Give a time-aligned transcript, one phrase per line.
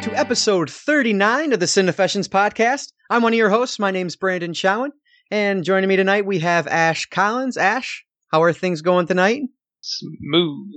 [0.00, 2.90] welcome to episode 39 of the Cinefessions podcast.
[3.10, 3.78] I'm one of your hosts.
[3.78, 4.92] My name's Branden Chowen,
[5.30, 7.58] and joining me tonight we have Ashe Collins.
[7.58, 9.42] Ashe, how are things going tonight?
[9.82, 10.70] Smooth.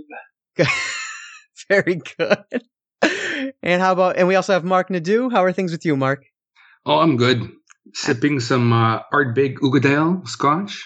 [1.70, 3.54] Very good.
[3.64, 5.30] And how about, and we also have Marc Nadeau.
[5.30, 6.26] How are things with you, Marc?
[6.86, 7.50] Oh, I'm good.
[7.94, 10.86] Sipping some uh, Ardbeg Ugadale scotch,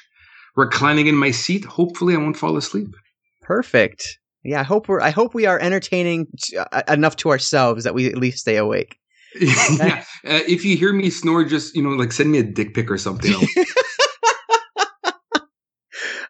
[0.56, 1.66] reclining in my seat.
[1.66, 2.94] Hopefully, I won't fall asleep.
[3.42, 4.20] Perfect.
[4.44, 5.02] Yeah, I hope we're.
[5.02, 8.58] I hope we are entertaining t- uh, enough to ourselves that we at least stay
[8.58, 8.98] awake.
[9.40, 10.04] yeah.
[10.26, 12.90] Uh, if you hear me snore, just you know, like send me a dick pic
[12.90, 13.34] or something.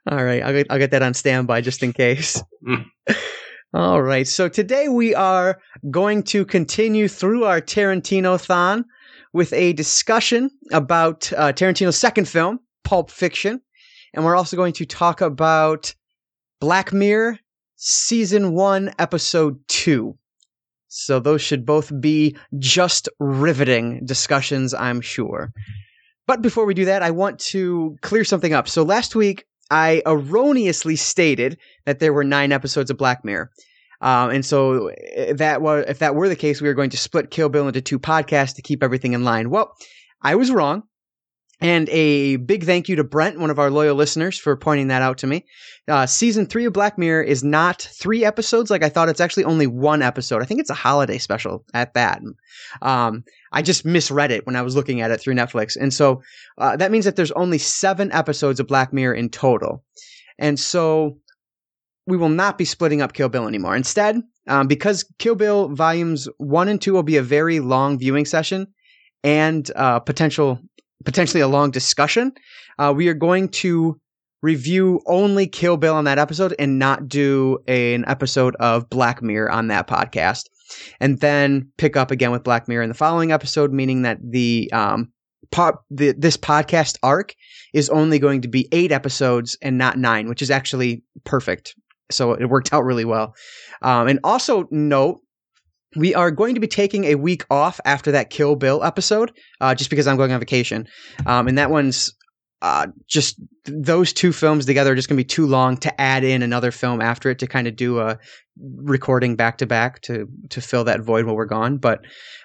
[0.10, 2.42] All right, I'll get, I'll get that on standby just in case.
[2.66, 2.86] Mm.
[3.74, 5.60] All right, so today we are
[5.92, 8.86] going to continue through our Tarantinothon
[9.34, 13.62] with a discussion about uh, Tarantino's second film, Pulp Fiction,
[14.14, 15.94] and we're also going to talk about
[16.62, 17.38] Black Mirror
[17.78, 20.18] season one, episode two.
[20.90, 25.52] So those should both be just riveting discussions, I'm sure.
[26.26, 28.68] But before we do that, I want to clear something up.
[28.68, 33.52] So last week, I erroneously stated that there were nine episodes of Black Mirror.
[34.02, 36.98] Um, and so if that was, if that were the case, we were going to
[36.98, 39.50] split Kill Bill into two podcasts to keep everything in line.
[39.50, 39.74] Well,
[40.22, 40.84] I was wrong.
[41.60, 45.02] And a big thank you to Brent, one of our loyal listeners, for pointing that
[45.02, 45.44] out to me.
[45.88, 49.10] Uh, season three of Black Mirror is not three episodes like I thought.
[49.10, 50.44] It's actually only one episode.
[50.44, 52.22] I think it's a holiday special at that.
[52.84, 55.76] Um, I just misread it when I was looking at it through Netflix.
[55.76, 56.22] And so
[56.60, 59.84] uh, that means that there's only seven episodes of Black Mirror in total.
[60.38, 61.18] And so
[62.06, 63.76] we will not be splitting up Kill Bill anymore.
[63.76, 68.26] Instead, um, because Kill Bill volumes one and two will be a very long viewing
[68.26, 68.68] session
[69.24, 70.60] and uh, potential
[71.08, 72.34] potentially a long discussion,
[72.80, 73.98] uh, we are going to
[74.42, 79.22] review only Kill Bill on that episode and not do a, an episode of Black
[79.22, 80.50] Mirror on that podcast.
[81.00, 84.70] And then pick up again with Black Mirror in the following episode, meaning that the
[84.74, 85.14] um,
[85.50, 87.34] po- the, this podcast arc
[87.74, 91.74] is only going to be eight episodes and not nine, which is actually perfect.
[92.12, 93.34] So it worked out really well.
[93.82, 95.22] Um, and also note,
[95.98, 99.76] we are going to be taking a week off after that Kill Bill episode, uh,
[99.76, 100.88] just because I'm going on vacation.
[101.26, 102.14] Um, and that one's
[102.62, 106.24] uh, just those two films together are just going to be too long to add
[106.24, 108.18] in another film after it to kind of do a
[108.84, 111.78] recording back to back to to fill that void while we're gone.
[111.78, 112.02] But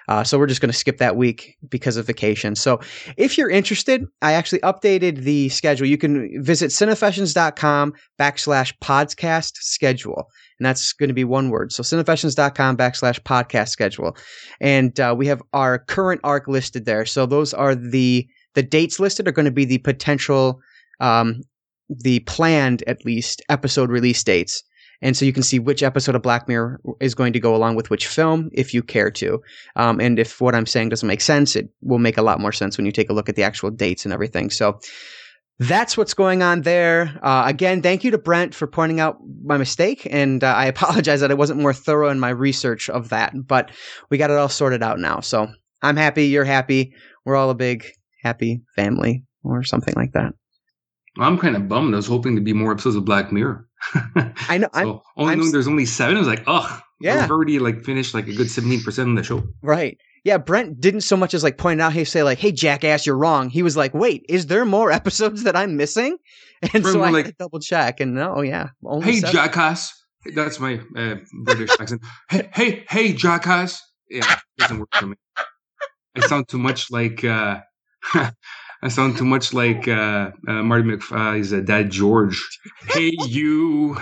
[0.07, 2.55] uh, so we're just going to skip that week because of vacation.
[2.55, 2.79] So
[3.17, 5.87] if you're interested, I actually updated the schedule.
[5.87, 10.29] You can visit cinefessions.com backslash podcast schedule.
[10.59, 11.71] And that's going to be one word.
[11.71, 14.15] So cinefessions.com backslash podcast schedule.
[14.61, 17.05] And uh, we have our current arc listed there.
[17.05, 20.59] So those are the the dates listed are going to be the potential
[20.99, 21.41] um,
[21.89, 24.63] the planned at least episode release dates.
[25.01, 27.75] And so you can see which episode of Black Mirror is going to go along
[27.75, 29.41] with which film if you care to.
[29.75, 32.53] Um, and if what I'm saying doesn't make sense, it will make a lot more
[32.53, 34.49] sense when you take a look at the actual dates and everything.
[34.49, 34.79] So
[35.59, 37.19] that's what's going on there.
[37.21, 40.07] Uh, again, thank you to Brent for pointing out my mistake.
[40.09, 43.71] And uh, I apologize that I wasn't more thorough in my research of that, but
[44.09, 45.19] we got it all sorted out now.
[45.19, 46.27] So I'm happy.
[46.27, 46.93] You're happy.
[47.25, 47.85] We're all a big
[48.23, 50.33] happy family or something like that.
[51.19, 51.93] I'm kind of bummed.
[51.93, 53.67] I was hoping to be more episodes of Black Mirror.
[54.15, 54.69] I know.
[54.73, 56.81] so I'm, only I'm knowing there's only seven, I was like, ugh.
[57.01, 57.23] Yeah.
[57.25, 59.43] I've already like finished like a good 17% of the show.
[59.61, 59.97] Right.
[60.23, 63.17] Yeah, Brent didn't so much as like point out, hey, say like, hey, jackass, you're
[63.17, 63.49] wrong.
[63.49, 66.17] He was like, wait, is there more episodes that I'm missing?
[66.61, 67.99] And Brent so I like- had to double check.
[67.99, 69.35] And no, yeah, only Hey, seven.
[69.35, 69.93] jackass.
[70.33, 72.01] That's my uh, British accent.
[72.29, 73.81] Hey, hey, hey, jackass.
[74.09, 75.17] Yeah, doesn't work for me.
[76.15, 77.23] I sound too much like.
[77.25, 77.59] Uh,
[78.83, 82.41] I sound too much like uh, uh, Marty McFly's uh, dad, George.
[82.87, 83.97] Hey, you.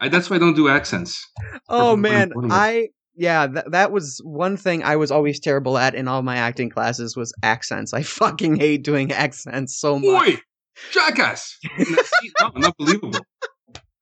[0.00, 1.26] I, that's why I don't do accents.
[1.68, 2.32] Oh man.
[2.50, 6.36] I yeah, that that was one thing I was always terrible at in all my
[6.36, 7.92] acting classes was accents.
[7.92, 10.26] I fucking hate doing accents so much.
[10.26, 10.40] Boy,
[10.90, 11.58] jackass.
[12.40, 13.20] No, unbelievable.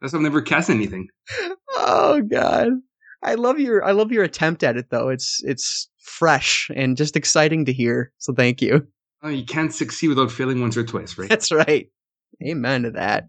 [0.01, 1.09] That's why I've never cast anything.
[1.77, 2.69] Oh god.
[3.23, 5.09] I love your I love your attempt at it though.
[5.09, 8.13] It's it's fresh and just exciting to hear.
[8.19, 8.87] So thank you.
[9.23, 11.29] Oh, you can't succeed without failing once or twice, right?
[11.29, 11.89] That's right.
[12.45, 13.29] Amen to that.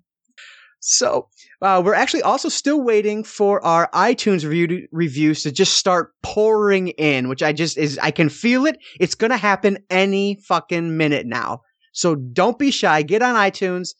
[0.80, 1.30] So
[1.62, 6.90] uh, we're actually also still waiting for our iTunes review reviews to just start pouring
[6.90, 8.78] in, which I just is I can feel it.
[9.00, 11.62] It's gonna happen any fucking minute now.
[11.94, 13.02] So don't be shy.
[13.04, 13.92] Get on iTunes,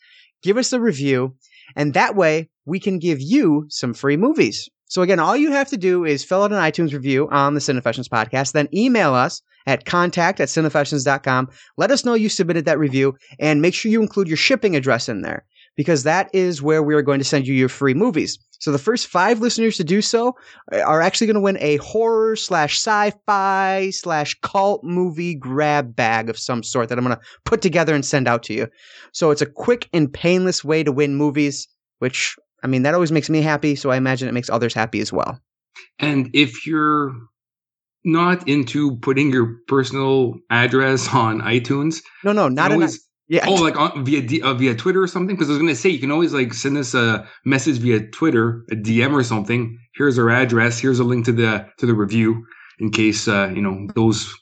[0.42, 1.36] give us a review,
[1.76, 4.68] and that way we can give you some free movies.
[4.88, 7.62] So again, all you have to do is fill out an iTunes review on the
[7.62, 11.50] Cinefessions podcast, then email us at contact at cinefessions.com.
[11.78, 15.10] Let us know you submitted that review and make sure you include your shipping address
[15.10, 15.46] in there
[15.76, 18.38] because that is where we are going to send you your free movies.
[18.60, 20.38] So the first five listeners to do so
[20.72, 26.38] are actually going to win a horror slash sci-fi slash cult movie grab bag of
[26.38, 28.68] some sort that I'm going to put together and send out to you.
[29.12, 31.68] So it's a quick and painless way to win movies,
[32.00, 33.76] which I mean that always makes me happy.
[33.76, 35.40] So I imagine it makes others happy as well.
[36.00, 37.12] And if you're
[38.06, 43.46] not into putting your personal address on iTunes, No, no, not an, always, yeah.
[43.48, 45.36] oh like on, via uh, via Twitter or something.
[45.36, 48.64] Because I was gonna say you can always like send us a message via Twitter,
[48.72, 49.78] a DM or something.
[49.96, 50.80] Here's our address.
[50.80, 52.46] Here's a link to the to the review
[52.80, 54.34] in case uh, you know those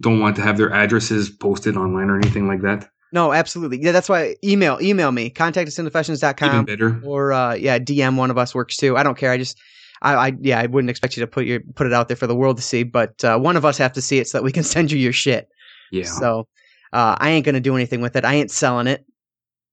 [0.00, 2.88] don't want to have their addresses posted online or anything like that.
[3.12, 3.80] no, absolutely.
[3.80, 5.30] Yeah, that's why email email me.
[5.30, 7.00] Contact us in Even cinefessions.com better.
[7.04, 8.96] or uh, yeah, DM one of us works too.
[8.96, 9.30] I don't care.
[9.32, 9.58] I just
[10.02, 12.26] I, I yeah, I wouldn't expect you to put your put it out there for
[12.26, 14.44] the world to see, but uh, one of us have to see it so that
[14.44, 15.48] we can send you your shit.
[15.90, 16.04] Yeah.
[16.04, 16.46] So
[16.92, 18.24] uh, I ain't gonna do anything with it.
[18.24, 19.04] I ain't selling it.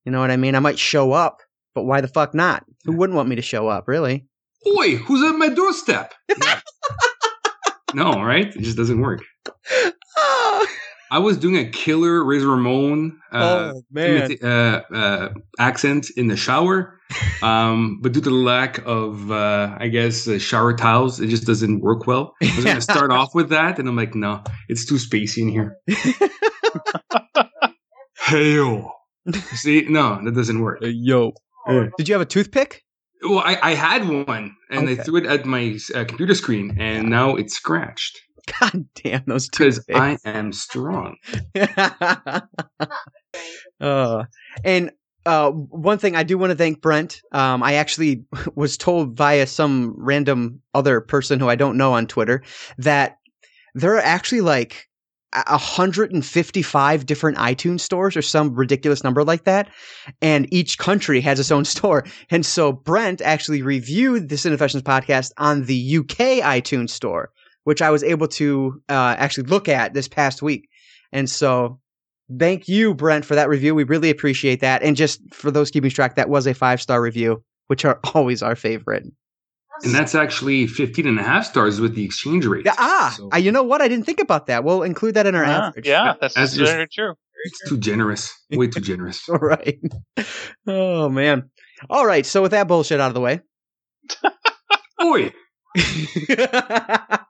[0.06, 0.56] You know what I mean?
[0.56, 1.42] I might show up,
[1.74, 2.64] but why the fuck not?
[2.86, 4.26] Who wouldn't want me to show up, really?
[4.68, 6.14] Oi, who's at my doorstep?
[6.42, 6.60] Yeah.
[7.94, 8.48] no, right?
[8.48, 9.22] It just doesn't work.
[10.18, 10.68] Oh,
[11.12, 14.30] I was doing a killer Razor Ramon uh, oh man.
[14.32, 15.30] imita- uh, uh,
[15.60, 17.00] accent in the shower,
[17.44, 21.46] um, but due to the lack of, uh, I guess, uh, shower towels, it just
[21.46, 22.34] doesn't work well.
[22.42, 25.44] I was going to start off with that, and I'm like, no, it's too spacey
[25.44, 25.78] in here.
[28.26, 28.92] Hail.
[29.56, 30.80] See, no, that doesn't work.
[30.82, 31.34] yo.
[31.98, 32.84] Did you have a toothpick?
[33.24, 35.00] Well, I, I had one, and Okay.
[35.02, 38.20] I threw it at my uh, computer screen, and now it's scratched
[38.62, 39.66] God damn those two.
[39.66, 39.82] because.
[39.90, 41.16] I am strong.
[43.80, 44.24] uh,
[44.64, 44.92] and
[45.26, 47.22] uh, one thing I do want to thank Brent.
[47.32, 48.26] Um, I actually
[48.56, 52.44] was told via some random other person who I don't know on Twitter
[52.78, 53.18] that
[53.74, 54.88] there are actually like
[55.34, 59.70] a- 155 different iTunes stores or some ridiculous number like that.
[60.22, 62.06] And each country has its own store.
[62.30, 67.32] And so Brent actually reviewed the Cinefessions podcast on the UK iTunes store,
[67.66, 70.70] which I was able to uh, actually look at this past week.
[71.12, 71.80] And so
[72.40, 73.76] thank you, Brent, for that review.
[73.76, 74.82] We really appreciate that.
[74.82, 78.42] And just for those keeping track, that was a five star review, which are always
[78.42, 79.04] our favorite.
[79.84, 82.64] And that's actually 15 and a half stars with the exchange rate.
[82.66, 83.82] Yeah, ah, So you know what?
[83.82, 84.64] I didn't think about that.
[84.64, 85.86] We'll include that in our Yeah, average.
[85.88, 87.14] yeah, that's, That's just- very true.
[87.44, 88.32] it's too generous.
[88.52, 89.28] Way too generous.
[89.30, 89.78] All right.
[90.68, 91.50] Oh, man.
[91.90, 92.26] All right.
[92.26, 93.42] So, with that bullshit out of the way.
[95.04, 95.32] Oi!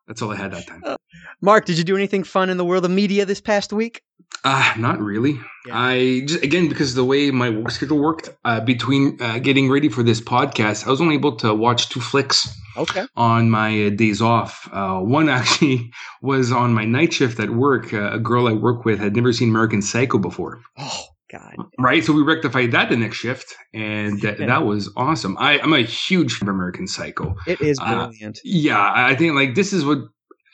[0.08, 0.98] That's all I had that time.
[1.42, 4.02] Marc, did you do anything fun in the world of media this past week?
[4.44, 5.40] Ah, not really.
[5.66, 5.78] Yeah.
[5.80, 9.90] I just again because the way my work schedule worked uh, between uh, getting ready
[9.90, 13.06] for this podcast, I was only able to watch two flicks Okay.
[13.16, 14.70] on my uh, days off.
[14.72, 17.94] Uh, one actually was on my night shift at work.
[17.94, 21.56] Uh, a girl I work with had never seen American Psycho before, Oh, God.
[21.80, 22.04] right?
[22.04, 25.38] So we rectified that the next shift, and that, that was awesome.
[25.40, 27.36] I, I'm a huge fan of American Psycho.
[27.48, 28.40] It is Uh, brilliant.
[28.44, 30.00] Yeah, I think like this is what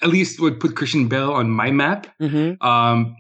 [0.02, 2.08] at least would put Christian Bale on my map.
[2.22, 2.66] mm-hmm.
[2.66, 3.16] Um,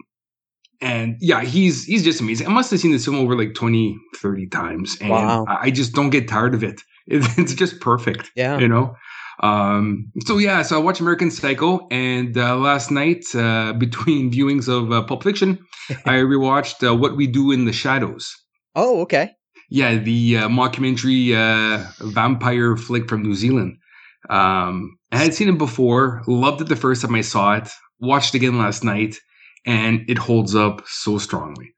[0.81, 2.47] and yeah, he's he's just amazing.
[2.47, 5.45] I must have seen this film over like 20, 30 times, and Wow.
[5.47, 6.81] I just don't get tired of it.
[7.07, 8.57] It- It's just perfect, Yeah.
[8.59, 8.95] you know.
[9.43, 14.67] Um, so yeah, so I watched American Psycho, and uh, last night uh, between viewings
[14.67, 15.57] of uh, Pulp Fiction,
[16.05, 18.35] I rewatched uh, What We Do in the Shadows.
[18.75, 19.31] Oh, okay.
[19.69, 23.77] Yeah, the uh, mockumentary uh, vampire flick from New Zealand.
[24.29, 27.69] Um, I had seen it before, loved it the first time I saw it,
[27.99, 29.15] watched it again last night,
[29.65, 31.73] and it holds up so strongly.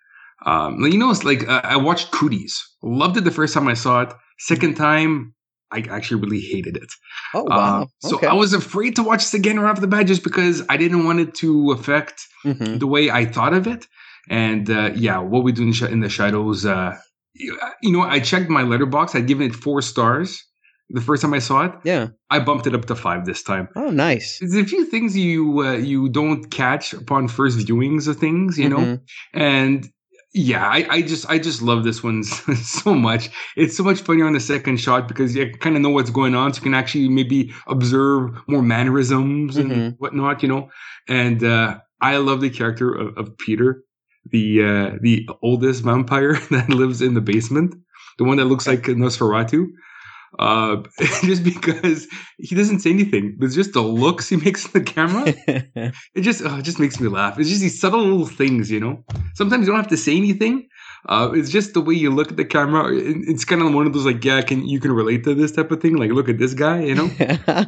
[0.45, 3.75] Um, you know, it's like uh, I watched Cooties, loved it the first time I
[3.75, 4.13] saw it.
[4.39, 5.32] Second time,
[5.73, 6.91] I actually really hated it.
[7.33, 7.81] Oh, wow.
[7.81, 8.27] Um, so okay.
[8.27, 11.03] I was afraid to watch this again right off the bat just because I didn't
[11.05, 12.15] want it to affect
[12.45, 12.79] Mhm.
[12.79, 13.87] the way I thought of it.
[14.29, 16.65] And uh, yeah, what we do in, sh- in the shadows.
[16.65, 16.95] Uh,
[17.33, 19.15] you you know, I checked my Letterboxd.
[19.15, 20.29] I'd given it four stars
[20.89, 21.71] the first time I saw it.
[21.83, 22.07] Yeah.
[22.29, 23.67] I bumped it up to five this time.
[23.75, 24.37] Oh, nice.
[24.39, 28.69] There's a few things you uh, you don't catch upon first viewings of things, you
[28.69, 29.01] know, Mhm.
[29.33, 29.89] and
[30.33, 33.29] yeah, I, I just I just love this one so much.
[33.55, 36.33] It's so much funnier on the second shot because you kind of know what's going
[36.35, 39.95] on, so you can actually maybe observe more mannerisms and Mhm.
[39.99, 40.69] whatnot, you know.
[41.07, 43.83] And uh, I love the character of, of Peter,
[44.31, 47.75] the uh, the oldest vampire that lives in the basement,
[48.17, 49.67] the one that looks like Nosferatu.
[50.39, 50.81] Uh,
[51.23, 55.33] just because he doesn't say anything, it's just the looks he makes in the camera.
[56.15, 57.39] It just oh, it just makes me laugh.
[57.39, 59.03] It's just these subtle little things, you know.
[59.35, 60.67] Sometimes you don't have to say anything.
[61.07, 62.89] Uh, it's just the way you look at the camera.
[62.93, 65.71] It's kind of one of those like, yeah, can you can relate to this type
[65.71, 65.97] of thing?
[65.97, 67.09] Like, look at this guy, you know.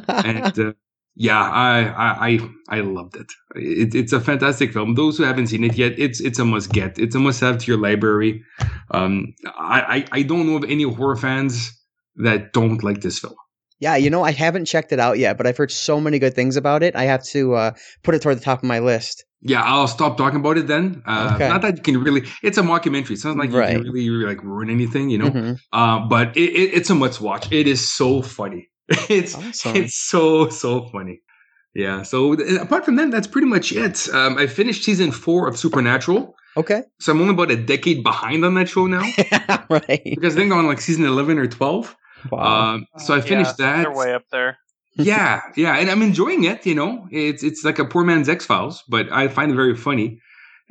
[0.08, 0.72] and uh,
[1.14, 3.32] yeah, I, I I I loved it.
[3.54, 3.94] it.
[3.94, 4.94] It's a fantastic film.
[4.94, 6.98] Those who haven't seen it yet, it's it's a must get.
[6.98, 8.42] It's a must have to your library.
[8.90, 11.72] Um, I, I I don't know of any horror fans
[12.16, 13.34] that don't like this film.
[13.78, 16.34] Yeah, you know, I haven't checked it out yet, but I've heard so many good
[16.34, 16.96] things about it.
[16.96, 17.70] I have to uh,
[18.02, 19.24] put it toward the top of my list.
[19.42, 21.02] Yeah, I'll stop talking about it then.
[21.06, 21.48] Uh, Okay.
[21.48, 22.22] Not that you can really.
[22.42, 23.10] It's a mockumentary.
[23.10, 23.72] It's not like you Right.
[23.74, 25.30] can really, really like ruin anything, you know.
[25.30, 25.58] Mhm.
[25.74, 27.52] Uh, but it, it, it's a must watch.
[27.52, 28.68] It is so funny.
[29.10, 29.76] It's Awesome.
[29.76, 31.20] it's so so funny.
[31.74, 32.02] Yeah.
[32.02, 34.08] So apart from that, that's pretty much it.
[34.08, 36.82] Um, I finished season four of Supernatural, Okay.
[36.98, 39.02] so I'm only about a decade behind on that show now
[39.68, 40.00] right.
[40.02, 41.94] because I think I'm on like season eleven or twelve.
[42.30, 42.74] Wow.
[42.74, 43.82] Um, so I finished yeah, that.
[43.82, 44.58] They're way up there.
[44.96, 46.64] yeah, yeah, and I'm enjoying it.
[46.64, 49.76] You know, it's it's like a poor man's X Files, but I find it very
[49.76, 50.20] funny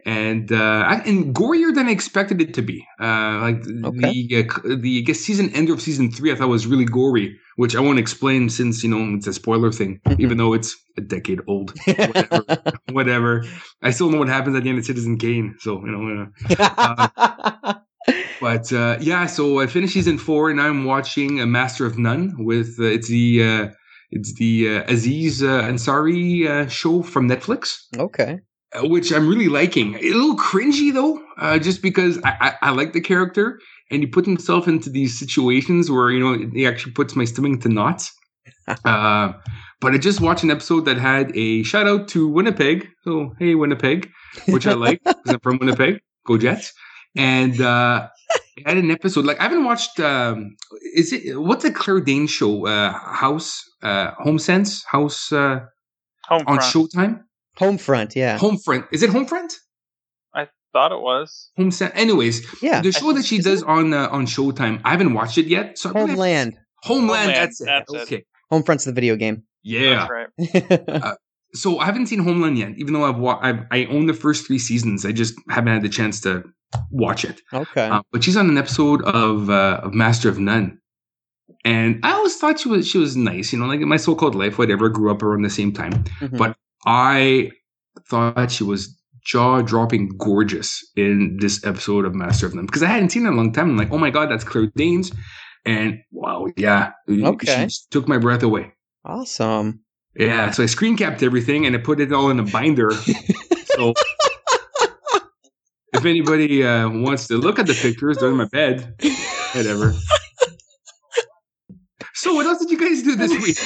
[0.06, 2.86] and uh, and gorier than I expected it to be.
[3.00, 4.28] Uh, like Okay.
[4.30, 7.38] the uh, the I guess season end of season three, I thought was really gory,
[7.56, 11.02] which I won't explain since you know it's a spoiler thing, even though it's a
[11.02, 11.74] decade old.
[11.88, 12.46] Whatever,
[12.92, 13.46] whatever.
[13.82, 16.28] I still know what happens at the end of Citizen Kane, so you know.
[16.58, 17.74] Uh,
[18.42, 22.36] but uh, yeah, so I finished season four, and I'm watching a Master of None
[22.40, 23.68] with uh, it's the uh,
[24.12, 28.40] it's the uh, Aziz uh, Ansari uh, show from Netflix, okay.
[28.74, 29.96] uh, which I'm really liking.
[29.96, 33.60] A little cringy though, uh, just because I, I, I like the character,
[33.92, 37.62] and he put himself into these situations where you know he actually puts my stomach
[37.62, 38.12] to knots.
[38.86, 39.34] uh,
[39.82, 42.88] but I just watched an episode that had a shout out to Winnipeg.
[43.04, 44.10] So hey Winnipeg,
[44.48, 46.00] which I like because I'm from Winnipeg.
[46.26, 46.74] Go Jets!
[47.16, 48.08] And uh,
[48.58, 50.00] it had an episode like I haven't watched.
[50.00, 50.56] Um,
[50.94, 52.66] is it what's the Claire Danes show?
[52.66, 55.60] Uh, House, uh, Home Sense, House uh,
[56.28, 56.62] Home on front.
[56.74, 57.22] Showtime.
[57.60, 58.38] Homefront, yeah.
[58.38, 58.86] Homefront.
[58.92, 59.54] Is it Homefront?
[60.34, 61.52] I thought it was.
[61.56, 61.94] Home Sense.
[61.96, 62.82] Anyways, Yeah.
[62.82, 64.82] the show that she Is does on uh, on Showtime.
[64.84, 65.78] I haven't watched it yet.
[65.78, 66.58] So I really Homeland.
[66.84, 67.10] Homeland.
[67.22, 67.66] Homeland, That's it.
[67.66, 68.00] that's it.
[68.02, 68.26] okay.
[68.52, 69.44] Homefront's the video game.
[69.64, 70.08] Yeah.
[70.38, 71.14] That's right.
[71.54, 74.46] so I haven't seen Homeland yet, even though I've, wa- I've I own the first
[74.46, 75.06] three seasons.
[75.06, 76.44] I just haven't had the chance to
[76.92, 77.42] watch it.
[77.54, 77.88] okay.
[77.88, 80.80] Uh, but she's on an episode of uh, of Master of None,
[81.64, 83.52] and I always thought she was she was nice.
[83.54, 84.90] You know, like in my so-called life, whatever.
[84.90, 86.04] Grew up around the same time.
[86.22, 86.38] Mhm.
[86.38, 86.56] but-
[86.88, 87.50] I
[88.10, 88.96] thought she was
[89.26, 93.34] jaw-dropping gorgeous in this episode of Master of None because I hadn't seen her in
[93.34, 93.72] a long time.
[93.72, 95.12] I'm like, oh my god, that's Claire Danes,
[95.66, 97.48] and wow, yeah, Okay.
[97.48, 98.72] she just took my breath away.
[99.04, 99.80] awesome.
[100.16, 102.92] Yeah, so I screen capped everything and I put it all in a binder.
[103.76, 103.94] so
[105.96, 108.96] if anybody uh, wants to look at the pictures, they're in my bed.
[109.54, 109.94] Whatever.
[112.16, 113.58] So what else did you guys do this week?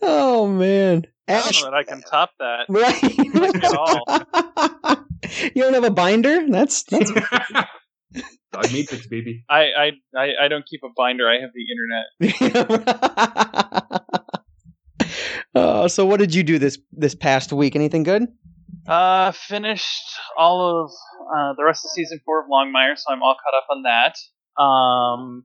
[0.00, 1.04] oh man.
[1.26, 2.66] I don't know that I can top that.
[2.70, 3.02] right?
[5.54, 6.48] you don't have a binder?
[6.48, 7.10] That's that's
[8.52, 9.44] Dog Matrix, baby.
[9.50, 11.28] I, I, I, I don't keep a binder.
[11.28, 12.06] I have the internet.
[15.54, 17.76] oh, so what did you do this this past week?
[17.76, 18.28] Anything good?
[18.88, 20.90] Uh, finished all of
[21.36, 24.62] uh, the rest of season four of Longmire, so I'm all caught up on that.
[24.62, 25.44] Um,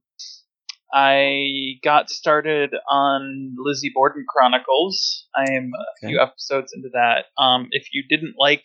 [0.94, 5.28] I got started on Lizzie Borden Chronicles.
[5.36, 6.14] I am a Okay.
[6.14, 7.26] few episodes into that.
[7.38, 8.64] Um, if you didn't like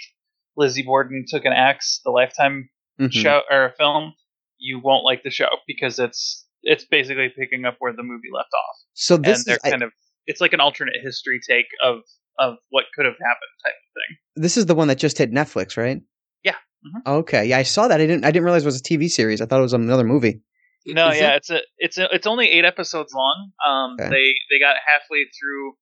[0.56, 2.68] Lizzie Borden Took an Axe, the Lifetime
[3.00, 3.12] Mhm.
[3.12, 4.14] show or film,
[4.58, 8.50] you won't like the show because it's it's basically picking up where the movie left
[8.52, 9.92] off, So and this they're is I- kind of
[10.26, 12.00] it's like an alternate history take of
[12.38, 14.18] of what could have happened type of thing.
[14.42, 16.00] this is the one that just hit Netflix, right?
[16.44, 16.54] Yeah.
[16.86, 17.18] Mhm.
[17.20, 17.44] Okay.
[17.46, 18.00] Yeah, I saw that.
[18.00, 18.24] I didn't.
[18.24, 19.40] I didn't realize it was a TV series.
[19.40, 20.42] I thought it was another movie.
[20.86, 23.50] No, Is yeah, that- it's a it's a, it's only eight episodes long.
[23.66, 24.08] Um, Okay.
[24.08, 25.74] they they got halfway through.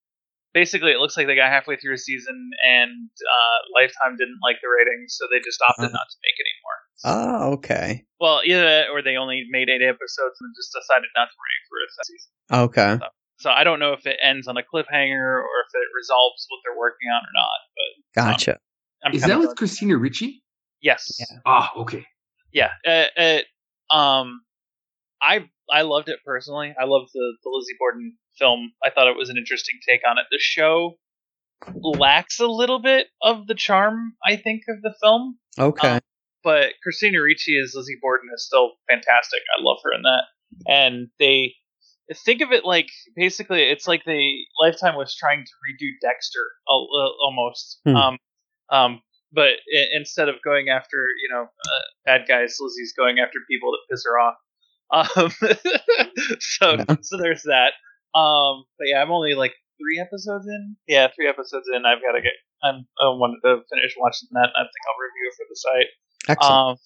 [0.54, 4.56] Basically, it looks like they got halfway through a season, and uh, Lifetime didn't like
[4.64, 5.92] the ratings, so they just opted Oh.
[5.92, 6.78] not to make it anymore.
[7.04, 8.04] Oh, okay.
[8.18, 11.62] Well, either that, or they only made eight episodes and just decided not to renew
[11.68, 12.32] for a second season.
[12.64, 12.92] Okay.
[13.04, 13.08] So
[13.44, 16.78] I don't know if it ends on a cliffhanger or if it resolves what they're
[16.78, 17.58] working on or not.
[17.76, 18.58] But Gotcha.
[19.04, 20.42] I'm Is that with glad- Christina Ricci?
[20.80, 21.16] Yes.
[21.18, 21.38] Yeah.
[21.44, 22.04] Ah, okay.
[22.52, 24.40] yeah uh, uh, um
[25.20, 25.40] i
[25.70, 29.28] i loved it personally i loved the, the lizzie borden film i thought it was
[29.30, 30.96] an interesting take on it the show
[31.82, 35.88] lacks a little bit of the charm i think of the film Okay.
[35.88, 36.00] Um,
[36.44, 40.24] but christina ricci as lizzie borden is still fantastic i love her in that
[40.66, 41.54] and they
[42.14, 47.80] think of it like basically it's like the lifetime was trying to redo dexter almost
[47.84, 47.96] Hmm.
[47.96, 48.18] um
[48.70, 49.00] um
[49.32, 53.72] but I- instead of going after you know uh, bad guys lizzie's going after people
[53.72, 54.36] that piss her off
[54.90, 55.30] um
[56.40, 56.84] so Yeah.
[57.02, 57.72] so there's that
[58.18, 62.12] um but yeah i'm only like three episodes in yeah three episodes in i've got
[62.12, 62.32] to get
[62.62, 65.56] I'm, i wanted to finish watching that and i think i'll review it for the
[65.56, 65.90] site
[66.28, 66.70] Excellent.
[66.70, 66.76] um,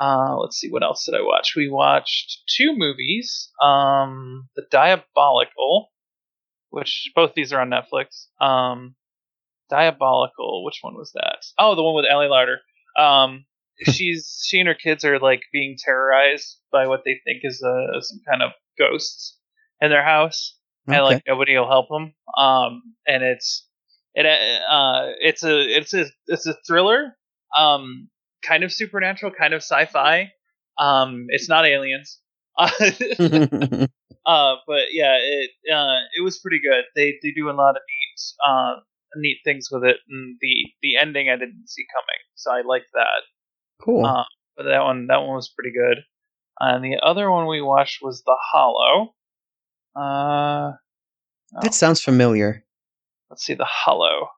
[0.00, 1.54] uh, let's see, what else did I watch?
[1.56, 3.50] We watched two movies.
[3.60, 5.90] Um, The Diabolical,
[6.70, 8.26] which both these are on Netflix.
[8.40, 8.94] Um,
[9.70, 11.44] Diabolical, which one was that?
[11.58, 12.58] Oh, the one with Ali Larter.
[12.98, 13.44] Um,
[13.90, 18.00] she's she and her kids are like being terrorized by what they think is a
[18.00, 19.38] some kind of ghosts
[19.80, 20.56] in their house,
[20.86, 22.14] and like nobody will help them.
[22.36, 23.66] Um, and it's
[24.14, 27.16] it uh it's a it's a it's a thriller,
[27.56, 28.08] um,
[28.46, 30.30] kind of supernatural, kind of sci-fi.
[30.78, 32.18] Um, it's not aliens.
[34.24, 36.84] Uh, but yeah, it uh, it was pretty good.
[36.94, 38.74] They they do a lot of neat uh,
[39.16, 42.86] neat things with it, and the the ending I didn't see coming, so I liked
[42.94, 43.22] that.
[43.84, 44.06] cool.
[44.06, 44.22] Uh,
[44.56, 46.04] but that one that one was pretty good.
[46.60, 49.14] And the other one we watched was The Hollow.
[49.96, 50.76] Uh,
[51.60, 52.64] that sounds familiar.
[53.28, 54.28] let's see, The Hollow.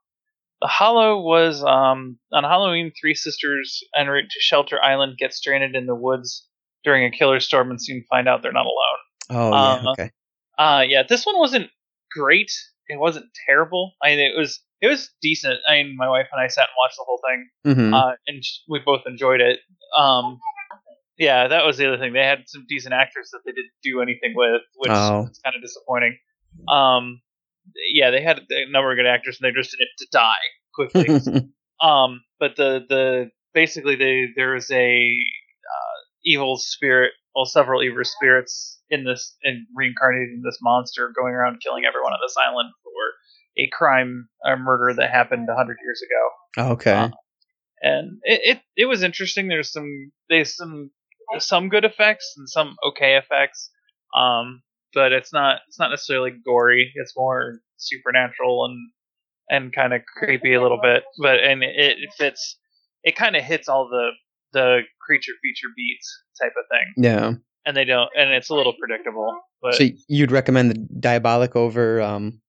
[0.65, 2.91] The Hollow was um, on Halloween.
[2.99, 6.47] Three sisters en route to Shelter Island get stranded in the woods
[6.85, 9.01] during a killer storm and soon find out they're not alone.
[9.29, 9.75] Oh yeah.
[9.91, 10.11] Uh, Okay.
[10.57, 11.69] Uh, yeah, this one wasn't
[12.17, 12.51] great.
[12.89, 13.93] It wasn't terrible.
[14.03, 15.59] I mean, it was it was decent.
[15.69, 18.43] I mean, my wife and I sat and watched the whole thing, hmm uh, and
[18.67, 19.59] we both enjoyed it.
[19.95, 20.39] Um,
[21.19, 22.15] yeah, that was the other thing.
[22.15, 25.25] They had some decent actors that they didn't do anything with, which Oh.
[25.29, 26.17] was kind of disappointing.
[26.69, 27.21] Um,
[27.93, 30.35] yeah, they had a number of good actors, and they're just in it to die
[30.75, 31.51] quickly.
[31.83, 38.05] Um, but the the basically they there is a uh, evil spirit, well, several evil
[38.05, 42.71] spirits in this and reincarnated in this monster, going around killing everyone on this island
[42.83, 46.73] for a crime, a murder that happened a hundred years ago.
[46.75, 46.93] okay.
[46.93, 47.11] Uh,
[47.83, 49.49] And it, it it was interesting.
[49.49, 50.91] There's some there's some
[51.39, 53.71] some good effects and some okay effects.
[54.17, 54.63] Um,
[54.95, 56.93] but it's not it's not necessarily gory.
[56.95, 58.91] It's more supernatural and
[59.49, 61.05] and kind of creepy a little bit.
[61.21, 62.59] But and it, it fits.
[63.03, 64.11] It kind of hits all the
[64.53, 67.33] the creature feature beats type of thing, yeah.
[67.67, 68.09] and they don't.
[68.17, 69.37] And it's a little predictable.
[69.61, 72.41] But So you'd recommend the Diabolic over um,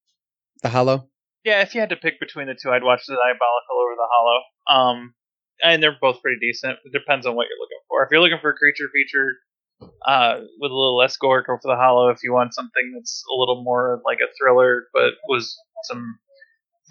[0.62, 1.10] the Hollow?
[1.44, 4.08] yeah, if you had to pick between the two, I'd watch the Diabolical over the
[4.12, 4.42] Hollow.
[4.68, 5.14] Um,
[5.64, 6.78] and they're both pretty decent.
[6.84, 8.04] It depends on what you're looking for.
[8.04, 9.34] If you're looking for a creature feature
[9.82, 12.10] uh, with a little less gore, go for the Hollow.
[12.10, 16.18] If you want something that's a little more like a thriller, but was some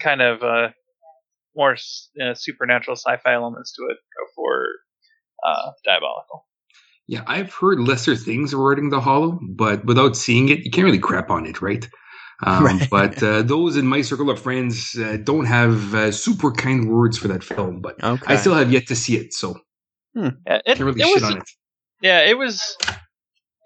[0.01, 0.69] kind of uh,
[1.55, 1.75] more
[2.21, 4.65] uh, supernatural sci-fi elements to it, go for
[5.45, 6.45] uh, Diabolical.
[7.07, 10.99] Yeah, I've heard lesser things regarding the Hollow, but without seeing it, you can't really
[10.99, 11.87] crap on it, right?
[12.45, 12.89] Um, Right.
[12.91, 17.17] But uh, those in my circle of friends uh, don't have uh, super kind words
[17.17, 17.79] for that film.
[17.79, 18.33] But Okay.
[18.33, 19.55] I still have yet to see it, so
[20.45, 21.43] Yeah, it, can't really it shit was on it.
[22.01, 22.77] Yeah, it was.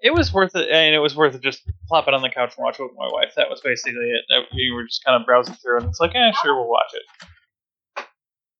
[0.02, 1.42] It was worth it, and it was worth it.
[1.42, 3.32] Just plop it on the couch and watch it with my wife.
[3.36, 4.46] That was basically it.
[4.54, 8.04] We were just kind of browsing through, and it's like, eh, sure, we'll watch it.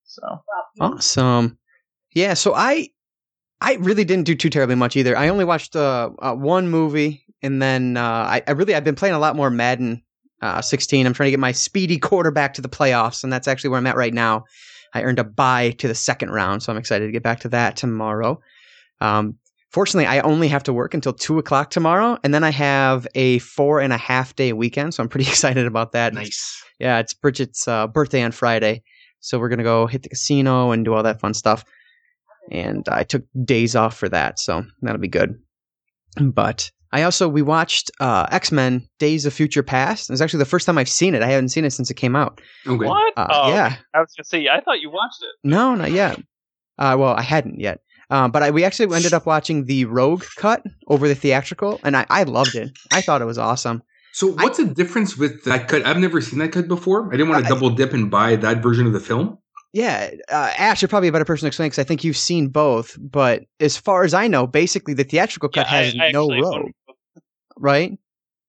[0.04, 0.22] So
[0.80, 1.58] Awesome.
[2.14, 2.88] Yeah, so I
[3.60, 5.16] I really didn't do too terribly much either.
[5.16, 8.94] I only watched uh, uh, one movie, and then uh, I, I really I've been
[8.94, 10.02] playing a lot more Madden
[10.42, 11.06] uh, 16.
[11.06, 13.86] I'm trying to get my speedy quarterback to the playoffs, and that's actually where I'm
[13.86, 14.44] at right now.
[14.94, 17.48] I earned a bye to the second round, so I'm excited to get back to
[17.50, 18.40] that tomorrow.
[19.00, 19.38] Um,
[19.70, 23.38] fortunately, I only have to work until two o'clock tomorrow, and then I have a
[23.38, 26.14] four and a half day weekend, so I'm pretty excited about that.
[26.14, 26.62] Nice.
[26.78, 28.82] Yeah, it's Bridget's uh, birthday on Friday,
[29.20, 31.64] so we're gonna go hit the casino and do all that fun stuff.
[32.50, 35.38] And I took days off for that, so that'll be good.
[36.20, 40.10] But I also we watched uh, X Men: Days of Future Past.
[40.10, 41.22] It was actually the first time I've seen it.
[41.22, 42.40] I haven't seen it since it came out.
[42.66, 42.86] Okay.
[42.86, 43.12] what?
[43.16, 45.48] Uh, oh, yeah, I was gonna say, I thought you watched it.
[45.48, 46.18] no, not yet.
[46.78, 47.80] Uh, well, I hadn't yet.
[48.10, 51.96] Um, but I, we actually ended up watching the Rogue cut over the theatrical, and
[51.96, 52.70] I, I loved it.
[52.90, 53.82] I thought it was awesome.
[54.12, 55.86] So what's the difference with that cut?
[55.86, 57.06] I've never seen that cut before.
[57.08, 59.38] I didn't want I- to double dip and buy that version of the film.
[59.72, 62.48] Yeah, uh, Ashe, you're probably a better person to explain because I think you've seen
[62.48, 62.96] both.
[62.98, 66.72] But as far as I know, basically the theatrical cut Yeah, has I no rogue,
[67.56, 67.96] right?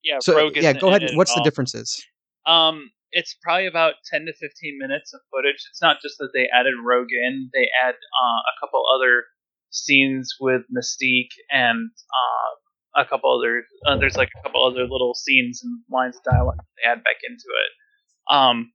[0.03, 1.03] Yeah, So Rogue yeah, go ahead.
[1.03, 2.03] it at What's the differences?
[2.47, 5.61] Um, it's probably about ten to fifteen minutes of footage.
[5.69, 9.25] It's not just that they added Rogue in; they add uh, a couple other
[9.71, 13.63] scenes with Mystique and uh, a couple other.
[13.85, 17.17] Uh, there's like a couple other little scenes and lines of dialogue they add back
[17.27, 18.33] into it.
[18.33, 18.71] Um,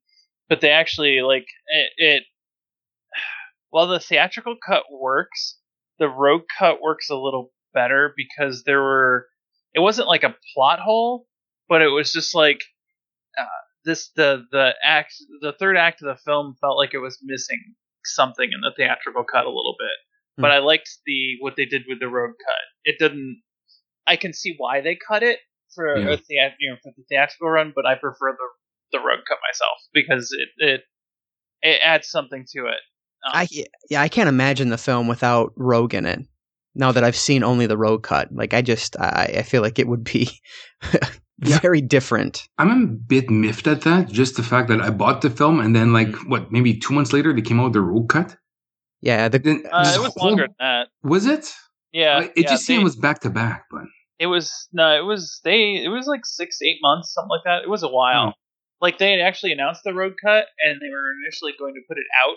[0.48, 1.90] but they actually like it.
[1.96, 2.22] it
[3.70, 5.58] while the theatrical cut works,
[5.98, 9.26] the Rogue cut works a little better because there were.
[9.74, 11.26] It wasn't like a plot hole,
[11.68, 12.60] but it was just like
[13.86, 17.74] this the the act the third act of the film felt like it was missing
[18.04, 19.96] something in the theatrical cut a little bit.
[20.36, 20.42] Hmm.
[20.42, 22.64] But I liked the what they did with the Rogue cut.
[22.84, 23.42] It didn't.
[24.06, 25.38] I can see why they cut it
[25.74, 26.10] for Yeah.
[26.12, 28.48] a thea- you know for the theatrical run, but I prefer the
[28.92, 30.80] the Rogue cut myself because it it
[31.62, 32.80] it adds something to it.
[33.26, 33.48] Um, I
[33.90, 36.20] yeah, I can't imagine the film without Rogue in it.
[36.74, 39.78] Now that I've seen only the Rogue cut, like I just I, I feel like
[39.78, 40.28] it would be
[41.42, 41.58] Yeah.
[41.60, 42.48] very different.
[42.58, 44.08] I'm a bit miffed at that.
[44.08, 47.12] Just the fact that I bought the film and then, like, what, maybe two months
[47.12, 48.36] later, they came out with the Rogue cut.
[49.00, 50.88] Yeah, the Uh, it was whole- longer than that.
[51.02, 51.52] Was it?
[51.92, 53.84] Yeah, it yeah, just they- seemed it was back to back, but
[54.18, 55.76] It was no, it was they.
[55.84, 57.62] It was like six, eight months, something like that.
[57.62, 58.28] It was a while.
[58.28, 58.40] Oh.
[58.80, 61.98] Like they had actually announced the Rogue cut, and they were initially going to put
[61.98, 62.36] it out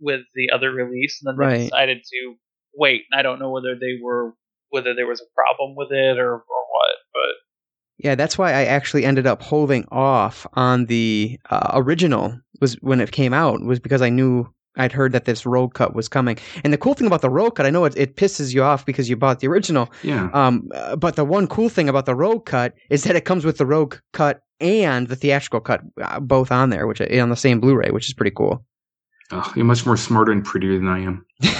[0.00, 1.62] with the other release, and then they Right.
[1.64, 2.34] decided to
[2.74, 3.02] wait.
[3.12, 4.34] I don't know whether they were
[4.70, 6.38] whether there was a problem with it or or
[6.72, 7.34] what, but
[7.98, 13.00] Yeah, that's why I actually ended up holding off on the uh, original was when
[13.00, 16.38] it came out was because I knew I'd heard that this Rogue cut was coming.
[16.62, 18.86] And the cool thing about the Rogue cut, I know it, it pisses you off
[18.86, 19.90] because you bought the original.
[20.02, 20.30] yeah.
[20.32, 23.44] Um, uh, but the one cool thing about the Rogue cut is that it comes
[23.44, 27.36] with the Rogue cut and the theatrical cut uh, both on there, which on the
[27.36, 28.64] same Blu-ray, which is pretty cool.
[29.32, 31.24] Oh, you're much more smarter and prettier than I am.
[31.40, 31.52] yeah,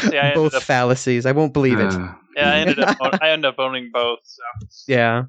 [0.00, 1.26] see, I both ended up, fallacies.
[1.26, 1.92] I won't believe it.
[1.92, 4.20] Uh, yeah, I ended up I ended up owning both.
[4.22, 4.42] So
[4.86, 5.24] Yeah.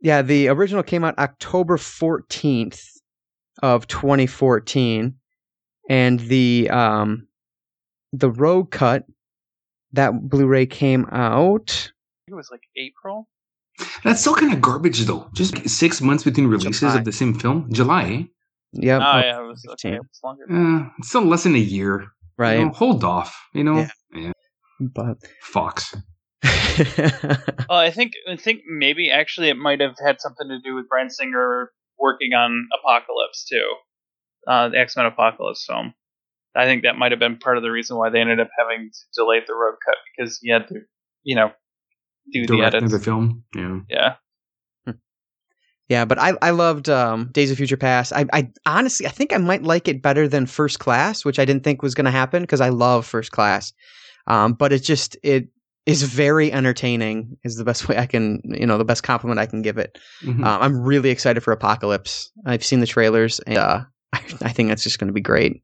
[0.00, 2.80] Yeah, the original came out October 14th
[3.62, 5.14] of 2014
[5.88, 7.26] and the um
[8.12, 9.04] the Rogue cut
[9.92, 13.28] that Blu-ray came out I think it was like April.
[14.04, 15.28] that's still kind of garbage, though.
[15.34, 16.96] Just six months between releases July.
[16.98, 17.68] of the same film.
[17.72, 18.04] July.
[18.04, 18.22] eh?
[18.72, 19.02] Yep.
[19.02, 19.90] oh yeah, it was okay.
[19.90, 19.94] 15.
[19.94, 20.44] It was longer.
[20.50, 22.00] Uh, it's still less than a year.
[22.00, 22.60] You right.
[22.60, 23.38] know, hold off.
[23.54, 23.76] You know.
[23.78, 23.90] Yeah.
[24.14, 24.32] Yeah.
[24.80, 25.94] But Fox.
[27.68, 30.88] Oh, I think I think maybe actually it might have had something to do with
[30.88, 33.74] Bryan Singer working on Apocalypse too,
[34.46, 35.94] uh, the X Men Apocalypse film.
[36.54, 38.90] I think that might have been part of the reason why they ended up having
[38.90, 40.76] to delay the Rogue cut because he had to,
[41.22, 41.52] you know,
[42.32, 42.92] do the Directing edits.
[42.92, 43.44] the film.
[43.54, 43.80] Yeah.
[43.90, 44.14] yeah,
[45.88, 48.12] yeah, but I I loved um Days of Future Past.
[48.12, 51.44] I I honestly I think I might like it better than First Class, which I
[51.44, 53.72] didn't think was going to happen because I love First Class.
[54.26, 55.48] Um but it just it
[55.86, 59.46] is very entertaining is the best way I can, you know, the best compliment I
[59.46, 59.98] can give it.
[60.22, 60.44] Mhm.
[60.44, 62.30] Um, I'm really excited for Apocalypse.
[62.44, 63.80] I've seen the trailers, and uh,
[64.12, 65.62] I, I think that's just going to be great.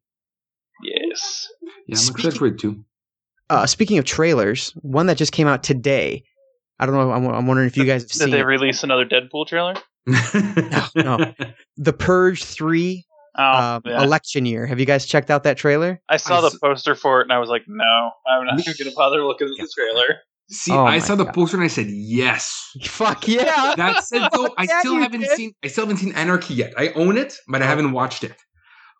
[0.84, 1.48] yes.
[1.86, 2.84] yeah, I'm excited for it too.
[3.50, 6.24] Uh, speaking of trailers, one that just came out today.
[6.78, 7.12] I don't know.
[7.12, 8.44] I'm, I'm wondering if you guys have Did seen they it.
[8.46, 9.74] release another Deadpool trailer?
[10.96, 11.32] no.
[11.76, 13.04] the Purge Three
[13.38, 13.42] Oh,
[13.76, 14.02] um, yeah.
[14.02, 14.66] election year.
[14.66, 16.00] Have you guys checked out that trailer?
[16.08, 18.58] I saw I the s- poster for it and I was like, no, I'm not
[18.60, 20.18] even going to bother looking at the trailer.
[20.50, 21.34] See, Oh I saw the God.
[21.34, 22.70] poster and I said yes.
[22.84, 23.74] Fuck yeah!
[23.76, 25.30] That said, though, I Yeah, still haven't did.
[25.30, 25.52] seen.
[25.64, 26.74] I still haven't seen Anarchy yet.
[26.76, 28.36] I own it, but I haven't watched it.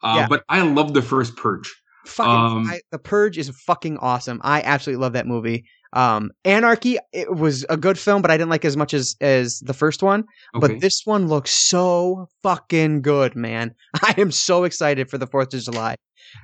[0.02, 0.28] Uh, Yeah.
[0.28, 1.70] But I love the first Purge.
[2.06, 4.40] fucking, Um, I, the Purge is fucking awesome.
[4.42, 5.66] I absolutely love that movie.
[5.94, 9.14] Um, Anarchy it was a good film, but I didn't like it as much as
[9.20, 10.24] as the first one.
[10.54, 10.74] Okay.
[10.74, 13.74] But this one looks so fucking good, man.
[14.02, 15.96] I am so excited for the Fourth of July.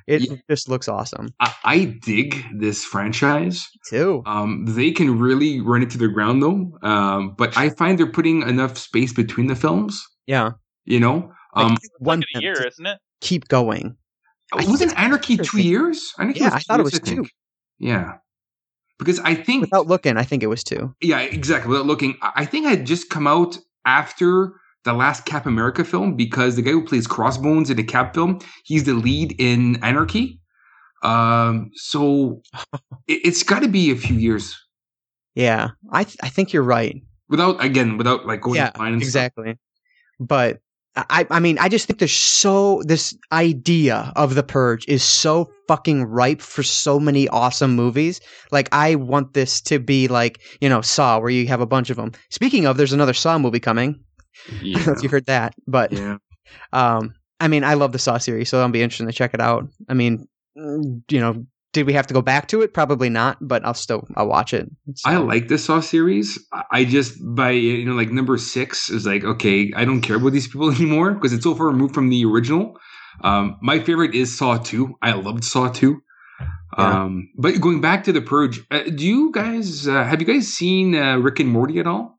[0.06, 0.36] It Yeah.
[0.50, 3.66] just looks awesome I, I dig this franchise.
[3.88, 4.22] too.
[4.26, 6.76] Um, they can really run it to the ground, though.
[6.82, 10.04] Um, but I find they're putting enough space between the films.
[10.26, 10.50] Yeah,
[10.84, 12.98] You know, like, um, one Like a year, isn't it?
[13.22, 13.96] keep going.
[14.52, 15.64] I wasn't Anarchy two interesting.
[15.64, 16.12] years?
[16.18, 17.06] Anarchy Yeah, was I two thought it was think.
[17.06, 17.26] two.
[17.78, 18.14] Yeah,
[18.98, 20.94] because I think Without looking, I think it was two.
[21.00, 21.70] Yeah, exactly.
[21.70, 26.16] Without looking, I think I had just come out after the last Cap America film
[26.16, 30.40] because the guy who plays Crossbones in the Cap film, he's the lead in Anarchy.
[31.02, 32.42] Um, so
[33.06, 34.56] it, it's got to be a few years
[35.34, 36.96] Yeah, I th- I think you're right.
[37.28, 39.08] without again without like going yeah, blind and stuff.
[39.08, 39.58] exactly.
[40.18, 40.60] But
[41.10, 45.50] I I mean I just think there's so this idea of the purge is so
[45.66, 48.20] fucking ripe for so many awesome movies.
[48.50, 51.90] Like I want this to be like you know Saw where you have a bunch
[51.90, 52.12] of them.
[52.30, 54.00] Speaking of, there's another Saw movie coming.
[54.48, 56.18] I don't know if you heard that, but yeah.
[56.72, 59.40] um, I mean I love the Saw series, so I'll be interested to check it
[59.40, 59.68] out.
[59.88, 61.46] I mean, mm, you know.
[61.78, 62.74] Did we have to go back to it?
[62.74, 64.68] Probably not, but I'll still I'll watch it.
[65.04, 66.38] I like the Saw series.
[66.52, 70.16] I- I just by you know like number six is like okay, I don't care
[70.16, 72.76] about these people anymore because it's so far removed from the original.
[73.22, 74.96] Um, my favorite is Saw two.
[75.02, 76.00] I loved Saw two.
[76.76, 77.02] Yeah.
[77.04, 80.48] Um, but going back to the Purge, uh, do you guys uh, have you guys
[80.48, 82.18] seen uh, Rick and Morty at all?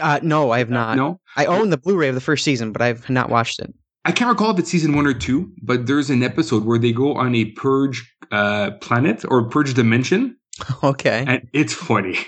[0.00, 0.96] Uh, no, I have not.
[0.96, 3.72] no, I own the Blu-ray of the first season, but I've not watched it.
[4.04, 5.52] I can't recall if it's season one or two.
[5.62, 10.36] But there's an episode where they go on a Purge uh, planet or Purge dimension,
[10.82, 11.24] Okay.
[11.28, 12.18] and it's funny.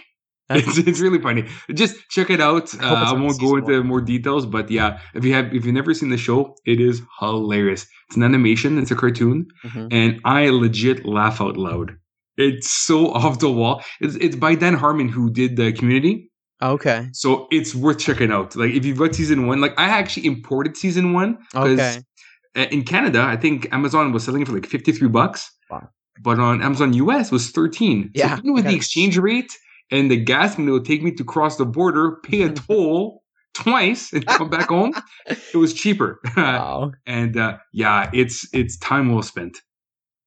[0.51, 1.47] It's, it's really funny.
[1.73, 2.75] Just check it out.
[2.79, 5.95] Uh, I won't go into more details, but yeah, if you have if you've never
[5.95, 7.87] seen the show, it is hilarious.
[8.09, 8.77] It's an animation.
[8.79, 9.89] It's a cartoon, Mhm.
[9.91, 11.97] and I legit laugh out loud.
[12.37, 13.83] It's so off the wall.
[14.01, 17.09] It's it's by Dan Harmon who did the Community, Okay.
[17.13, 18.55] so it's worth checking out.
[18.55, 22.69] Like if you've got season one, like I actually imported season one because Okay.
[22.71, 25.89] in Canada, I think Amazon was selling it for like fifty three bucks, Wow.
[26.23, 28.11] but on Amazon US was thirteen.
[28.15, 29.53] Yeah, so even with the exchange rate
[29.91, 33.23] and the gas money it will take me to cross the border, pay a toll
[33.55, 34.93] twice and come back home.
[35.27, 39.59] It was cheaper, Wow, and uh, yeah, it's it's time well spent.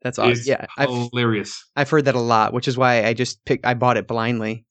[0.02, 0.32] that's awesome.
[0.34, 1.64] It's Yeah, I've hilarious.
[1.76, 3.66] I've heard that a lot, which is why I just picked.
[3.66, 4.66] I bought it blindly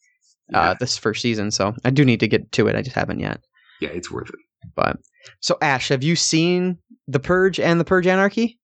[0.54, 2.76] uh, Yeah, this first season, so I do need to get to it.
[2.76, 3.40] I just haven't yet.
[3.80, 4.40] yeah, it's worth it.
[4.74, 4.96] But
[5.40, 8.58] so Ashe, have you seen The Purge and The Purge Anarchy?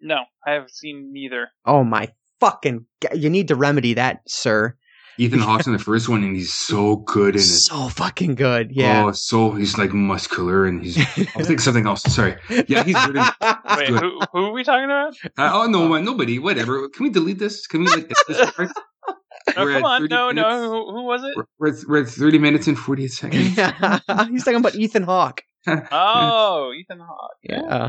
[0.00, 1.48] No, I have seen neither.
[1.64, 2.08] Oh my
[2.40, 2.86] fucking!
[3.02, 4.76] g- You need to remedy that, sir.
[5.18, 7.44] Ethan Hawke's in the first one, and he's so good in it.
[7.44, 8.70] So fucking good.
[8.70, 9.06] Yeah.
[9.06, 10.98] Oh, so he's like muscular, and he's.
[10.98, 11.00] I
[11.38, 12.02] was thinking something else.
[12.02, 12.36] Sorry.
[12.68, 13.16] Yeah, he's good.
[13.16, 13.22] In,
[13.78, 14.00] Wait, good.
[14.02, 15.14] who, who are we talking about?
[15.38, 16.38] uh, oh no, man, nobody.
[16.38, 16.86] Whatever.
[16.90, 17.66] Can we delete this?
[17.66, 18.12] Can we like?
[18.28, 18.68] this part?
[19.56, 20.04] No, We're come on.
[20.08, 20.46] No, minutes.
[20.46, 20.68] no.
[20.70, 21.32] Who, who was it?
[21.34, 23.48] We're, we're, at, we're at thirty minutes and forty eight seconds.
[24.28, 25.42] He's talking about Ethan Hawke.
[25.66, 27.36] Oh, Ethan Hawke.
[27.42, 27.88] Yeah.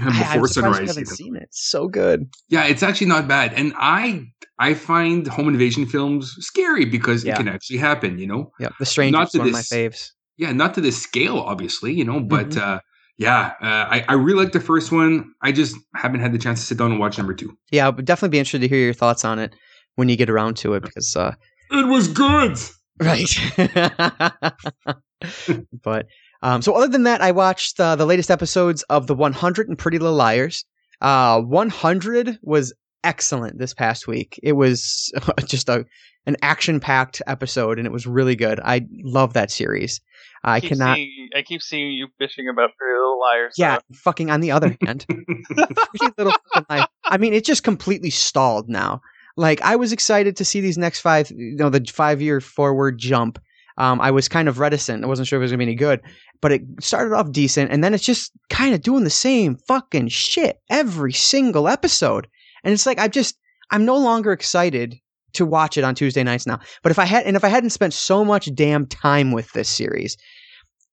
[0.00, 0.88] I, Before you sunrise.
[0.88, 1.16] haven't Ethan.
[1.16, 1.48] seen it.
[1.50, 2.28] So good.
[2.48, 4.26] Yeah, it's actually not bad, and I
[4.58, 7.34] I find home invasion films scary because Yeah.
[7.34, 8.18] it can actually happen.
[8.18, 8.52] You know.
[8.60, 8.72] Yep.
[8.78, 10.10] The Strange Not is to one of my faves.
[10.36, 12.74] yeah, not to this scale, obviously, you know, but Mm-hmm.
[12.76, 12.78] uh,
[13.16, 15.32] yeah, uh, I, I really like the first one.
[15.42, 17.56] I just haven't had the chance to sit down and watch number two.
[17.72, 19.54] Yeah, I would definitely be interested to hear your thoughts on it
[19.96, 21.34] when you get around to it because uh
[21.72, 22.56] It was good.
[23.00, 23.28] Right.
[25.82, 26.06] but
[26.42, 29.78] um, so other than that, I watched uh, the latest episodes of the 100 and
[29.78, 30.64] Pretty Little Liars.
[31.00, 32.72] Uh, 100 was
[33.04, 34.38] excellent this past week.
[34.42, 35.12] It was
[35.46, 35.84] just a
[36.26, 38.60] an action packed episode, and it was really good.
[38.62, 40.02] I love that series.
[40.44, 40.96] I keep cannot.
[40.96, 43.54] Seeing, I keep seeing you bitching about Pretty Little Liars.
[43.56, 46.34] Yeah, fucking on the other hand, Pretty Little
[46.68, 46.86] Liars.
[47.04, 49.00] I mean, it just completely stalled now.
[49.36, 52.98] Like I was excited to see these next five, you know, the five year forward
[52.98, 53.38] jump.
[53.78, 55.04] Um, I was kind of reticent.
[55.04, 56.00] I wasn't sure if it was gonna be any good,
[56.40, 60.08] but it started off decent, and then it's just kind of doing the same fucking
[60.08, 62.26] shit every single episode.
[62.64, 63.38] And it's like I just
[63.70, 64.98] I'm no longer excited
[65.34, 66.58] to watch it on Tuesday nights now.
[66.82, 69.68] But if I had and if I hadn't spent so much damn time with this
[69.68, 70.16] series,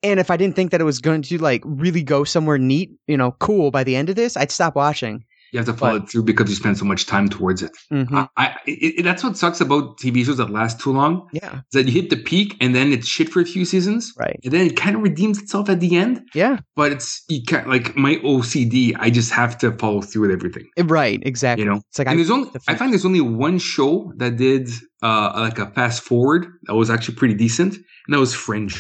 [0.04, 2.92] and if I didn't think that it was going to like really go somewhere neat,
[3.08, 5.26] you know, cool by the end of this, I'd stop watching.
[5.56, 7.72] You have to follow it through because you spend so much time towards it.
[7.90, 8.12] Mhm.
[8.12, 11.30] I, I it, it- that's what sucks about TV shows that last too long.
[11.32, 11.56] Yeah.
[11.60, 14.38] Is that you hit the peak and then it's shit for a few seasons, Right.
[14.44, 16.22] and then it kind of redeems itself at the end.
[16.34, 16.58] Yeah.
[16.76, 18.96] But it's you can't like my OCD.
[19.00, 20.66] I just have to follow through with everything.
[20.78, 21.20] Right.
[21.24, 21.64] Exactly.
[21.64, 24.12] You know, it's like and I, there's only the I find there's only one show
[24.18, 24.68] that did
[25.02, 28.76] uh like a fast forward that was actually pretty decent, and that was Fringe.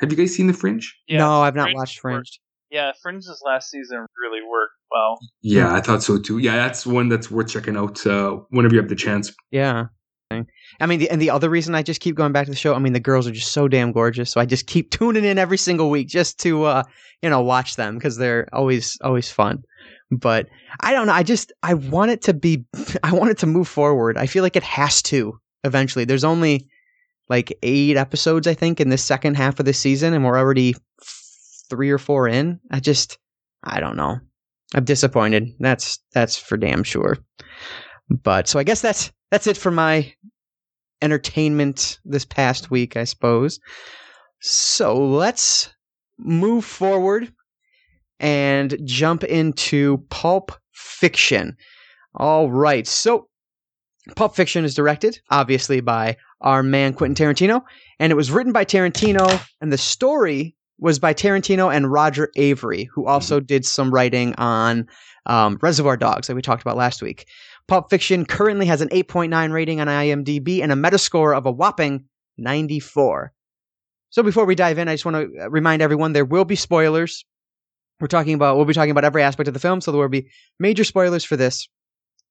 [0.00, 0.94] Have you guys seen the Fringe?
[1.08, 2.14] Yeah, no, I've not Fringe watched worked.
[2.14, 2.40] Fringe.
[2.76, 5.18] Yeah, Fringe's last season really worked well.
[5.40, 6.36] Yeah, I thought so too.
[6.36, 9.32] Yeah, that's one that's worth checking out uh, whenever you have the chance.
[9.50, 9.86] Yeah.
[10.30, 12.74] I mean, the, and the other reason I just keep going back to the show,
[12.74, 15.38] I mean, the girls are just so damn gorgeous, so I just keep tuning in
[15.38, 16.82] every single week just to, uh,
[17.22, 19.64] you know, watch them because they're always, always fun.
[20.10, 20.46] But
[20.80, 21.14] I don't know.
[21.14, 22.66] I just, I want it to be,
[23.02, 24.18] I want it to move forward.
[24.18, 26.04] I feel like it has to eventually.
[26.04, 26.68] There's only
[27.30, 30.74] like eight episodes, I think, in this second half of the season, and we're already
[31.68, 32.60] three or four in.
[32.70, 33.18] I just,
[33.62, 34.18] I don't know.
[34.74, 35.48] I'm disappointed.
[35.58, 37.18] That's, that's for damn sure.
[38.08, 40.12] But so I guess that's that's it for my
[41.02, 43.58] entertainment this past week, I suppose.
[44.40, 45.74] So let's
[46.18, 47.32] move forward
[48.20, 51.56] and jump into Pulp Fiction.
[52.14, 52.86] All right.
[52.86, 53.28] So
[54.14, 57.62] Pulp Fiction is directed, obviously, by our man Quentin Tarantino,
[57.98, 62.86] and it was written by Tarantino, and the story was by Tarantino and Roger Avary,
[62.92, 64.86] who also did some writing on
[65.26, 67.26] um, Reservoir Dogs, like we talked about last week.
[67.66, 72.04] Pulp Fiction currently has an 8.9 rating on IMDb and a Metascore of a whopping
[72.38, 73.32] 94.
[74.10, 77.24] So before we dive in, I just want to remind everyone there will be spoilers.
[78.00, 80.08] We're talking about we'll be talking about every aspect of the film, so there will
[80.08, 81.68] be major spoilers for this.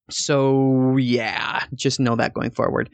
[0.10, 2.90] So yeah, just know that going forward.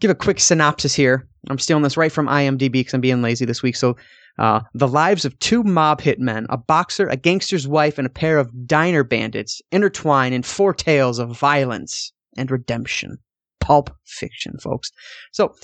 [0.00, 1.28] Give a quick synopsis here.
[1.48, 3.76] I'm stealing this right from IMDb because I'm being lazy this week.
[3.76, 3.96] So,
[4.38, 8.38] uh, the lives of two mob hitmen, a boxer, a gangster's wife, and a pair
[8.38, 13.18] of diner bandits intertwine in four tales of violence and redemption.
[13.60, 14.90] Pulp fiction, folks.
[15.32, 15.54] So,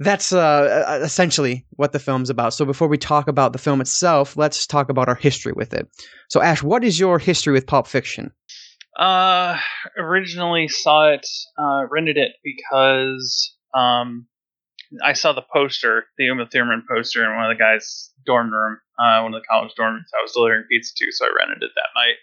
[0.00, 2.54] that's uh, essentially what the film's about.
[2.54, 5.88] So, before we talk about the film itself, let's talk about our history with it.
[6.28, 8.30] So, Ashe, what is your history with Pulp Fiction?
[8.98, 9.58] Uh,
[9.96, 11.26] originally saw it,
[11.58, 14.26] uh, rented it because um,
[15.04, 18.78] I saw the poster, the Uma Thurman poster, in one of the guys' dorm room,
[18.98, 21.70] uh, one of the college dorms I was delivering pizza to, so I rented it
[21.74, 22.16] that night.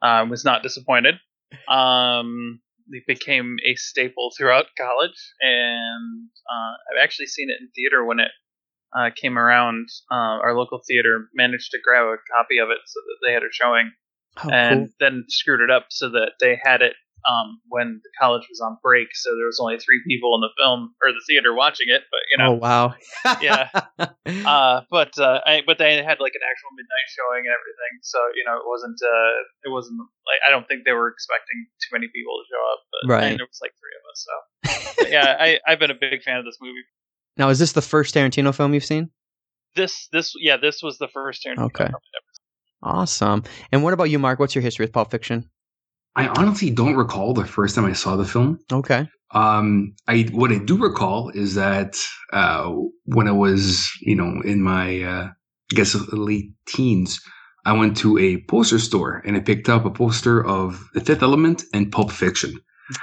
[0.00, 1.16] Uh, was not disappointed.
[1.66, 8.04] Um, it became a staple throughout college, and uh, I've actually seen it in theater
[8.04, 8.30] when it
[8.94, 9.88] uh, came around.
[10.10, 13.42] Uh, our local theater managed to grab a copy of it so that they had
[13.42, 13.92] a showing
[14.44, 16.94] Oh, and then screwed it up so that they had it
[17.26, 20.52] um, when the college was on break, so there was only three people in the
[20.60, 22.02] film or the theater watching it.
[22.10, 22.94] But you know, Oh wow.
[23.40, 23.68] Yeah.
[24.46, 28.18] uh, but uh, I, but they had like an actual midnight showing and everything, so
[28.36, 29.32] you know it wasn't uh,
[29.64, 32.80] it wasn't like I don't think they were expecting too many people to show up,
[32.92, 33.30] but Right.
[33.32, 36.22] and there was like three of us, so But yeah, I I've been a big
[36.22, 36.84] fan of this movie.
[37.36, 39.10] now, is this the first Tarantino film you've seen?
[39.76, 41.84] This this yeah this was the first Tarantino Okay.
[41.86, 42.24] film I'd ever
[42.80, 43.42] Awesome.
[43.72, 44.38] And what about you, Marc?
[44.38, 45.50] What's your history with Pulp Fiction?
[46.18, 48.58] I honestly don't recall the first time I saw the film.
[48.72, 49.06] Okay.
[49.30, 51.96] Um, I what I do recall is that
[52.32, 57.20] uh, when I was, you know, in my, uh, I guess, late teens,
[57.64, 61.22] I went to a poster store and I picked up a poster of The Fifth
[61.22, 62.54] Element and Pulp Fiction.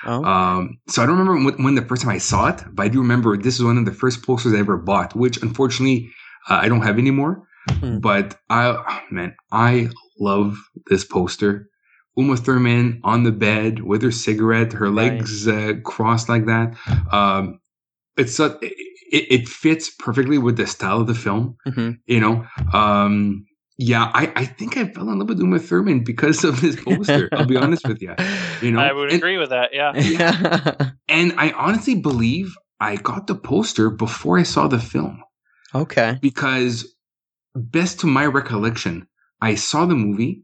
[0.06, 0.25] Oh.
[0.25, 2.89] Um, so I don't remember when, when the first time I saw it, but I
[2.89, 6.10] do remember this is one of the first posters I ever bought, which unfortunately
[6.49, 7.47] uh, I don't have anymore.
[7.69, 7.99] Hmm.
[7.99, 10.58] But I, oh, man, I love
[10.89, 11.69] this poster.
[12.17, 15.13] Uma Thurman on the bed with her cigarette, her Right.
[15.13, 16.75] legs uh, crossed like that.
[17.12, 17.60] Um,
[18.17, 21.58] it's a, it, it fits perfectly with the style of the film.
[21.65, 23.45] hmm You know, um,
[23.78, 27.28] yeah, I, I think I fell in love with Uma Thurman because of this poster.
[27.34, 28.15] I'll be honest with you.
[28.62, 29.71] You know, I would And- agree with that.
[29.73, 29.91] Yeah.
[31.10, 35.21] and I honestly believe I got the poster before I saw the film
[35.73, 36.17] okay.
[36.21, 36.86] because,
[37.54, 39.08] best to my recollection,
[39.41, 40.43] I saw the movie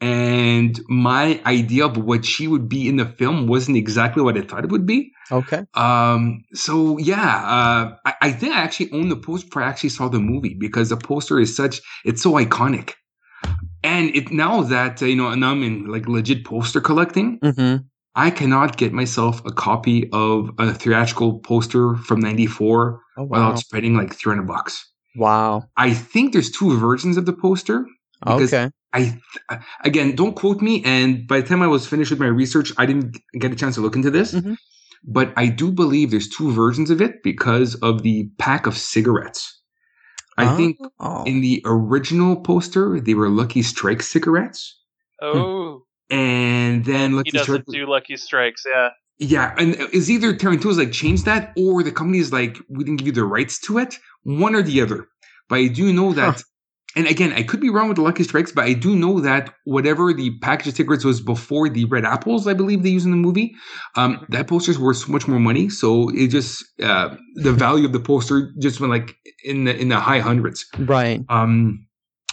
[0.00, 4.42] and my idea of what she would be in the film wasn't exactly what I
[4.42, 5.12] thought it would be.
[5.30, 5.64] Okay.
[5.74, 9.90] Um, so yeah, uh, I, I think I actually own the poster before I actually
[9.90, 12.92] saw the movie because the poster is such, it's so iconic.
[13.82, 17.76] And it now that, uh, you know, and I'm in like legit poster collecting, hmm
[18.16, 23.28] I cannot get myself a copy of a theatrical poster from 94 Oh wow.
[23.28, 24.88] without spending like 300 bucks.
[25.16, 25.64] Wow.
[25.76, 27.84] I think there's two versions of the poster.
[28.20, 28.70] Because Okay.
[28.94, 29.20] I,
[29.82, 30.82] again, don't quote me.
[30.84, 33.74] And by the time I was finished with my research, I didn't get a chance
[33.74, 34.32] to look into this.
[34.34, 34.56] Mhm.
[35.06, 39.60] But I do believe there's two versions of it because of the pack of cigarettes.
[40.38, 40.56] I Oh.
[40.56, 40.78] think
[41.26, 44.80] in the original poster, they were Lucky Strike cigarettes.
[45.20, 47.46] Oh, And then Lucky Strike.
[47.46, 48.62] doesn't do Lucky Strikes.
[48.70, 48.90] Yeah.
[49.18, 52.98] Yeah, and it's either Tarantino's like changed that, or the company is like we didn't
[52.98, 53.98] give you the rights to it.
[54.24, 55.06] One or the other.
[55.48, 56.42] But I do know that, Huh.
[56.96, 59.52] And again, I could be wrong with the Lucky Strikes, but I do know that
[59.64, 63.10] whatever the package of cigarettes was before the red apples, I believe they use in
[63.10, 63.54] the movie,
[63.96, 65.68] um, that poster's worth so much more money.
[65.68, 69.88] So it just uh, the value of the poster just went like in the in
[69.88, 70.64] the high hundreds.
[70.78, 71.20] Right.
[71.28, 71.86] Um,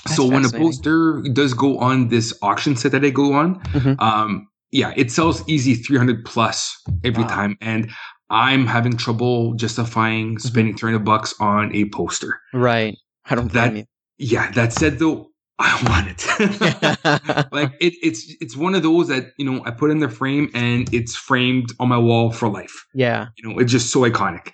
[0.08, 4.02] so when a poster does go on this auction set that I go on, Mhm.
[4.02, 7.30] um, yeah, it sells easy 300 plus every Wow.
[7.30, 7.58] time.
[7.62, 7.92] And
[8.32, 10.48] I'm having trouble justifying Mm-hmm.
[10.48, 12.40] spending 300 bucks on a poster.
[12.54, 12.96] Right.
[13.30, 13.86] I don't That- blame
[14.22, 17.52] Yeah, that said though, I want it.
[17.52, 20.52] like it, it's it's one of those that you know I put in the frame
[20.54, 22.86] and it's framed on my wall for life.
[22.94, 23.28] yeah.
[23.38, 24.52] You know, it's just so iconic.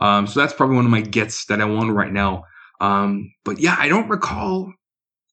[0.00, 2.44] Um, so that's probably one of my gets that I want right now.
[2.80, 4.72] Um, but yeah, I don't recall.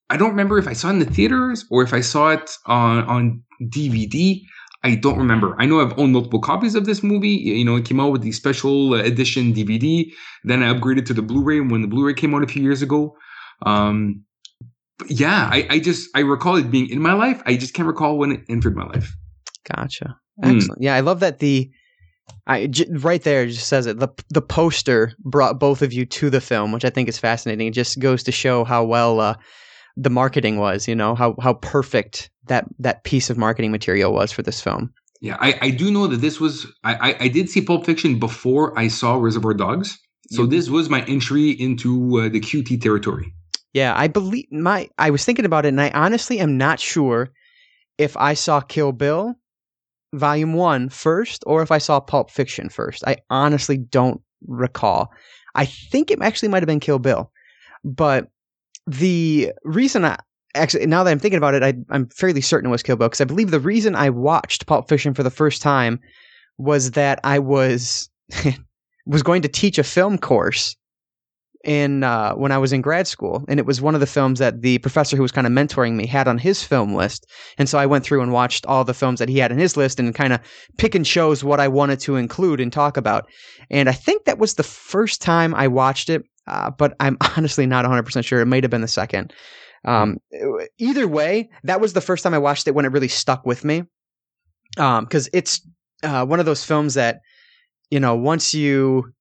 [0.10, 2.58] I don't remember if I saw it in the theaters or if I saw it
[2.66, 4.42] on on DVD.
[4.84, 5.56] I don't remember.
[5.60, 7.30] I know I've owned multiple copies of this movie.
[7.30, 10.12] You know, it came out with the special edition DVD.
[10.44, 13.16] Then I upgraded to the Blu-ray when the Blu-ray came out a few years ago.
[13.62, 14.24] Um,
[15.08, 17.42] yeah, I, I just I recall it being in my life.
[17.46, 19.14] I just can't recall when it entered my life.
[19.76, 20.18] Gotcha.
[20.42, 20.58] Hmm.
[20.58, 20.82] Excellent.
[20.82, 21.70] Yeah, I love that the
[22.48, 24.00] I j- right there just says it.
[24.00, 27.68] The the poster brought both of you to the film, which I think is fascinating.
[27.68, 29.36] It just goes to show how well uh,
[29.98, 30.88] the marketing was.
[30.88, 34.94] You know how how perfect that that piece of marketing material was for this film.
[35.22, 38.18] Yeah, I, I do know that this was I, I I did see Pulp Fiction
[38.20, 39.98] before I saw Reservoir Dogs.
[40.32, 43.34] So You- this was my entry into uh, the QT territory.
[43.76, 44.90] Yeah, I believe my.
[44.98, 47.32] I was thinking about it, and I honestly am not sure
[47.98, 49.36] if I saw Kill Bill,
[50.14, 53.04] Volume One first, or if I saw Pulp Fiction first.
[53.06, 55.12] I honestly don't recall.
[55.56, 57.30] I think it actually might have been Kill Bill,
[57.84, 58.30] but
[58.88, 60.20] the reason I
[60.56, 63.10] actually now that I'm thinking about it, I, I'm fairly certain it was Kill Bill
[63.10, 66.00] because I believe the reason I watched Pulp Fiction for the first time
[66.58, 68.10] was that I was
[69.06, 70.78] was going to teach a film course
[71.66, 74.40] in uh, when I was in grad school, and it was one of the films
[74.40, 77.26] that the professor who was kind of mentoring me had on his film list,
[77.58, 79.76] and so I went through and watched all the films that he had in his
[79.76, 80.40] list, and kind of
[80.78, 83.28] pick and chose what I wanted to include and talk about.
[83.70, 87.66] And I think that was the first time I watched it, uh, but I'm honestly
[87.66, 88.40] not 100 percent sure.
[88.40, 89.34] It might have been the second.
[89.84, 90.18] Um,
[90.78, 93.64] either way, that was the first time I watched it when it really stuck with
[93.66, 93.84] me,
[94.76, 95.62] because it's
[96.04, 97.22] uh, one of those films that
[97.90, 99.14] you know once you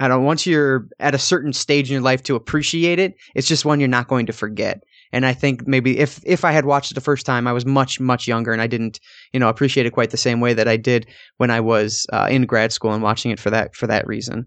[0.00, 3.48] I don't once you're at a certain stage in your life to appreciate it, it's
[3.48, 4.82] just one you're not going to forget.
[5.12, 7.64] And I think maybe if if I had watched it the first time, I was
[7.64, 8.98] much much younger and I didn't
[9.32, 12.28] you know appreciate it quite the same way that I did when I was uh,
[12.30, 14.46] in grad school and watching it for that for that reason.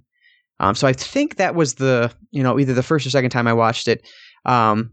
[0.59, 3.47] Um, so I think that was the you know either the first or second time
[3.47, 4.07] I watched it.
[4.45, 4.91] Um,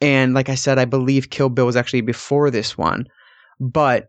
[0.00, 3.06] and like I said, I believe Kill Bill was actually before this one,
[3.60, 4.08] but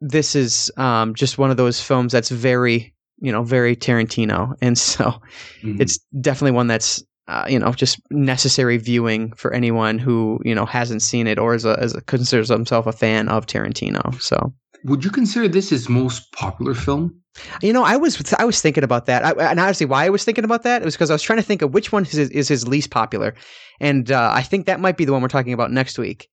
[0.00, 4.76] this is um, just one of those films that's very you know very Tarantino, and
[4.78, 5.20] so
[5.62, 5.80] Mhm.
[5.80, 10.64] it's definitely one that's uh, you know just necessary viewing for anyone who you know
[10.66, 14.20] hasn't seen it or is a, is a, considers himself a fan of Tarantino.
[14.20, 14.52] So
[14.84, 17.14] Would you consider this his most popular film?
[17.62, 20.24] you know I was I was thinking about that, I, and honestly, why I was
[20.24, 22.30] thinking about that was because I was trying to think of which one is his,
[22.30, 23.34] is his least popular,
[23.80, 26.28] and uh, I think that might be the one we're talking about next week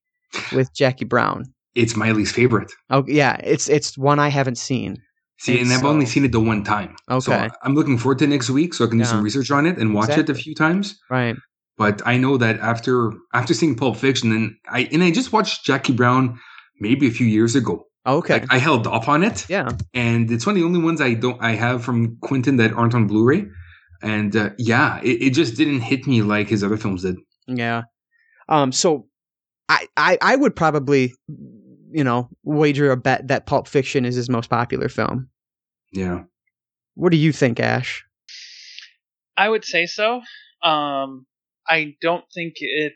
[0.51, 1.45] with Jackie Brown.
[1.75, 2.71] It's my least favorite.
[2.89, 4.97] Oh yeah, it's it's one I haven't seen.
[5.37, 6.95] See, And I've only seen it the one time.
[7.11, 7.19] Okay.
[7.19, 9.77] So I'm looking forward to next week so I can do some research on it
[9.77, 10.97] and watch it a few times.
[11.09, 11.35] Right.
[11.77, 15.65] But I know that after after seeing Pulp Fiction and I and I just watched
[15.65, 16.39] Jackie Brown
[16.79, 17.85] maybe a few years ago.
[18.07, 18.39] Okay.
[18.39, 19.45] Like I held off on it.
[19.49, 19.69] yeah.
[19.93, 22.95] and it's one of the only ones I don't I have from Quentin that aren't
[22.95, 23.45] on Blu-ray.
[24.01, 27.17] And uh, yeah, it, it just didn't hit me like his other films did.
[27.47, 27.83] Yeah.
[28.47, 28.71] Um.
[28.71, 29.07] So,
[29.67, 31.13] I I I would probably,
[31.95, 35.29] you know, wager a bet that Pulp Fiction is his most popular film.
[35.93, 36.23] Yeah,
[36.95, 38.03] What do you think, Ashe?
[39.37, 40.21] I would say so.
[40.61, 41.25] Um,
[41.69, 42.93] I don't think it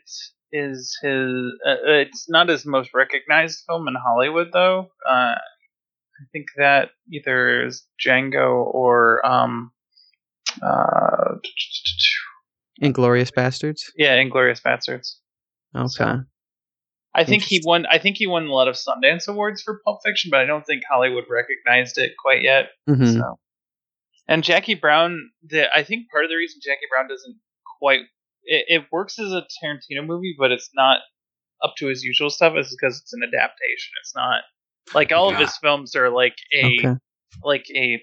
[0.52, 1.56] is his.
[1.66, 4.88] Uh, it's not his most recognized film in Hollywood, though.
[5.08, 9.72] Uh, I think that either is Django or um,
[10.62, 11.36] uh,
[12.82, 13.80] Inglourious Basterds.
[13.96, 15.14] yeah, Inglourious Basterds.
[15.74, 15.88] Okay.
[15.88, 16.24] So-
[17.14, 17.86] I think he won.
[17.86, 20.64] I think he won a lot of Sundance awards for Pulp Fiction, but I don't
[20.64, 22.70] think Hollywood recognized it quite yet.
[22.86, 23.38] hmm So,
[24.28, 27.36] and Jackie Brown, the I think part of the reason Jackie Brown doesn't
[27.80, 28.00] quite
[28.44, 31.00] it, it works as a Tarantino movie, but it's not
[31.62, 33.92] up to his usual stuff is because it's an adaptation.
[34.02, 34.42] It's not
[34.94, 36.94] like all of his films are like a Okay.
[37.42, 38.02] like a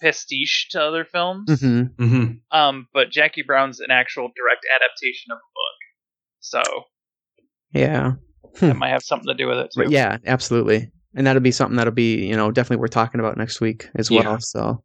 [0.00, 1.60] pastiche to other films.
[1.60, 5.78] hmm hmm Um, but Jackie Brown's an actual direct adaptation of a book,
[6.38, 6.84] so
[7.72, 8.12] Yeah.
[8.60, 9.84] That might have something to do with it too.
[9.84, 10.90] But yeah, absolutely.
[11.14, 14.10] And that'll be something that'll be, you know, definitely worth talking about next week as
[14.10, 14.22] well.
[14.22, 14.38] Yeah.
[14.38, 14.82] So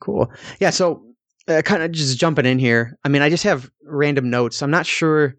[0.00, 0.30] cool.
[0.60, 0.70] Yeah.
[0.70, 1.04] So,
[1.48, 2.96] uh, kind of just jumping in here.
[3.04, 4.62] I mean, I just have random notes.
[4.62, 5.34] I'm not sure,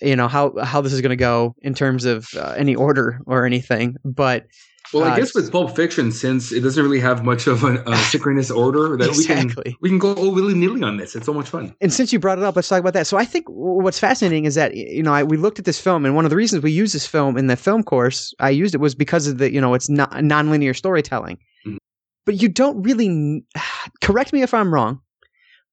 [0.00, 3.20] you know, how, how this is going to go in terms of uh, any order
[3.26, 4.46] or anything, but
[4.92, 7.82] Well, I Uh, guess with Pulp Fiction, since it doesn't really have much of a,
[7.86, 9.54] a synchronous order, that Exactly.
[9.56, 11.16] we can we can go all willy nilly on this.
[11.16, 11.74] It's so much fun.
[11.80, 13.06] and since you brought it up, let's talk about that.
[13.06, 16.04] So I think what's fascinating is that you know I, we looked at this film,
[16.04, 18.74] and one of the reasons we use this film in the film course, I used
[18.74, 21.38] it was because of the you know it's not nonlinear storytelling.
[21.66, 21.78] Mhm.
[22.24, 23.44] But you don't really
[24.02, 25.00] correct me if I'm wrong,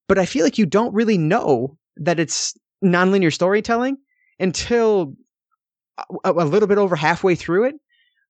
[0.08, 2.54] but I feel like you don't really know that it's
[2.84, 3.98] nonlinear storytelling
[4.40, 5.14] until
[6.24, 7.76] a, a little bit over halfway through it,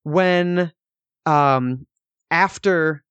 [0.04, 0.72] when
[1.26, 1.86] um
[2.30, 3.02] after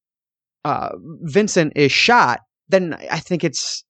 [0.66, 0.90] uh
[1.24, 2.40] Vincent is shot,
[2.70, 3.84] then I think it's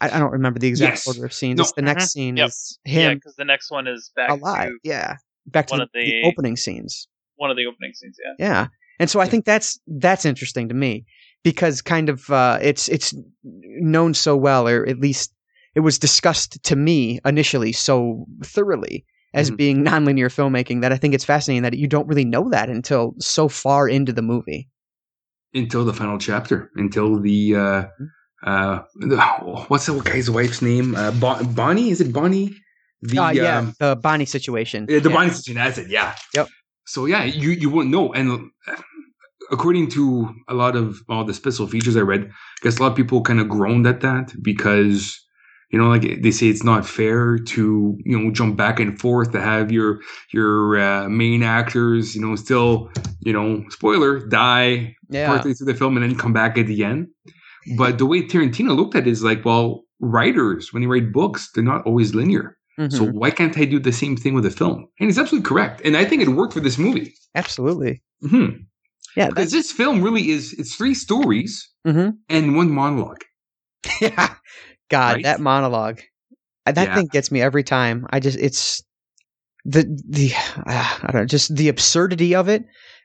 [0.00, 1.06] I, I don't remember the exact Yes.
[1.08, 1.58] order of scenes.
[1.58, 1.62] No.
[1.64, 2.08] It's the next Mhm.
[2.08, 2.48] scene Yep.
[2.48, 4.68] is him because the next one is back alive.
[4.70, 5.16] to Yeah,
[5.46, 7.08] back to one the, of the the- opening scenes.
[7.36, 8.16] one of the opening scenes.
[8.24, 8.34] Yeah.
[8.38, 8.66] Yeah,
[9.00, 11.04] and so I think that's that's interesting to me
[11.42, 15.34] because kind of uh, it's it's known so well, or at least
[15.74, 19.04] it was discussed to me initially so thoroughly
[19.34, 19.56] as Mhm.
[19.56, 23.14] being nonlinear filmmaking that I think it's fascinating that you don't really know that until
[23.18, 24.68] so far into the movie.
[25.54, 27.84] Until the final chapter, until the uh,
[28.44, 29.16] uh, the,
[29.68, 30.94] what's the guy's wife's name?
[30.94, 31.90] Uh, bon- Bonnie?
[31.90, 32.54] Is it Bonnie?
[33.02, 34.86] The uh, yeah, um, the Bonnie situation.
[34.88, 35.14] Yeah, the Yeah.
[35.16, 35.54] Bonnie situation.
[35.64, 35.88] That's it.
[35.88, 36.14] Yeah.
[36.34, 36.48] Yep.
[36.86, 38.76] So yeah, you you wouldn't know, and uh,
[39.50, 42.30] according to a lot of all the special features I read, I
[42.62, 45.18] guess a lot of people kind of groaned at that because
[45.70, 49.32] you know, like they say, it's not fair to you know jump back and forth
[49.32, 50.00] to have your
[50.32, 52.90] your uh, main actors, you know, still
[53.20, 56.84] you know, spoiler, die Yeah, partly through the film and then come back at the
[56.84, 57.08] end.
[57.76, 61.50] But the way Tarantino looked at it is like, well, writers when they write books,
[61.52, 62.56] they're not always linear.
[62.78, 62.92] Mhm.
[62.92, 64.86] So why can't I do the same thing with a film?
[64.98, 65.82] And he's absolutely correct.
[65.84, 67.12] And I think it worked for this movie.
[67.34, 68.02] absolutely.
[68.22, 68.50] hmm
[69.16, 71.52] Yeah, Because this film really is it's three stories
[71.86, 72.16] Mhm.
[72.28, 73.22] and one monologue.
[74.00, 74.34] yeah.
[74.88, 75.24] God, Right?
[75.24, 76.00] that monologue.
[76.66, 76.94] uh, That Yeah.
[76.94, 78.06] thing gets me every time.
[78.10, 78.82] I just it's
[79.64, 80.32] the the
[80.66, 82.64] uh, I don't know, just the absurdity of it.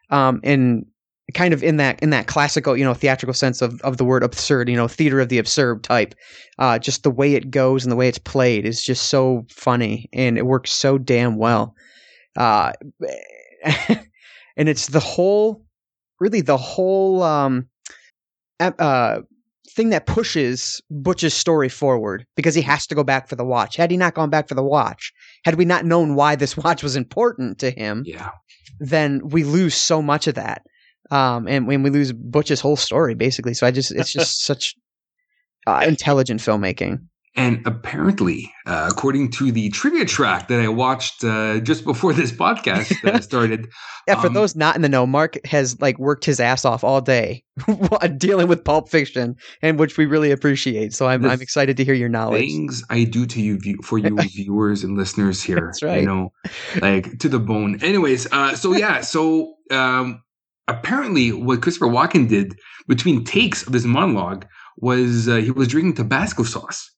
[0.09, 0.85] Um and
[1.33, 4.23] kind of in that in that classical, you know, theatrical sense of of the word
[4.23, 6.13] absurd, you know, theater of the absurd type.
[6.59, 10.09] Uh just the way it goes and the way it's played is just so funny
[10.13, 11.75] and it works so damn well.
[12.37, 12.73] Uh
[14.57, 15.65] and it's the whole
[16.19, 17.67] really the whole um
[18.59, 19.19] uh
[19.75, 23.75] thing that pushes Butch's story forward because he has to go back for the watch.
[23.75, 25.11] Had he not gone back for the watch,
[25.45, 28.29] had we not known why this watch was important to him, Yeah.
[28.79, 30.61] then we lose so much of that.
[31.11, 33.53] Um, and when we lose Butch's whole story, basically.
[33.53, 34.75] So I just, it's just such
[35.67, 36.99] uh, intelligent filmmaking.
[37.35, 42.31] And apparently, uh, according to the trivia track that I watched uh, just before this
[42.31, 43.69] podcast uh, started,
[44.07, 46.83] Yeah, for Um, those not in the know, Marc has like worked his ass off
[46.83, 47.43] all day
[48.17, 50.93] dealing with Pulp Fiction, and which we really appreciate.
[50.93, 52.41] So I'm, I'm excited to hear your knowledge.
[52.41, 56.01] things I do to you, for you viewers and listeners here, That's right.
[56.01, 56.31] you know,
[56.81, 57.79] like to the bone.
[57.81, 60.21] Anyways, uh, so yeah, so um,
[60.67, 64.45] apparently, what Christopher Walken did between takes of this monologue
[64.77, 66.92] was uh, he was drinking Tabasco sauce.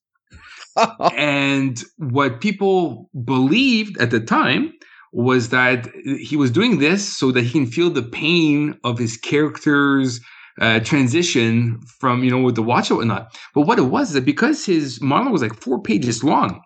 [1.16, 4.72] And what people believed at the time
[5.12, 5.88] was that
[6.20, 10.20] he was doing this so that he can feel the pain of his character's
[10.60, 13.34] uh, transition from you know with the watch and whatnot.
[13.54, 16.60] But what it was is that because his monologue was like four pages long,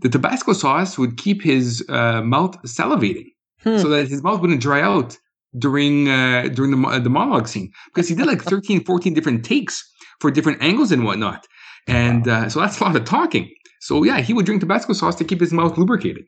[0.00, 3.26] the Tabasco sauce would keep his uh, mouth salivating,
[3.62, 3.78] Hmm.
[3.78, 5.16] so that his mouth wouldn't dry out
[5.56, 9.44] during uh, during the mo- the monologue scene because he did like 13, 14 different
[9.44, 9.88] takes
[10.20, 11.46] for different angles and whatnot.
[11.86, 13.50] And uh, so that's a lot of talking.
[13.80, 16.24] So yeah, he would drink Tabasco sauce to keep his mouth lubricated,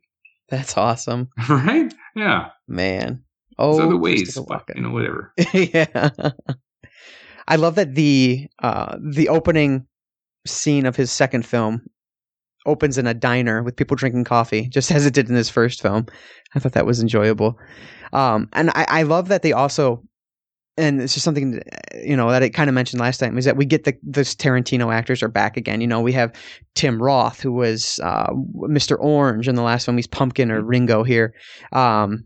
[0.49, 1.93] That's awesome, right?
[2.17, 3.23] Yeah, man.
[3.59, 5.33] Oh, there's other ways, but, you know, whatever.
[5.53, 6.11] yeah.
[7.47, 9.87] I love that the uh, the opening
[10.47, 11.83] scene of his second film
[12.67, 15.83] opens in a diner with people drinking coffee, just as it did in his first
[15.83, 16.07] film.
[16.55, 17.59] I thought that was enjoyable,
[18.13, 20.03] um, and I, I love that they also,
[20.77, 21.62] and it's just something
[22.03, 24.35] you know that I kind of mentioned last time is that we get the this
[24.35, 25.81] Tarantino actors are back again.
[25.81, 26.33] You know, we have
[26.75, 28.97] Tim Roth who was uh, Mr.
[28.99, 29.97] Orange in the last film.
[29.97, 31.35] He's Pumpkin or Ringo here.
[31.72, 32.25] Um,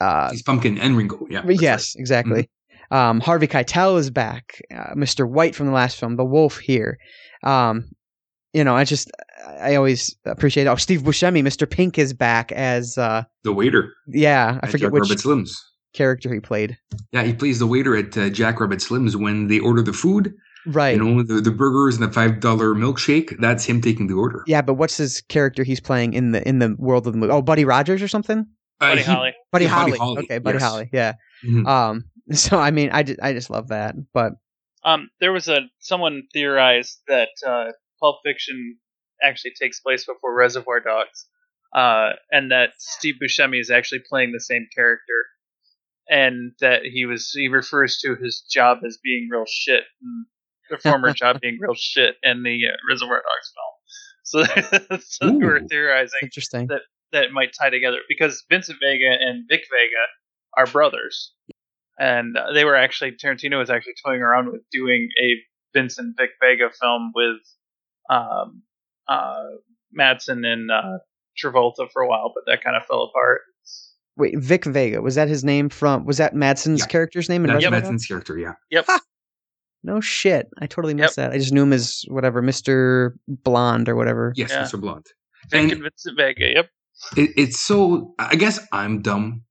[0.00, 1.26] uh, He's Pumpkin and Ringo.
[1.30, 1.46] Yeah.
[1.48, 2.48] yes, exactly.
[2.90, 4.60] Um, Harvey Keitel is back.
[4.70, 5.28] Uh, Mr.
[5.28, 6.98] White from the last film, the Wolf here.
[7.42, 7.88] Um,
[8.52, 9.10] you know, I just
[9.60, 10.66] I always appreciate.
[10.66, 11.68] Oh, Steve Buscemi, Mr.
[11.68, 13.24] Pink is back as uh.
[13.44, 13.92] The waiter.
[14.08, 15.52] yeah, I forget which Slims.
[15.92, 16.76] Character he played.
[17.12, 20.34] Yeah, he plays the waiter at uh, Jack Rabbit Slims when they order the food.
[20.66, 20.96] Right.
[20.96, 23.36] You know, the, the burgers and the five dollar milkshake.
[23.40, 24.44] That's him taking the order.
[24.46, 27.32] yeah, but what's his character he's playing in the in the world of the movie?
[27.32, 28.46] Oh, Buddy Rogers or something?
[28.80, 29.34] Uh, Buddy he- Holly.
[29.50, 29.98] Buddy, Yeah, Buddy Holly.
[29.98, 30.62] Holly, Okay, Buddy yes.
[30.62, 30.90] Holly.
[30.92, 31.12] Yeah.
[31.44, 31.66] Mhm.
[31.66, 32.04] Um.
[32.34, 33.96] So I mean, I just, I just love that.
[34.14, 34.34] But
[34.84, 38.76] Um, there was a someone theorized that uh, Pulp Fiction
[39.22, 41.26] actually takes place before Reservoir Dogs,
[41.74, 45.14] uh, and that Steve Buscemi is actually playing the same character,
[46.12, 50.26] and that he was he refers to his job as being real shit, and
[50.68, 53.72] the former job being real shit in the uh, Reservoir Dogs film.
[54.24, 55.68] So, so they were Ooh.
[55.68, 56.66] theorizing interesting.
[56.66, 56.82] that
[57.12, 60.04] it might tie together because Vincent Vega and Vic Vega
[60.58, 61.32] are brothers,
[61.98, 65.36] and uh, they were actually Tarantino was actually toying around with doing a
[65.72, 67.40] Vincent Vic Vega film with
[68.10, 68.62] um,
[69.08, 69.44] uh,
[69.98, 70.98] Madsen and uh,
[71.42, 73.40] Travolta for a while, but that kind of fell apart.
[74.16, 76.04] Wait, Vic Vega was that his name from?
[76.04, 76.86] Was that Madsen's Yeah.
[76.86, 77.88] character's name in That's Reservoir Dogs?
[77.90, 78.38] Madsen's character.
[78.38, 78.52] Yeah.
[78.70, 78.86] Yep.
[79.84, 80.48] No shit.
[80.60, 81.32] I totally missed that.
[81.32, 83.12] I just knew him as whatever, Mr.
[83.26, 84.32] Blonde or whatever.
[84.36, 84.62] Yes, Yeah.
[84.62, 84.80] Mr.
[84.80, 85.08] Blunt.
[85.50, 86.46] Vic And- and Vincent Vega.
[86.54, 86.68] Yep.
[87.16, 89.42] it, it's so i guess i'm dumb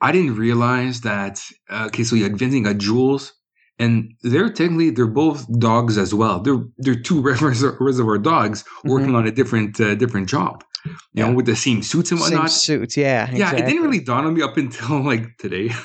[0.00, 1.40] i didn't realize that
[1.70, 3.32] uh, okay so you had vincent you got jules
[3.78, 9.14] and they're technically they're both dogs as well they're they're two reservoir, reservoir dogs working
[9.14, 11.18] on a different uh, different job you Mm-hmm.
[11.18, 11.26] Yeah.
[11.28, 12.50] know with the same suits and whatnot.
[12.50, 13.30] Same suits, yeah.
[13.32, 15.68] yeah it didn't really dawn on me up until like today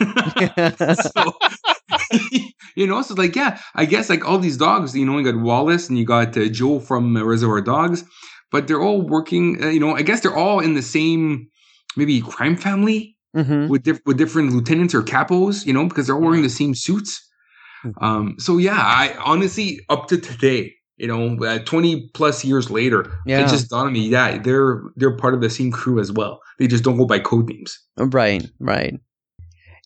[1.13, 1.33] so
[2.75, 5.39] you know so like yeah i guess like all these dogs you know you got
[5.41, 8.03] wallace and you got uh, joe from uh, reservoir dogs
[8.51, 11.47] but they're all working uh, you know i guess they're all in the same
[11.95, 13.67] maybe crime family Mhm.
[13.69, 16.73] with diff- with different lieutenants or capos you know because they're all wearing the same
[16.73, 17.11] suits
[17.85, 17.93] Mhm.
[18.01, 23.11] um so yeah i honestly up to today you know uh, 20 plus years later
[23.25, 23.41] Yeah.
[23.45, 26.41] it just dawned on me yeah they're they're part of the same crew as well
[26.59, 28.99] they just don't go by code names Right, right.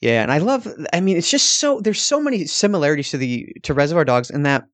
[0.02, 3.48] Yeah, and I love I mean it's just so there's so many similarities to the
[3.64, 4.66] to Reservoir Dogs in that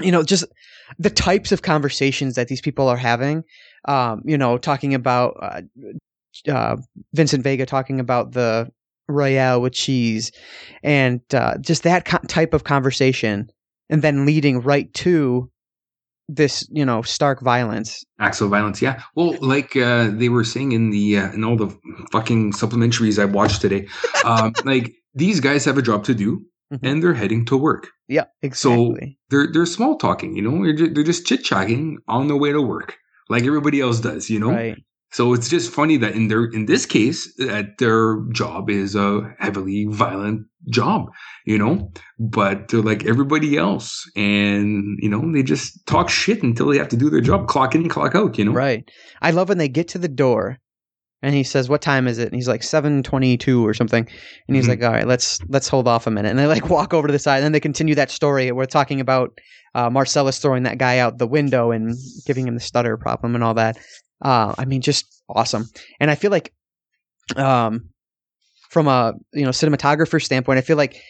[0.00, 0.44] you know just
[0.98, 3.44] the types of conversations that these people are having
[3.86, 5.60] um you know talking about uh,
[6.50, 6.76] uh
[7.12, 8.70] Vincent Vega talking about the
[9.06, 10.32] royale with cheese
[10.82, 13.50] and uh just that co- type of conversation
[13.90, 15.50] and then leading right to
[16.28, 18.02] this you know stark violence.
[18.18, 19.02] Acts of violence yeah.
[19.14, 21.68] Well like uh they were saying in the uh, in all the
[22.12, 23.86] fucking supplementaries i watched today
[24.24, 26.78] um like these guys have a job to do Mhm.
[26.82, 27.88] and they're heading to work.
[28.08, 29.18] Yeah exactly.
[29.28, 32.52] they're they're small talking you know they're just, they're just chit chatting on their way
[32.52, 32.96] to work
[33.28, 34.50] like everybody else does you know?
[34.50, 34.78] Right
[35.14, 39.32] So it's just funny that in their in this case, that their job is a
[39.38, 41.06] heavily violent job,
[41.46, 46.66] you know, but they're like everybody else, and you know they just talk shit until
[46.66, 48.50] they have to do their job, clock in, clock out, you know.
[48.52, 48.90] Right.
[49.22, 50.58] I love when they get to the door
[51.22, 54.08] and he says, "What time is it?" And he's like, "7:22 or something."
[54.48, 54.70] And he's Mhm.
[54.70, 57.12] like, "All right, let's let's hold off a minute." And they like walk over to
[57.12, 58.50] the side and then they continue that story.
[58.50, 59.30] We're talking about
[59.76, 61.96] uh, Marcellus throwing that guy out the window and
[62.26, 63.76] giving him the stutter problem and all that.
[64.24, 65.66] Uh, I mean, just awesome.
[66.00, 66.52] And I feel like
[67.36, 67.90] um
[68.70, 71.00] from a, you know, cinematographer standpoint, I feel like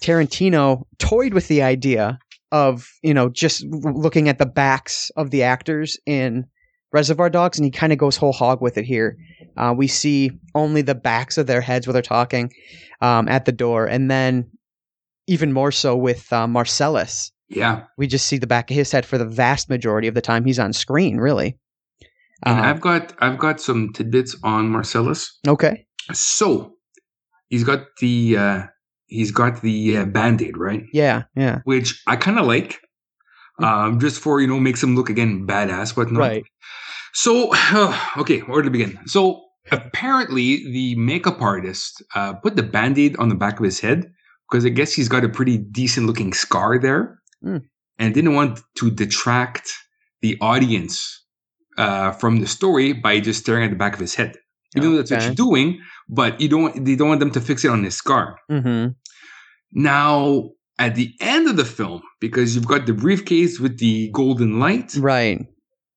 [0.00, 2.18] Tarantino toyed with the idea
[2.52, 6.44] of, you know, just looking at the backs of the actors in
[6.92, 9.16] Reservoir Dogs, and he kind of goes whole hog with it here.
[9.56, 12.52] Uh, we see only the backs of their heads while they're talking
[13.00, 14.48] um, at the door, and then
[15.26, 19.06] even more so with uh, Marcellus, Yeah, we just see the back of his head
[19.06, 21.16] for the vast majority of the time he's on screen.
[21.16, 21.58] Really.
[22.42, 25.38] And Uh, I've got I've got some tidbits on Marcellus.
[25.46, 25.86] okay.
[26.12, 26.74] So
[27.48, 28.62] he's got the uh,
[29.06, 31.22] he's got the uh, band aid right, Yeah.
[31.36, 31.60] Yeah.
[31.64, 32.80] which I kind of like.
[33.62, 36.18] Um, just for you know, makes him look again badass, whatnot.
[36.20, 36.44] Right.
[37.12, 37.52] So,
[38.16, 38.98] okay, where to begin?
[39.06, 43.78] So, apparently, the makeup artist uh, put the band aid on the back of his
[43.78, 44.10] head
[44.50, 47.58] because I guess he's got a pretty decent looking scar there Hmm.
[47.98, 49.70] and didn't want to detract
[50.20, 51.23] the audience
[51.78, 54.36] uh, from the story by just staring at the back of his head.
[54.76, 55.26] Even though that's what Okay.
[55.26, 58.38] you're doing, but you don't, they don't want them to fix it on his scar.
[58.50, 58.88] Mm-hmm.
[59.72, 64.58] Now, at the end of the film, because you've got the briefcase with the golden
[64.58, 65.40] light, Right.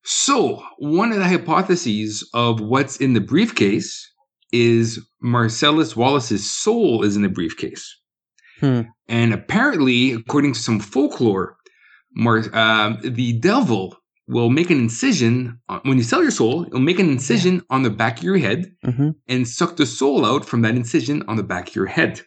[0.04, 4.08] so, one of the hypotheses of what's in the briefcase
[4.52, 7.84] is Marcellus Wallace's soul is in the briefcase.
[8.60, 8.82] Hmm.
[9.08, 11.56] And apparently, according to some folklore,
[12.14, 13.96] Mar- um, the devil
[14.28, 16.64] will make an incision on, when you sell your soul.
[16.66, 19.10] It'll make an incision on the back of your head Mm-hmm.
[19.26, 22.20] and suck the soul out from that incision on the back of your head.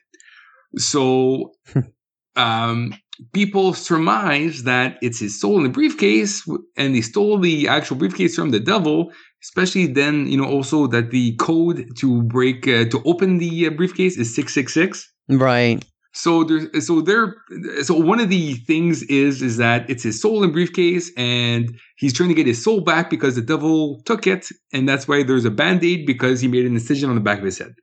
[0.78, 1.54] So,
[2.36, 2.94] um,
[3.34, 6.48] people surmise that it's his soul in the briefcase,
[6.78, 9.12] and they stole the actual briefcase from the devil.
[9.44, 13.70] Especially then, you know, also that the code to break uh, to open the uh,
[13.72, 15.12] briefcase is six six six.
[15.28, 15.84] Right.
[16.14, 17.36] So there's so there
[17.84, 22.14] so one of the things is is that it's his soul in briefcase and he's
[22.14, 25.46] trying to get his soul back because the devil took it and that's why there's
[25.46, 27.74] a band-aid because he made an incision on the back of his head.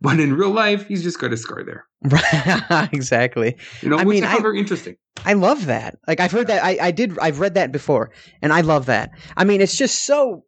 [0.00, 1.84] But in real life, he's just got a scar there.
[2.02, 2.88] Right.
[2.92, 3.56] exactly.
[3.82, 4.96] You know, I which mean, I I- very interesting.
[5.24, 5.96] I love that.
[6.08, 6.62] Like I've heard that.
[6.62, 7.18] I, I did.
[7.20, 8.10] I've read that before,
[8.42, 9.10] and I love that.
[9.36, 10.44] I mean, it's just so.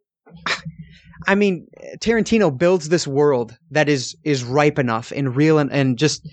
[1.27, 1.67] I mean,
[1.99, 6.27] Tarantino builds this world that is is ripe enough and real and, and just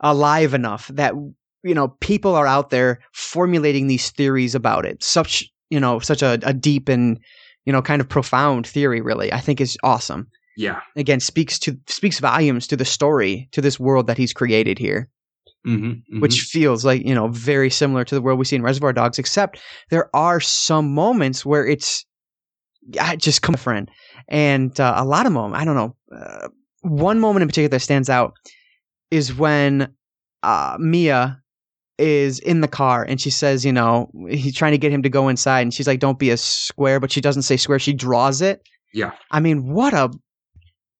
[0.00, 1.14] alive enough that
[1.62, 5.02] you know people are out there formulating these theories about it.
[5.02, 7.18] Such you know, such a, a deep and
[7.66, 9.00] you know, kind of profound theory.
[9.00, 10.28] Really, I think is awesome.
[10.56, 10.80] Yeah.
[10.96, 15.08] Again, speaks to speaks volumes to the story to this world that he's created here
[15.66, 18.94] Mm-hmm, which feels like you know very similar to the world we see in Reservoir
[18.94, 22.06] Dogs, except there are some moments where it's
[22.98, 23.90] I just come friend,
[24.26, 25.96] and uh, a lot of moments I don't know.
[26.16, 26.48] Uh,
[26.80, 28.32] one moment in particular that stands out
[29.10, 29.92] is when
[30.42, 31.40] uh, Mia
[31.98, 35.08] is in the car and she says, you know, he's trying to get him to
[35.10, 37.78] go inside, and she's like, "Don't be a square," but she doesn't say square.
[37.78, 38.62] She draws it.
[38.94, 39.12] Yeah.
[39.30, 40.10] I mean, what a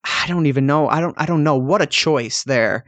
[0.05, 0.89] I don't even know.
[0.89, 1.15] I don't.
[1.19, 2.85] I don't know what a choice there.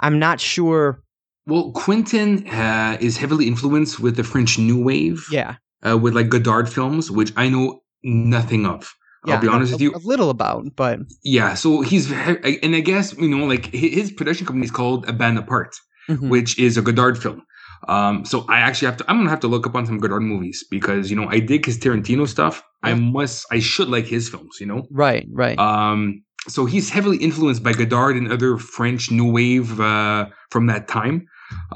[0.00, 1.02] I'm not sure.
[1.46, 5.56] Well, Quentin uh, is heavily influenced with the French New Wave, Yeah.
[5.86, 8.92] uh, with like Godard films, which I know nothing of.
[9.26, 9.94] Yeah, I'll be honest a, with you.
[9.94, 14.46] A little about, but Yeah, so he's and I guess you know like his production
[14.46, 15.74] company is called A Band Apart,
[16.08, 16.28] mhm.
[16.28, 17.42] which is a Godard film.
[17.88, 19.04] Um, so I actually have to.
[19.08, 21.66] I'm gonna have to look up on some Godard movies because you know I dig
[21.66, 22.62] his Tarantino stuff.
[22.82, 23.46] I must.
[23.50, 24.58] I should like his films.
[24.60, 24.86] You know.
[24.90, 25.58] right, right.
[25.58, 30.88] Um, so he's heavily influenced by Godard and other French New Wave uh, from that
[30.88, 31.26] time.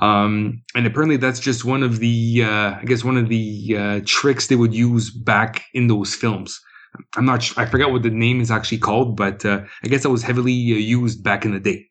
[0.01, 4.01] Um, and apparently that's just one of the, uh, I guess, one of the uh,
[4.05, 6.61] tricks they would use back in those films.
[7.17, 10.03] I'm not, sure, I forgot what the name is actually called, but uh, I guess
[10.03, 11.87] that was heavily uh, used back in the day.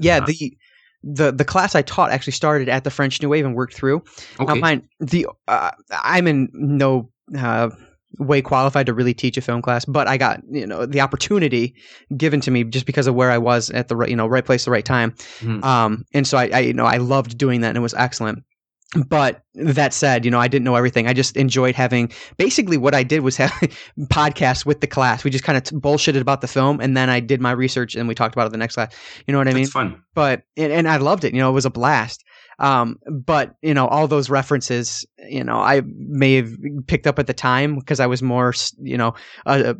[0.00, 0.56] yeah, the
[1.04, 4.02] the the class I taught actually started at the French New Wave and worked through.
[4.40, 4.52] Okay.
[4.52, 7.70] Now, mine, the uh, I'm in no uh,
[8.18, 11.76] way qualified to really teach a film class, but I got you know the opportunity
[12.16, 14.44] given to me just because of where I was at the right you know right
[14.44, 15.12] place, the right time.
[15.40, 15.62] Mhm.
[15.62, 18.42] Um, and so I, I you know I loved doing that and it was excellent.
[19.06, 21.06] But that said, you know, I didn't know everything.
[21.06, 23.50] I just enjoyed having basically what I did was have
[24.04, 25.24] podcasts with the class.
[25.24, 27.94] We just kind of t- bullshitted about the film, and then I did my research
[27.96, 28.94] and we talked about it the next class.
[29.26, 29.64] You know what I mean?
[29.64, 30.02] That's fun.
[30.14, 31.34] but and, and I loved it.
[31.34, 32.24] You know, it was a blast.
[32.60, 36.52] Um, but you know, all those references, you know, I may have
[36.86, 39.14] picked up at the time because I was more, you know,
[39.44, 39.74] uh,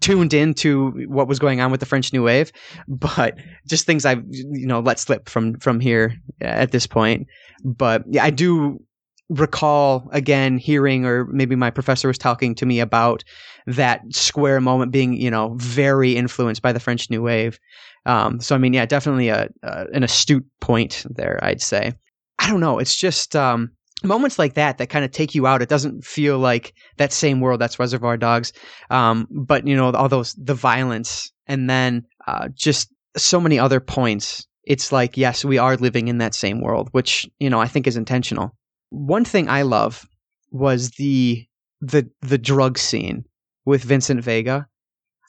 [0.00, 2.52] tuned into what was going on with the French New Wave,
[2.88, 3.36] but
[3.66, 7.26] just things I've you know let slip from from here at this point.
[7.64, 8.80] But yeah, I do
[9.28, 13.22] recall again hearing or maybe my professor was talking to me about
[13.66, 17.58] that square moment being you know very influenced by the french new wave.
[18.06, 21.92] Um, so i mean yeah definitely a, a, an astute point there i'd say.
[22.38, 25.62] I don't know it's just um, moments like that that kind of take you out.
[25.62, 28.52] It doesn't feel like that same world that's reservoir dogs.
[28.90, 33.80] Um, but you know all those the violence and then uh, just so many other
[33.80, 37.68] points it's like yes we are living in that same world which you know i
[37.68, 38.54] think is intentional
[38.90, 40.06] one thing I love
[40.50, 41.46] was the
[41.80, 43.24] the the drug scene
[43.64, 44.66] with Vincent Vega.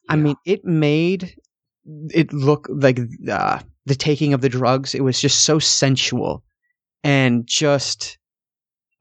[0.08, 0.22] I Yeah.
[0.24, 1.36] mean, it made
[2.14, 4.96] it look like uh, the taking of the drugs.
[4.96, 6.44] It was just so sensual
[7.04, 8.18] and just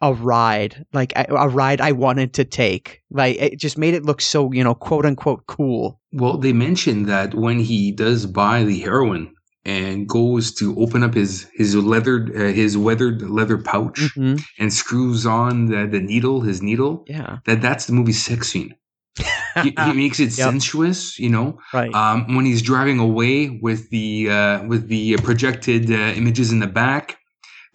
[0.01, 3.01] a ride, like a, a ride I wanted to take.
[3.11, 6.01] Like it just made it look so you know quote unquote cool.
[6.13, 9.35] Well, they mentioned that when he does buy the heroin
[9.77, 14.37] and goes to open up his his leathered uh, his weathered leather pouch Mhm.
[14.61, 18.71] and screws on the, the needle, his needle, Yeah, that that's the movie's sex scene.
[19.65, 20.49] He, he makes it Yep.
[20.51, 21.49] sensuous, you know.
[21.75, 21.93] right.
[22.01, 23.35] Um, when he's driving away
[23.67, 24.09] with the
[24.39, 27.05] uh, with the projected uh, images in the back,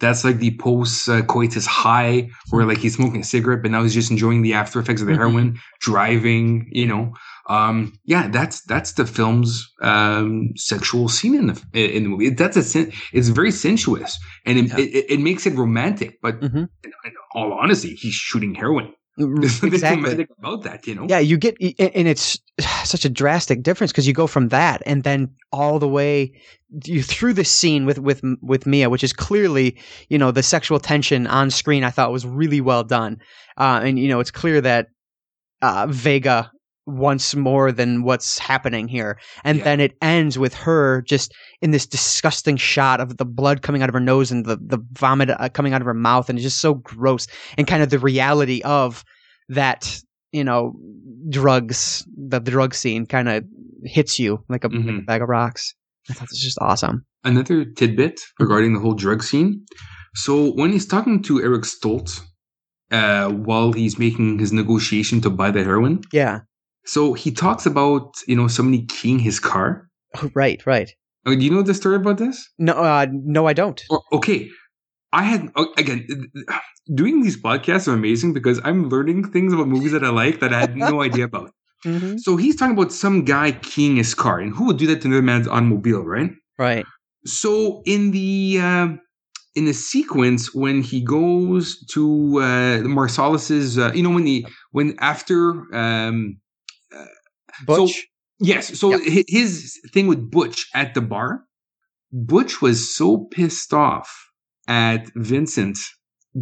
[0.02, 2.14] that's like the post uh, coitus high,
[2.50, 5.08] where like he's smoking a cigarette, but now he's just enjoying the after effects of
[5.08, 5.22] the Mhm.
[5.24, 5.48] heroin,
[5.88, 6.46] driving.
[6.80, 7.02] You know,
[7.48, 11.62] um, yeah, that's that's the film's um, sexual scene in the
[11.96, 12.30] in the movie.
[12.30, 14.78] That's a sen- it's very sensuous, and it, Yeah.
[14.78, 16.18] it, it makes it romantic.
[16.22, 16.68] But Mhm.
[16.84, 18.92] in, in all honesty, he's shooting heroin.
[19.16, 20.02] There's exactly.
[20.02, 21.06] romantic about that, you know.
[21.08, 22.36] Yeah, you get, and it's
[22.84, 26.32] such a drastic difference because you go from that and then all the way
[26.84, 29.76] you through this scene with with with Mia, which is clearly
[30.08, 31.84] you know the sexual tension on screen.
[31.84, 33.18] I thought was really well done,
[33.56, 34.88] uh, and you know it's clear that
[35.62, 36.50] uh, Vega
[36.86, 39.64] wants more than what's happening here, and Yeah.
[39.64, 41.32] then it ends with her just
[41.62, 44.78] in this disgusting shot of the blood coming out of her nose and the the
[44.92, 47.26] vomit uh, coming out of her mouth, and it's just so gross,
[47.56, 49.04] and kind of the reality of
[49.48, 50.00] that
[50.32, 50.74] you know
[51.30, 53.44] drugs the, the drug scene kind of
[53.84, 55.06] hits you like a, like a Mhm.
[55.06, 55.74] bag of rocks
[56.10, 59.64] i thought this was just awesome another tidbit regarding the whole drug scene.
[60.14, 62.20] So when he's talking to Eric Stoltz,
[62.90, 66.40] uh, while he's making his negotiation to buy the heroin, yeah
[66.86, 69.88] so he talks about you know somebody keying his car.
[70.22, 70.90] Oh, right right
[71.26, 72.48] Uh, do you know the story about this?
[72.58, 74.48] no uh, no i don't Or, okay,
[75.12, 76.06] I had oh, again
[76.94, 80.52] doing these podcasts are amazing because I'm learning things about movies that I like that
[80.52, 81.50] I had no idea about.
[81.86, 82.18] mm-hmm.
[82.18, 85.08] So he's talking about some guy keying his car, and who would do that to
[85.08, 86.30] another man's automobile, right?
[86.58, 86.84] right
[87.24, 89.00] So in the um
[89.54, 94.94] in the sequence when he goes to uh, Marcellus's, uh, you know, when the when
[94.98, 96.36] after um,
[97.66, 98.06] butch
[98.40, 99.00] yes, so Yep.
[99.06, 101.44] hi- his thing with Butch at the bar,
[102.12, 104.08] Butch was so pissed off
[104.68, 105.78] at Vincent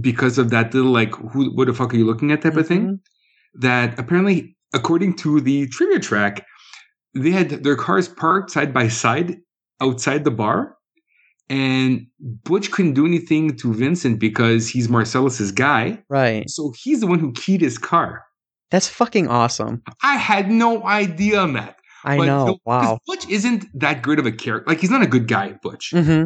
[0.01, 2.67] because of that little like, who, what the fuck are you looking at type of
[2.67, 2.87] thing?
[2.87, 2.99] Mhm.
[3.61, 6.47] That apparently, according to the trivia track,
[7.15, 9.37] they had their cars parked side by side
[9.81, 10.77] outside the bar.
[11.51, 16.03] And Butch couldn't do anything to Vincent because he's Marcellus's guy.
[16.09, 18.23] right So he's the one who keyed his car.
[18.73, 21.77] That's fucking awesome I had no idea, Matt.
[22.05, 24.69] i But know no, 'cause wow Butch isn't that good of a character.
[24.69, 25.91] Like he's not a good guy, Butch.
[25.95, 26.25] hmm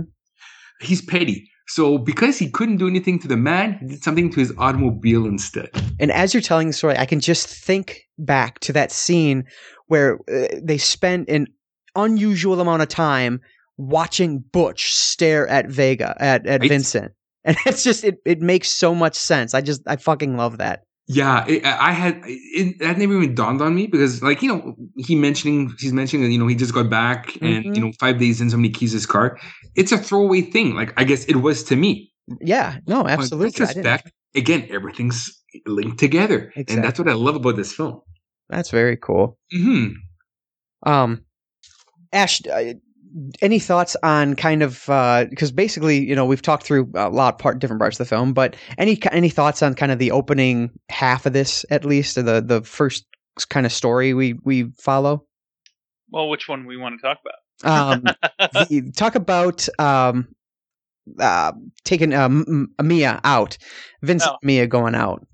[0.80, 1.48] He's petty.
[1.68, 5.26] So because he couldn't do anything to the man, he did something to his automobile
[5.26, 5.70] instead.
[5.98, 9.44] and as you're telling the story i can just think back to that scene
[9.88, 11.46] where uh, they spent an
[11.94, 13.40] unusual amount of time
[13.78, 16.68] watching butch stare at vega at, at Right.
[16.70, 17.12] vincent
[17.44, 20.82] and it's just it, it makes so much sense i just i fucking love that
[21.08, 24.74] Yeah, it, I had it, that never even dawned on me because, like, you know,
[24.96, 27.76] he mentioning he's mentioning that you know he just got back and Mhm.
[27.76, 29.38] you know five days in somebody keys his car.
[29.76, 30.74] It's a throwaway thing.
[30.74, 32.12] Like I guess it was to me.
[32.40, 35.30] yeah no absolutely didn't- retrospect, again, everything's
[35.66, 38.00] linked together, and that's what I love about this film.
[38.48, 39.86] that's very cool hmm
[40.82, 41.22] Um,
[42.12, 42.74] Ashe, uh,
[43.40, 44.84] any thoughts on kind of
[45.30, 48.32] because basically, you know, we've talked through a lot part different parts of the film,
[48.32, 52.22] but any any thoughts on kind of the opening half of this, at least, or
[52.22, 53.06] the the first
[53.48, 55.24] kind of story we we follow?
[56.10, 57.36] Well, which one we want to talk about?
[57.64, 58.04] Um,
[58.68, 60.28] the, talk about um,
[61.18, 61.52] uh,
[61.84, 63.58] taking um, Mia out,
[64.02, 64.38] Vincent Oh.
[64.42, 65.26] Mia going out.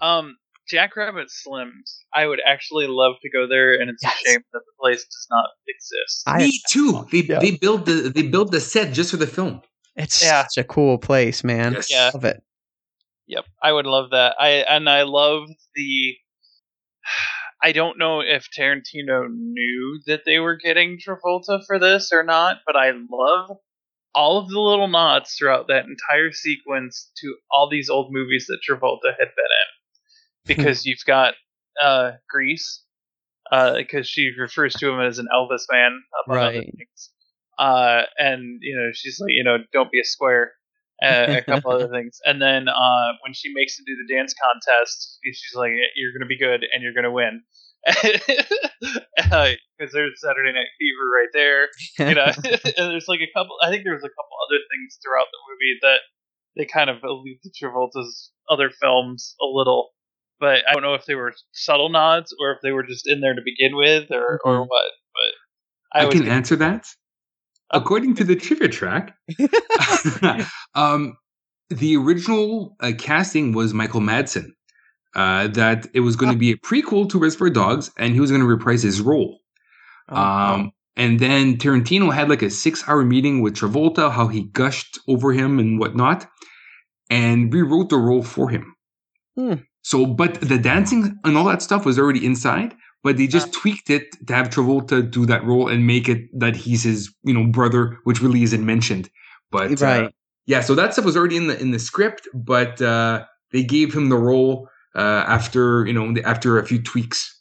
[0.00, 0.36] Um,
[0.72, 1.98] Jackrabbit Slims.
[2.14, 4.14] I would actually love to go there, and it's Yes.
[4.26, 6.22] a shame that the place does not exist.
[6.26, 7.06] I, Me too.
[7.12, 7.38] They Yeah.
[7.38, 9.62] they built the they built the set just for the film.
[9.94, 10.46] it's Yeah.
[10.46, 11.74] such a cool place, man.
[11.74, 11.90] Yes.
[11.90, 12.10] Yeah.
[12.14, 12.42] Love it.
[13.28, 14.34] Yep, I would love that.
[14.40, 16.16] I and I love the.
[17.62, 22.58] I don't know if Tarantino knew that they were getting Travolta for this or not,
[22.66, 23.56] but I love
[24.14, 28.58] all of the little nods throughout that entire sequence to all these old movies that
[28.68, 29.68] Travolta had been in.
[30.46, 31.34] Because you've got
[31.80, 32.82] uh, Grease,
[33.50, 36.74] because she refers to him as an Elvis man, among other Right.
[36.76, 37.10] things.
[37.58, 40.52] Uh, and you know, she's like, you know, don't be a square.
[41.02, 44.32] Uh, a couple other things, and then uh, when she makes him do the dance
[44.40, 47.42] contest, she's like, "You're gonna be good, and you're gonna win,"
[47.86, 51.68] because there's Saturday Night Fever right there
[51.98, 52.24] you know
[52.78, 55.78] and there's like a couple i think there's a couple other things throughout the movie
[55.82, 56.00] that
[56.56, 59.90] they kind of allude to travolta's other films a little
[60.42, 63.20] but i don't know if they were subtle nods or if they were just in
[63.20, 64.66] there to begin with or or Mhm.
[64.68, 65.32] what but
[66.00, 66.86] i, I can answer that.
[67.74, 69.16] According to the trivia track,
[70.74, 71.16] um,
[71.70, 74.48] the original uh, casting was Michael Madsen.
[75.14, 78.30] Uh, that it was going to be a prequel to Reservoir Dogs, and he was
[78.30, 79.40] going to reprise his role.
[80.08, 84.98] Oh, Um, and then Tarantino had like a six-hour meeting with Travolta, how he gushed
[85.06, 86.26] over him and whatnot,
[87.10, 88.74] and rewrote the role for him.
[89.36, 89.54] Hmm.
[89.82, 93.90] So, but the dancing and all that stuff was already inside, but they just tweaked
[93.90, 97.46] it to have Travolta do that role and make it that he's his, you know,
[97.46, 99.10] brother, which really isn't mentioned.
[99.50, 100.10] But uh,
[100.46, 103.92] yeah, so that stuff was already in the in the script, but uh, they gave
[103.92, 107.38] him the role uh, after you know after a few tweaks.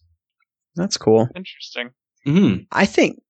[0.76, 1.28] That's cool.
[1.36, 1.92] interesting
[2.28, 2.64] Mm-hmm.
[2.72, 3.22] I think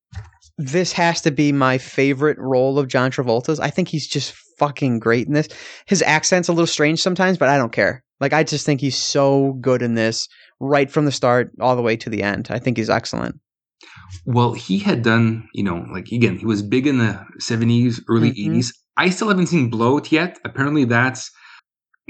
[0.57, 3.59] this has to be my favorite role of John Travolta's.
[3.59, 5.47] I think he's just fucking great in this.
[5.85, 8.03] His accent's a little strange sometimes, but I don't care.
[8.21, 11.81] Like I just think he's so good in this right from the start all the
[11.81, 12.47] way to the end.
[12.51, 13.39] I think he's excellent.
[14.25, 18.29] Well, he had done, you know, like again, he was big in the 70s, early
[18.29, 18.37] Mhm.
[18.37, 18.73] 80s.
[18.95, 20.37] I still haven't seen Blow Out yet.
[20.45, 21.31] Apparently, that's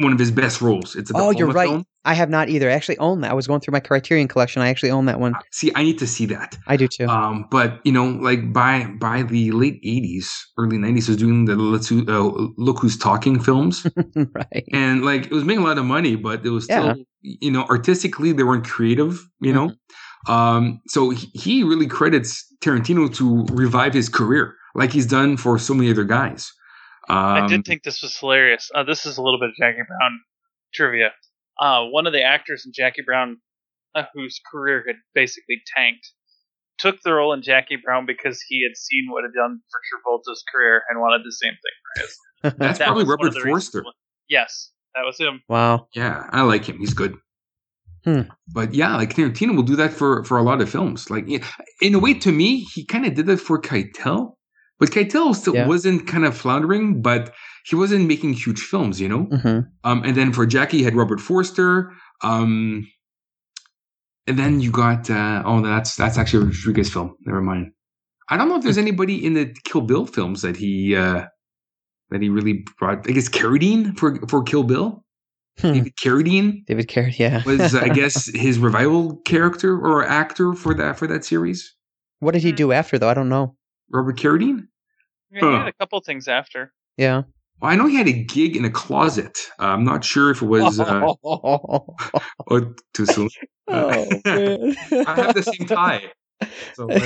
[0.01, 0.95] one of his best roles.
[0.95, 1.67] It's a Oh, you're right.
[1.69, 1.85] film.
[2.03, 2.67] I have not either.
[2.69, 3.29] I actually own that.
[3.31, 4.61] I was going through my Criterion collection.
[4.63, 5.35] I actually own that one.
[5.51, 6.57] See, I need to see that.
[6.67, 7.05] I do too.
[7.07, 10.25] Um, but you know, like by by the late 80s,
[10.57, 13.85] early 90s, he was doing the Let's Who- uh, Look Who's Talking films.
[14.15, 14.65] right.
[14.73, 17.65] and like it was making a lot of money, but it was still, you know,
[17.69, 19.67] artistically they weren't creative, you know.
[19.69, 20.31] Mm-hmm.
[20.31, 25.73] Um, so he really credits Tarantino to revive his career, like he's done for so
[25.73, 26.51] many other guys.
[27.11, 28.69] Um, I did think this was hilarious.
[28.73, 30.19] Uh, this is a little bit of Jackie Brown
[30.73, 31.11] trivia.
[31.59, 33.37] Uh, one of the actors in Jackie Brown,
[33.95, 36.09] uh, whose career had basically tanked,
[36.77, 40.43] took the role in Jackie Brown because he had seen what had done for Travolta's
[40.53, 42.17] career and wanted the same thing for his.
[42.57, 43.83] That's That probably Robert of the reasons Forster.
[44.29, 45.41] Yes, that was him.
[45.49, 45.87] wow.
[45.93, 46.77] yeah, I like him.
[46.79, 47.15] He's good.
[48.05, 48.21] Hmm.
[48.47, 51.11] But yeah, like Tarantino will do that for for a lot of films.
[51.11, 51.27] Like
[51.81, 54.33] in a way, to me, he kind of did that for Keitel.
[54.81, 55.67] But Keitel still Yeah.
[55.67, 57.33] wasn't kind of floundering, but
[57.65, 59.23] he wasn't making huge films, you know.
[59.25, 61.91] hmm Um, and then for Jackie, you had Robert Forster.
[62.23, 62.87] Um,
[64.27, 67.15] and then you got uh, oh, that's that's actually a Rodriguez film.
[67.25, 67.71] Never mind.
[68.29, 71.25] I don't know if there's anybody in the Kill Bill films that he uh,
[72.09, 73.07] that he really brought.
[73.09, 75.03] I guess Carradine for for Kill Bill.
[75.59, 75.73] Hmm.
[75.73, 77.43] David Carradine David Carrot, yeah.
[77.45, 81.75] was, I guess, his revival character or actor for that for that series.
[82.19, 83.09] what did he do after though?
[83.09, 83.55] I don't know.
[83.91, 84.67] Robert Carradine.
[85.31, 86.73] Yeah, he had a couple things after.
[86.97, 87.23] Yeah.
[87.61, 89.37] Well, I know he had a gig in a closet.
[89.59, 91.95] Uh, I'm not sure if it was uh, oh,
[92.49, 93.29] oh, too soon.
[93.67, 94.75] Uh, man.
[94.91, 96.11] I have the same tie.
[96.73, 96.89] So.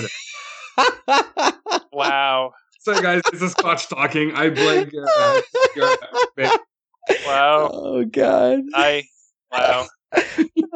[1.94, 4.34] Wow, So guys, this is Scotch talking.
[4.34, 4.92] I blame.
[4.94, 5.42] Uh,
[5.82, 6.58] uh,
[7.26, 8.60] wow, oh god.
[8.74, 9.04] I,
[9.50, 9.88] wow.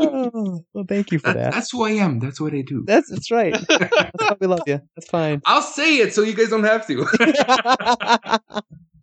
[0.02, 1.54] Oh, well, thank you for that, that.
[1.54, 2.20] that's who I am.
[2.20, 2.84] That's what I do.
[2.88, 3.54] That's that's right.
[3.70, 4.80] That's why we love you.
[4.96, 5.42] That's fine.
[5.46, 7.06] I'll say it so you guys don't have to.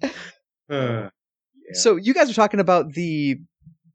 [0.68, 1.11] Uh,
[1.74, 3.37] So you guys are talking about the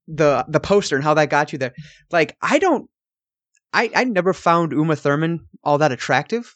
[0.07, 1.73] the the poster and how that got you there.
[2.11, 2.89] Like I don't
[3.73, 6.55] I I never found Uma Thurman all that attractive.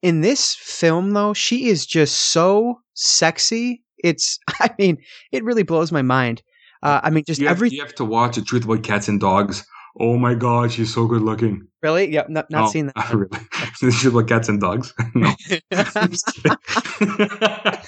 [0.00, 3.82] In this film though, she is just so sexy.
[4.02, 4.98] It's I mean,
[5.32, 6.42] it really blows my mind.
[6.82, 9.08] Uh, I mean, just you, have, every you have to watch The Truth About Cats
[9.08, 9.64] and Dogs.
[10.00, 11.66] Oh my God, she's so good looking.
[11.82, 12.96] really, yeah, not, not No, seen that.
[12.96, 13.28] Not really.
[13.80, 14.94] The Truth About Cats and Dogs.
[15.14, 15.32] no.
[15.72, 17.78] I'm just kidding.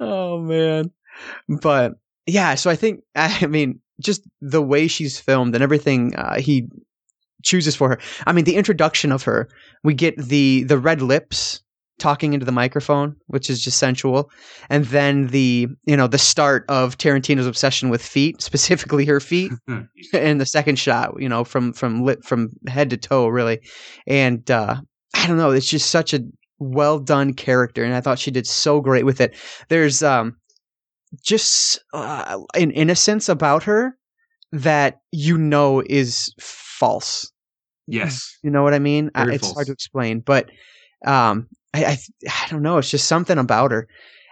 [0.00, 0.90] oh man
[1.60, 1.92] but
[2.26, 6.66] yeah so i think i mean just the way she's filmed and everything uh, he
[7.42, 9.48] chooses for her i mean the introduction of her
[9.84, 11.62] we get the the red lips
[11.98, 14.30] talking into the microphone which is just sensual
[14.68, 19.52] and then the you know the start of tarantino's obsession with feet specifically her feet
[20.12, 23.60] in the second shot you know from from lip from head to toe really
[24.06, 24.76] and uh
[25.14, 26.20] i don't know it's just such a
[26.58, 29.36] well done character and i thought she did so great with it
[29.68, 30.36] there's um
[31.22, 33.96] just uh, an innocence about her
[34.50, 37.30] that you know is false
[37.86, 38.38] Yes.
[38.42, 39.10] You know what I mean?
[39.14, 39.54] Very it's false.
[39.54, 40.50] hard to explain, but
[41.04, 41.98] um, I, I
[42.30, 42.78] I don't know.
[42.78, 43.88] It's just something about her,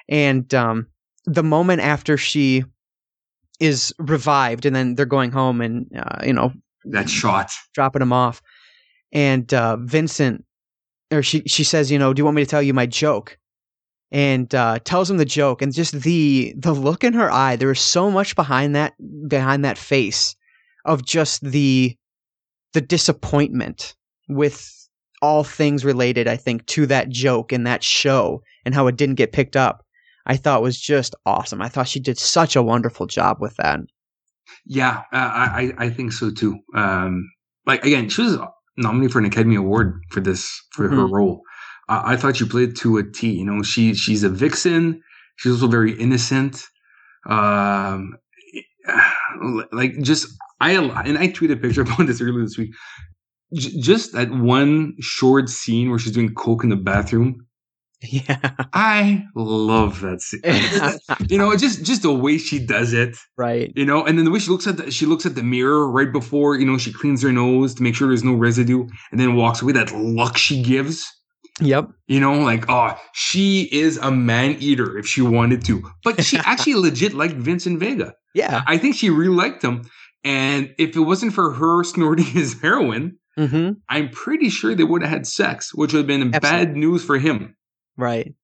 [0.08, 0.86] and um,
[1.26, 2.64] the moment after she
[3.60, 6.52] is revived, and then they're going home, and uh, you know,
[6.84, 7.50] That shot.
[7.74, 8.40] dropping him off,
[9.12, 10.44] and uh, Vincent,
[11.12, 13.38] or she she says, you know, do you want me to tell you my joke?
[14.14, 17.56] And uh, tells him the joke, and just the the look in her eye.
[17.56, 18.94] There was so much behind that
[19.28, 20.36] behind that face
[20.84, 21.96] of just the
[22.74, 23.94] the disappointment
[24.28, 24.81] with
[25.22, 26.28] all things related.
[26.28, 29.84] I think to that joke and that show and how it didn't get picked up.
[30.26, 31.62] I thought was just awesome.
[31.62, 33.80] I thought she did such a wonderful job with that.
[34.66, 36.58] Yeah, uh, I I think so too.
[36.74, 37.28] Um,
[37.66, 38.38] like again, she was
[38.76, 41.10] nominated for an Academy Award for this for her Mhm.
[41.12, 41.42] role.
[41.88, 43.30] Uh, I thought she played to a T.
[43.32, 45.00] You know, she she's a vixen.
[45.36, 46.62] She's also very innocent.
[47.26, 48.16] Um,
[49.72, 50.28] like just
[50.60, 52.70] I and I tweeted a picture about this earlier this week.
[53.54, 57.46] J- just that one short scene where she's doing coke in the bathroom.
[58.02, 58.38] Yeah.
[58.72, 60.40] I love that scene.
[61.30, 63.72] you know, just just the way she does it right.
[63.76, 65.88] you know and then the way she looks at the, she looks at the mirror
[65.88, 69.20] right before you know she cleans her nose to make sure there's no residue and
[69.20, 71.06] then walks away that look she gives
[71.60, 71.90] Yep.
[72.08, 76.38] you know like oh she is a man eater if she wanted to but she
[76.44, 78.62] actually legit liked vincent vega Yeah.
[78.66, 79.82] i think she really liked him
[80.24, 83.72] and if it wasn't for her snorting his heroin Mm-hmm.
[83.88, 87.18] i'm pretty sure they would have had sex which would have been bad news for
[87.18, 87.56] him
[87.96, 88.34] Right.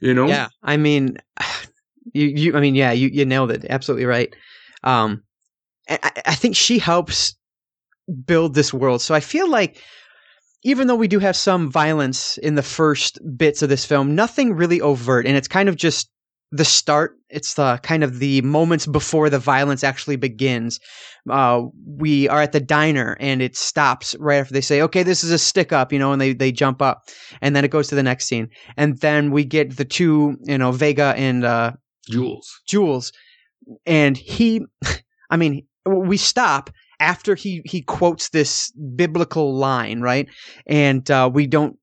[0.00, 0.48] you know Yeah.
[0.62, 1.18] I mean,
[2.12, 3.64] you, you, I mean, yeah, you, you nailed it.
[3.68, 4.34] Absolutely right.
[4.84, 5.22] Um,
[5.88, 7.36] I- I think she helps
[8.24, 9.02] build this world.
[9.02, 9.82] So I feel like
[10.62, 14.54] even though we do have some violence in the first bits of this film, nothing
[14.54, 15.26] really overt.
[15.26, 16.08] And it's kind of just
[16.52, 17.18] the start.
[17.28, 20.80] It's the kind of the moments before the violence actually begins.
[21.28, 25.24] Uh, we are at the diner and it stops right after they say, okay, this
[25.24, 27.02] is a stick up, you know, and they, they jump up
[27.40, 28.48] and then it goes to the next scene.
[28.76, 31.72] And then we get the two, you know, Vega and, uh,
[32.08, 33.12] jules Jules,
[33.84, 34.64] and he,
[35.30, 36.70] I mean, we stop
[37.00, 40.28] after he he quotes this biblical line, right?
[40.66, 41.78] And uh, we don't.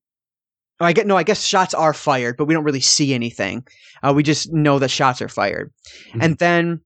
[0.86, 1.16] I get no.
[1.16, 3.66] I guess shots are fired, but we don't really see anything.
[4.02, 5.72] Uh, we just know that shots are fired,
[6.14, 6.22] Mhm.
[6.24, 6.80] and then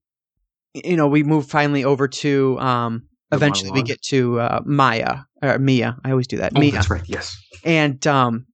[0.75, 2.59] you know we move finally over to.
[2.61, 5.97] Um, eventually, we get to uh, Maya or Mia.
[6.05, 6.53] I always do that.
[6.57, 8.47] oh Mia that's right yes and um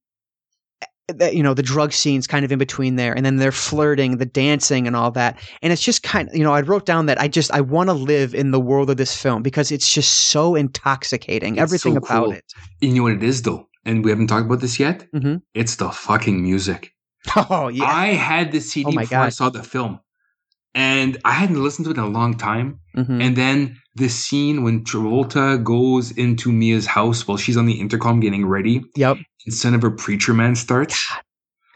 [1.09, 4.16] that you know the drug scenes kind of in between there and then they're flirting
[4.16, 7.05] the dancing and all that and it's just kind of you know i wrote down
[7.05, 9.92] that i just i want to live in the world of this film because it's
[9.92, 12.32] just so intoxicating It's everything so about cool.
[12.32, 12.45] it
[12.80, 15.43] you know what it is though and we haven't talked about this yet Mhm.
[15.55, 16.93] it's the fucking music
[17.37, 20.01] oh yeah I had the CD Oh my before I saw the film,
[20.74, 22.80] and I hadn't listened to it in a long time.
[22.97, 23.22] Mhm.
[23.24, 28.20] And then the scene when Travolta goes into Mia's house while she's on the intercom
[28.20, 29.16] getting ready, yep
[29.47, 30.97] and Son of a Preacher Man starts.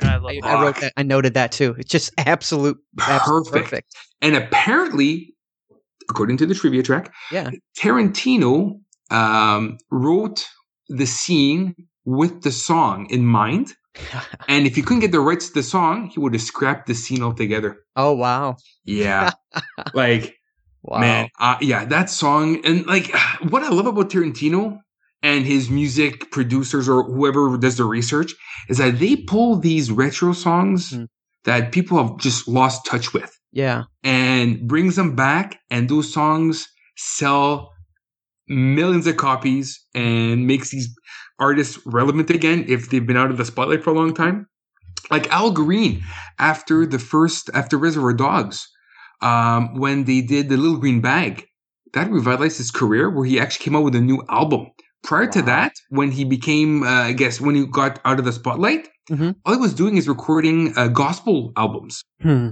[0.03, 0.45] I love I, that.
[0.45, 3.65] I wrote that i noted that too it's just absolute, absolute Perfect.
[3.71, 5.35] perfect And apparently,
[6.11, 8.81] according to the trivia track, yeah Tarantino
[9.11, 10.47] um, wrote
[10.89, 11.75] the scene
[12.09, 13.67] with the song in mind.
[14.49, 16.95] And if he couldn't get the rights to the song, he would have scrapped the
[16.95, 17.71] scene altogether.
[18.05, 19.33] oh wow Yeah.
[20.03, 20.25] like,
[20.83, 23.07] wow Man, uh, yeah, that song and like
[23.53, 24.63] what I love about Tarantino
[25.23, 28.31] and his music producers or whoever does the research
[28.71, 31.07] is that they pull these retro songs Mm.
[31.49, 33.33] that people have just lost touch with
[33.63, 36.55] yeah and brings them back and those songs
[36.97, 37.49] sell
[38.49, 40.89] millions of copies and makes these
[41.39, 44.47] artists relevant again if they've been out of the spotlight for a long time
[45.11, 46.03] like al green
[46.39, 48.69] after the first after reservoir dogs
[49.21, 51.45] um, when they did the little green bag
[51.95, 54.67] that revitalized his career where he actually came out with a new album
[55.03, 58.33] prior to that when he became uh, i guess when he got out of the
[58.33, 59.37] spotlight Mhm.
[59.47, 62.51] all he was doing is recording uh, gospel albums hmm.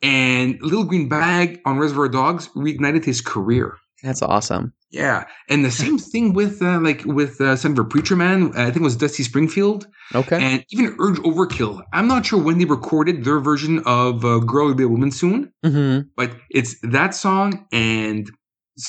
[0.00, 3.76] and Little Green Bag on Reservoir Dogs reignited his career.
[4.02, 8.52] that's awesome Yeah, and the same thing with uh, like with uh, a Preacher Man.
[8.56, 11.82] I think it was Dusty Springfield, okay and even Urge Overkill.
[11.92, 15.10] I'm not sure when they recorded their version of uh, "Girl Will Be a Woman
[15.10, 16.08] Soon," mm-hmm.
[16.16, 18.30] but it's that song and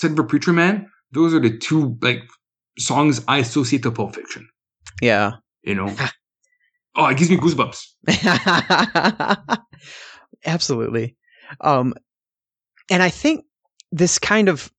[0.03, 0.89] a Preacher Man.
[1.11, 2.21] Those are the two like
[2.77, 4.47] songs I associate to Pulp Fiction.
[5.01, 5.33] yeah
[5.63, 5.93] You know,
[6.95, 7.85] oh, it gives me goosebumps.
[10.45, 11.15] Absolutely.
[11.61, 11.93] Um,
[12.89, 13.45] and I think
[13.91, 14.71] this kind of,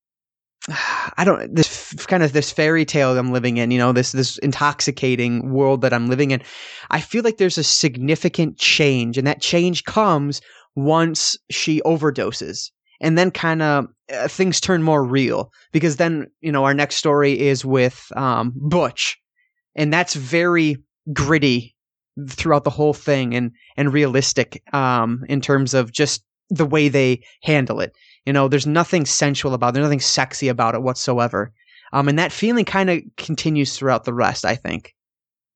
[1.16, 4.38] I don't, this kind of this fairy tale I'm living in, you know, this, this
[4.38, 6.42] intoxicating world that I'm living in,
[6.90, 10.40] I feel like there's a significant change and that change comes
[10.76, 12.70] once she overdoses.
[13.00, 16.96] and then kind of uh, things turn more real because then you know our next
[16.96, 19.18] story is with um, Butch,
[19.74, 20.76] and that's very
[21.12, 21.74] gritty
[22.28, 27.22] throughout the whole thing and and realistic um, in terms of just the way they
[27.42, 27.92] handle it.
[28.30, 29.72] You know, there's nothing sensual about it.
[29.72, 31.52] There's nothing sexy about it whatsoever.
[31.92, 34.94] Um, and that feeling kind of continues throughout the rest, I think.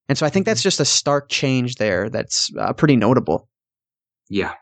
[0.09, 3.49] And so I think that's just a stark change there that's uh, pretty notable.
[4.29, 4.55] Yeah.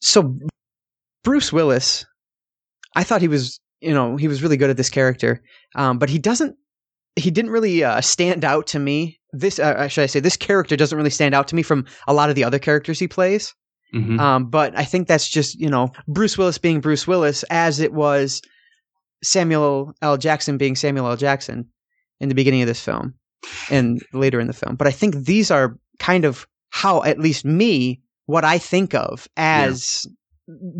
[0.00, 0.38] So
[1.24, 2.06] Bruce Willis,
[2.94, 5.42] I thought he was, you know, he was really good at this character,
[5.74, 6.54] um, but he doesn't,
[7.16, 9.18] he didn't really uh, stand out to me.
[9.32, 12.14] This, uh, should I say, this character doesn't really stand out to me from a
[12.14, 13.52] lot of the other characters he plays.
[13.94, 14.18] Mhm.
[14.18, 17.92] Um, but I think that's just you know Bruce Willis being Bruce Willis, as it
[17.92, 18.42] was
[19.22, 20.16] Samuel L.
[20.16, 21.16] Jackson being Samuel L.
[21.16, 21.66] Jackson
[22.20, 23.14] in the beginning of this film
[23.70, 24.76] and later in the film.
[24.76, 29.28] But I think these are kind of how, at least me, what I think of
[29.36, 30.06] as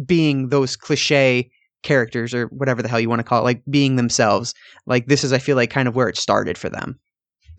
[0.04, 1.50] being those cliche
[1.82, 4.54] characters or whatever the hell you want to call it, like being themselves.
[4.86, 6.98] Like this is, I feel like, kind of where it started for them.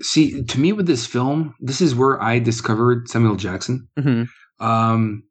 [0.02, 3.88] See, to me, with this film, this is where I discovered Samuel Jackson.
[3.98, 4.24] hmm
[4.60, 5.24] Um,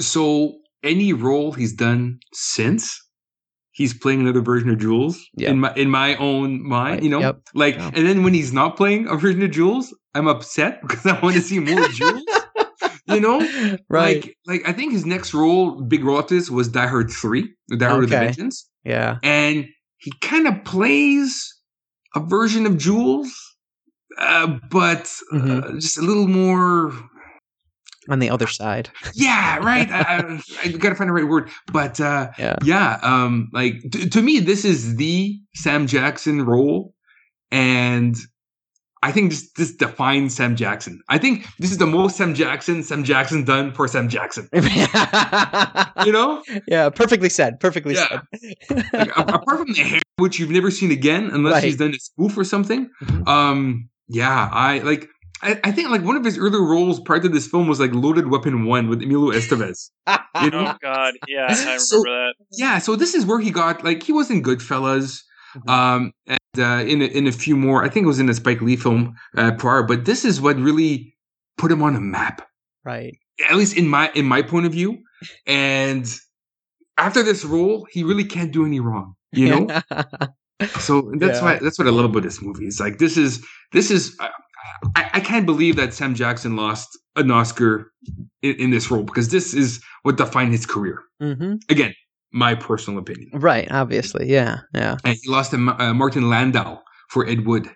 [0.00, 3.00] so any role he's done since,
[3.72, 5.24] he's playing another version of Jules.
[5.36, 5.50] Yeah.
[5.50, 7.40] In my in my own mind, Right, you know, yep.
[7.54, 7.90] like, Yeah.
[7.94, 11.36] and then when he's not playing a version of Jules, I'm upset because I want
[11.36, 12.22] to see more Jules.
[13.06, 13.38] You know,
[13.90, 14.24] Right.
[14.24, 17.52] Like, like I think his next role, big role after this, was Die Hard Three,
[17.76, 18.24] Die Hard with a Okay.
[18.26, 19.18] Vengeance, yeah.
[19.22, 19.66] and
[19.98, 21.54] he kind of plays
[22.14, 23.30] a version of Jules,
[24.18, 25.80] uh, but uh, Mhm.
[25.82, 26.94] just a little more
[28.08, 28.90] On the other side.
[29.14, 29.90] yeah, right.
[29.90, 32.56] I, I, I gotta find the right word, but uh, Yeah.
[32.64, 32.98] yeah.
[33.02, 36.94] Um, like t- to me, this is the Sam Jackson role,
[37.50, 38.14] and
[39.02, 41.00] I think this this defines Sam Jackson.
[41.10, 44.48] I think this is the most Sam Jackson Sam Jackson done for Sam Jackson.
[46.04, 47.60] You know, yeah, perfectly said.
[47.60, 48.20] Perfectly Yeah.
[48.68, 48.84] said.
[48.92, 51.64] like, apart from the hair, which you've never seen again, unless Right.
[51.64, 52.90] he's done a spoof or something.
[53.02, 53.26] Mhm.
[53.28, 55.08] Um, yeah, I like.
[55.44, 57.92] I, I think like one of his earlier roles prior to this film was like
[57.92, 59.90] Loaded Weapon One with Emilio Estevez.
[60.42, 60.66] You know?
[60.66, 62.34] Oh God, yeah, I remember So- that.
[62.50, 65.20] Yeah, so this is where he got like he was in Goodfellas,
[65.56, 65.70] Mhm.
[65.70, 67.84] um, and uh, in a, in a few more.
[67.84, 70.56] I think it was in a Spike Lee film uh, prior, but this is what
[70.56, 71.14] really
[71.56, 72.42] put him on a map,
[72.84, 73.16] right.
[73.48, 74.98] at least in my in my point of view.
[75.46, 76.04] And
[76.98, 79.80] after this role, he really can't do any wrong, you know.
[80.80, 81.44] So that's Yeah.
[81.44, 82.66] why that's what I love about this movie.
[82.66, 84.16] It's like this is this is.
[84.96, 87.92] I, I can't believe that Sam Jackson lost an Oscar
[88.42, 91.00] in, in this role because this is what defined his career.
[91.20, 91.94] hmm Again,
[92.32, 93.30] my personal opinion.
[93.34, 93.70] Right.
[93.70, 94.26] Obviously.
[94.30, 94.60] Yeah.
[94.74, 94.96] Yeah.
[95.04, 97.70] and he lost to uh, Martin Landau for Ed Wood.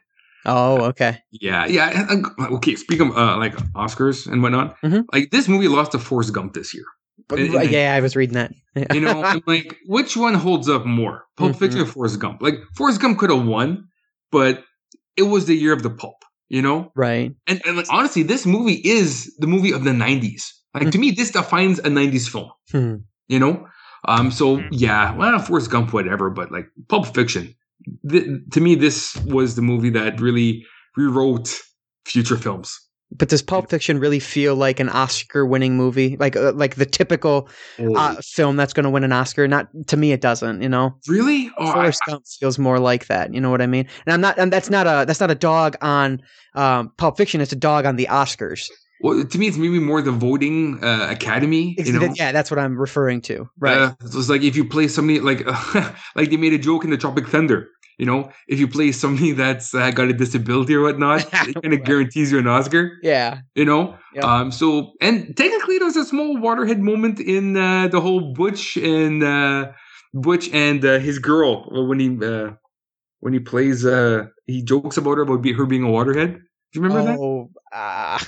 [0.47, 1.19] Oh, okay.
[1.31, 2.07] Yeah, yeah.
[2.41, 5.05] Okay, speaking of uh, like Oscars and whatnot, Mhm.
[5.13, 6.85] like this movie lost to Forrest Gump this year.
[7.29, 8.53] But, And- and- yeah, I was reading that.
[8.95, 11.59] You know, I'm like, which one holds up more, Pulp Mhm.
[11.59, 12.41] Fiction or Forrest Gump?
[12.41, 13.89] Like Forrest Gump could have won,
[14.31, 14.63] but
[15.17, 16.15] it was the year of the pulp.
[16.49, 17.35] You know, right.
[17.47, 20.45] and and like honestly, this movie is the movie of the '90s.
[20.75, 22.51] Like to me, this defines a '90s film.
[22.73, 22.97] Hmm.
[23.29, 23.67] You know,
[24.07, 24.31] um.
[24.31, 24.69] So Hmm.
[24.71, 27.55] yeah, well, Forrest Gump, whatever, but like Pulp Fiction,
[28.09, 30.65] th- to me, this was the movie that really
[30.97, 31.55] rewrote
[32.07, 32.81] future films.
[33.11, 37.49] But does Pulp Fiction really feel like an Oscar-winning movie, like uh, like the typical
[37.79, 39.49] uh, film that's going to win an Oscar?
[39.49, 40.61] Not to me, it doesn't.
[40.61, 41.51] You know, really?
[41.57, 43.33] Oh, Forrest Gump feels more like that.
[43.33, 43.89] You know what I mean?
[44.07, 44.39] And I'm not.
[44.39, 46.21] And that's not a that's not a dog on
[46.55, 47.41] um, Pulp Fiction.
[47.41, 48.69] It's a dog on the Oscars.
[49.01, 51.77] well, to me, it's maybe more the voting uh, academy.
[51.79, 53.49] You know, yeah, that's what I'm referring to.
[53.59, 53.79] Right.
[53.79, 55.47] Uh, so it's like if you play somebody like
[56.15, 57.69] like they made a joke in the Tropic Thunder.
[57.99, 61.75] You know, if you play somebody that's uh, got a disability or whatnot, it kind
[61.75, 62.99] of guarantees you an Oscar.
[63.03, 63.41] yeah.
[63.55, 64.25] You know, Yep.
[64.25, 64.53] um.
[64.53, 69.23] So and technically, there was a small waterhead moment in uh, the whole Butch and
[69.23, 69.73] uh,
[70.15, 72.53] Butch and uh, his girl when he uh,
[73.21, 73.85] when he plays.
[73.85, 76.35] Uh, he jokes about her about be, her being a waterhead.
[76.35, 76.41] Do
[76.73, 77.19] you remember that?
[77.21, 78.27] oh, uh, I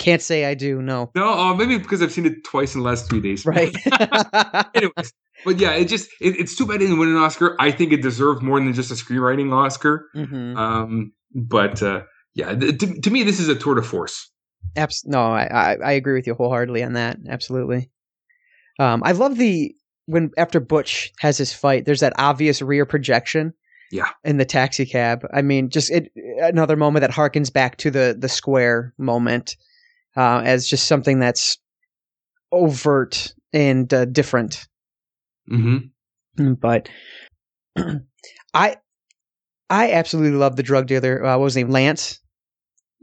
[0.00, 0.82] can't say I do.
[0.82, 1.12] No.
[1.14, 3.44] No, uh, maybe because I've seen it twice in the last three days.
[3.46, 3.76] Right.
[4.74, 5.12] Anyways,
[5.44, 7.54] but yeah, it just it, it's too bad it didn't win an Oscar.
[7.60, 10.08] I think it deserved more than just a screenwriting Oscar.
[10.14, 12.02] hmm Um, but uh,
[12.34, 14.30] yeah, th- to, to me, this is a tour de force.
[14.76, 17.18] Abs- no, I, I I agree with you wholeheartedly on that.
[17.28, 17.90] Absolutely.
[18.78, 19.74] Um, I love the
[20.06, 23.52] when after Butch has his fight, there's that obvious rear projection.
[23.92, 24.08] Yeah.
[24.24, 25.26] In the taxi cab.
[25.34, 29.56] I mean, just it, another moment that harkens back to the the square moment
[30.16, 31.58] uh, as just something that's
[32.52, 34.66] overt and uh, different.
[35.50, 36.52] Mm-hmm.
[36.54, 36.88] But
[38.54, 38.76] I
[39.68, 41.24] I absolutely love the drug dealer.
[41.24, 41.70] Uh, what was his name?
[41.70, 42.20] Lance.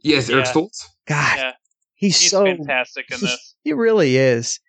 [0.04, 0.52] Yes, Eric Yeah.
[0.52, 0.86] Stoltz.
[1.08, 1.52] God, Yeah,
[1.96, 3.56] he's, he's so fantastic in this.
[3.64, 4.60] He really is.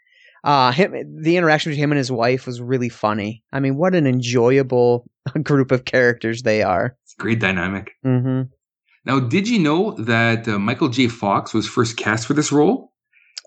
[0.45, 3.43] Uh, him, the interaction between him and his wife was really funny.
[3.53, 5.09] I mean, what an enjoyable
[5.43, 6.97] group of characters they are.
[7.05, 7.91] It's a great dynamic.
[8.07, 8.43] Mm-hmm.
[9.05, 11.09] Now, did you know that uh, Michael J.
[11.09, 12.93] Fox was first cast for this role?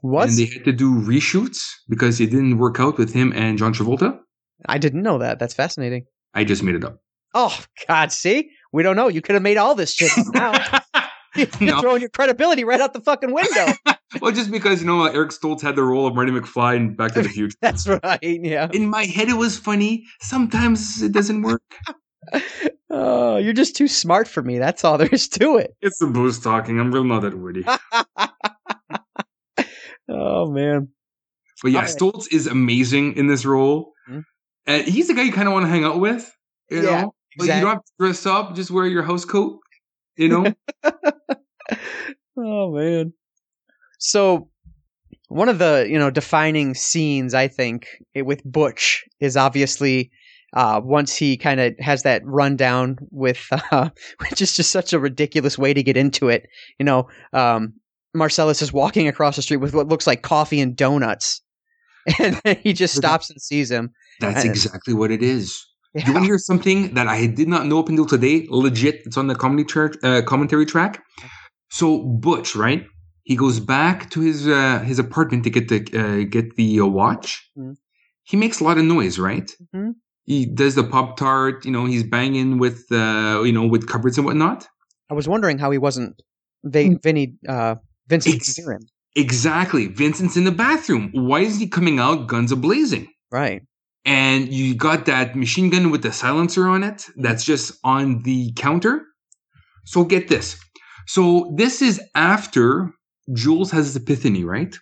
[0.03, 3.57] Was And they had to do reshoots because it didn't work out with him and
[3.57, 4.18] John Travolta?
[4.68, 5.38] I didn't know that.
[5.40, 6.06] That's fascinating.
[6.34, 6.99] I just made it up.
[7.34, 7.57] Oh
[7.88, 9.07] God, see, we don't know.
[9.07, 10.53] You could have made all this shit now.
[11.36, 11.80] You're No.
[11.80, 13.68] throwing your credibility right out the fucking window.
[14.22, 17.14] well, just because, you know, Eric Stoltz had the role of Marty McFly in Back
[17.14, 17.56] to the Future.
[17.61, 18.19] That's right.
[18.22, 18.69] Yeah.
[18.73, 20.06] In my head, it was funny.
[20.19, 21.61] Sometimes it doesn't work.
[22.89, 24.57] Oh, you're just too smart for me.
[24.60, 25.76] That's all there is to it.
[25.81, 26.80] It's the booze talking.
[26.80, 27.64] I'm real not that witty.
[30.10, 30.89] Oh man.
[31.64, 31.84] But yeah.
[31.85, 33.93] Stoltz is amazing in this role.
[34.10, 34.23] Mhm.
[34.68, 36.30] Uh, he's the guy you kind of want to hang out with.
[36.69, 38.56] You Yeah, know, Like, you don't have to dress up.
[38.56, 39.60] Just wear your house coat.
[40.18, 40.53] You know,
[42.38, 43.14] Oh man.
[43.99, 44.49] So
[45.30, 50.11] one of the, you know, defining scenes I think eh, with Butch is obviously
[50.53, 53.90] uh, once he kind of has that rundown with, uh,
[54.30, 56.48] which is just such a ridiculous way to get into it.
[56.80, 57.73] You know, um,
[58.14, 61.41] Marcellus is walking across the street with what looks like coffee and donuts,
[62.19, 63.91] and he just stops and sees him.
[64.19, 65.65] that's Uh, exactly what it is.
[65.94, 66.11] You Yeah.
[66.14, 68.48] want to hear something that I did not know up until today?
[68.49, 71.03] Legit, it's on the comedy track, uh, commentary track.
[71.69, 72.86] So Butch, right?
[73.23, 76.86] He goes back to his uh, his apartment to get the uh, get the uh,
[76.86, 77.49] watch.
[77.57, 77.76] Mhm.
[78.23, 79.49] He makes a lot of noise, right?
[79.76, 79.95] Mhm.
[80.26, 81.65] He does the pop tart.
[81.65, 84.68] You know, he's banging with uh, you know with cupboards and whatnot.
[85.10, 86.22] I was wondering how he wasn't
[86.64, 87.76] they, Vinny uh,
[88.07, 88.60] Vincent Ex-.
[89.15, 89.88] Exactly.
[89.88, 91.10] Vincent's in the bathroom.
[91.14, 93.07] Why is he coming out guns a blazing?
[93.31, 93.61] Right.
[94.06, 98.52] and you got that machine gun with the silencer on it that's just on the
[98.53, 99.06] counter.
[99.85, 100.60] So get this.
[101.07, 102.91] So this is after
[103.34, 104.76] Jules has his epiphany, right?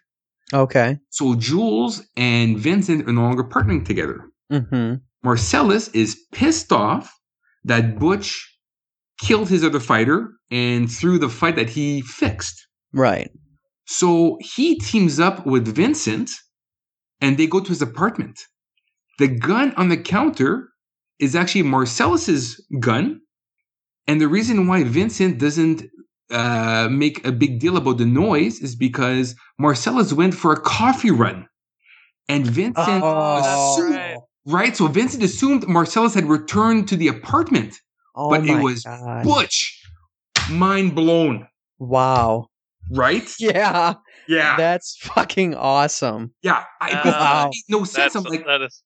[0.54, 0.98] Okay.
[1.10, 4.22] So Jules and Vincent are no longer partnering together.
[4.52, 4.96] Mm-hmm.
[5.24, 7.14] Marcellus is pissed off
[7.64, 8.46] that Butch
[9.20, 12.68] killed his other fighter and threw the fight that he fixed.
[12.94, 13.30] Right.
[13.86, 16.32] So he teams up with Vincent
[17.22, 18.40] and they go to his apartment.
[19.18, 20.70] The gun on the counter
[21.20, 23.20] is actually Marcellus's gun.
[24.08, 25.84] And the reason why Vincent doesn't
[26.32, 31.12] uh, make a big deal about the noise is because Marcellus went for a coffee
[31.12, 31.48] run.
[32.30, 33.74] And Vincent Oh.
[33.74, 33.99] assumed,
[34.50, 34.62] right.
[34.68, 34.76] right?
[34.78, 37.76] So Vincent assumed Marcellus had returned to the apartment.
[38.16, 39.24] Oh But it was God.
[39.24, 39.82] Butch,
[40.50, 41.48] mind blown,
[41.78, 42.48] Wow.
[42.92, 43.30] right?
[43.40, 43.96] Yeah.
[44.28, 44.58] Yeah.
[44.58, 46.34] That's fucking awesome.
[46.44, 47.50] Yeah, I, Uh, Wow.
[47.52, 48.16] made no sense.
[48.16, 48.84] I'm like, that is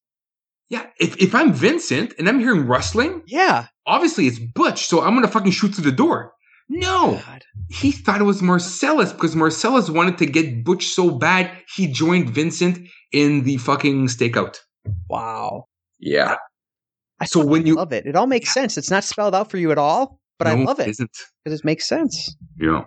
[0.69, 3.67] yeah, if, if I'm Vincent and I'm hearing rustling, Yeah.
[3.85, 6.33] obviously it's Butch, so I'm gonna fucking shoot through the door.
[6.69, 7.43] No, God.
[7.69, 12.29] he thought it was Marcellus because Marcellus wanted to get Butch so bad he joined
[12.29, 14.55] Vincent in the fucking stakeout.
[15.09, 15.67] Wow.
[15.99, 16.35] Yeah,
[17.19, 18.05] I So when you- love it.
[18.05, 18.77] It all makes sense.
[18.77, 20.97] It's not spelled out for you at all, but I No, love it
[21.43, 22.35] because it makes sense.
[22.59, 22.83] yeah.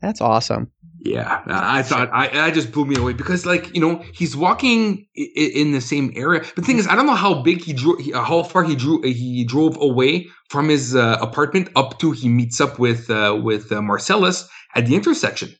[0.00, 0.70] That's awesome.
[1.02, 4.36] Yeah, I I thought I, I just blew me away because like you know he's
[4.36, 6.40] walking i- i- in the same area.
[6.40, 9.00] But the thing is, I don't know how big he drew, how far he drew,
[9.02, 13.72] he drove away from his uh, apartment up to he meets up with uh, with
[13.72, 15.50] uh, Marcellus at the intersection.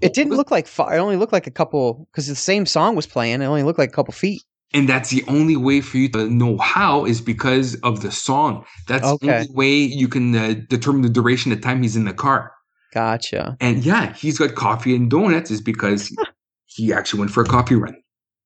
[0.00, 0.94] It didn't look like far.
[0.94, 3.42] It only looked like a couple because the same song was playing.
[3.42, 4.42] It only looked like a couple feet.
[4.74, 8.64] And that's the only way for you to know how is because of the song.
[8.88, 12.12] That's the only way you can uh, determine the duration of time he's in the
[12.12, 12.52] car.
[12.92, 13.56] Gotcha.
[13.60, 16.14] And yeah, he's got coffee and donuts is because
[16.66, 17.96] he actually went for a coffee run.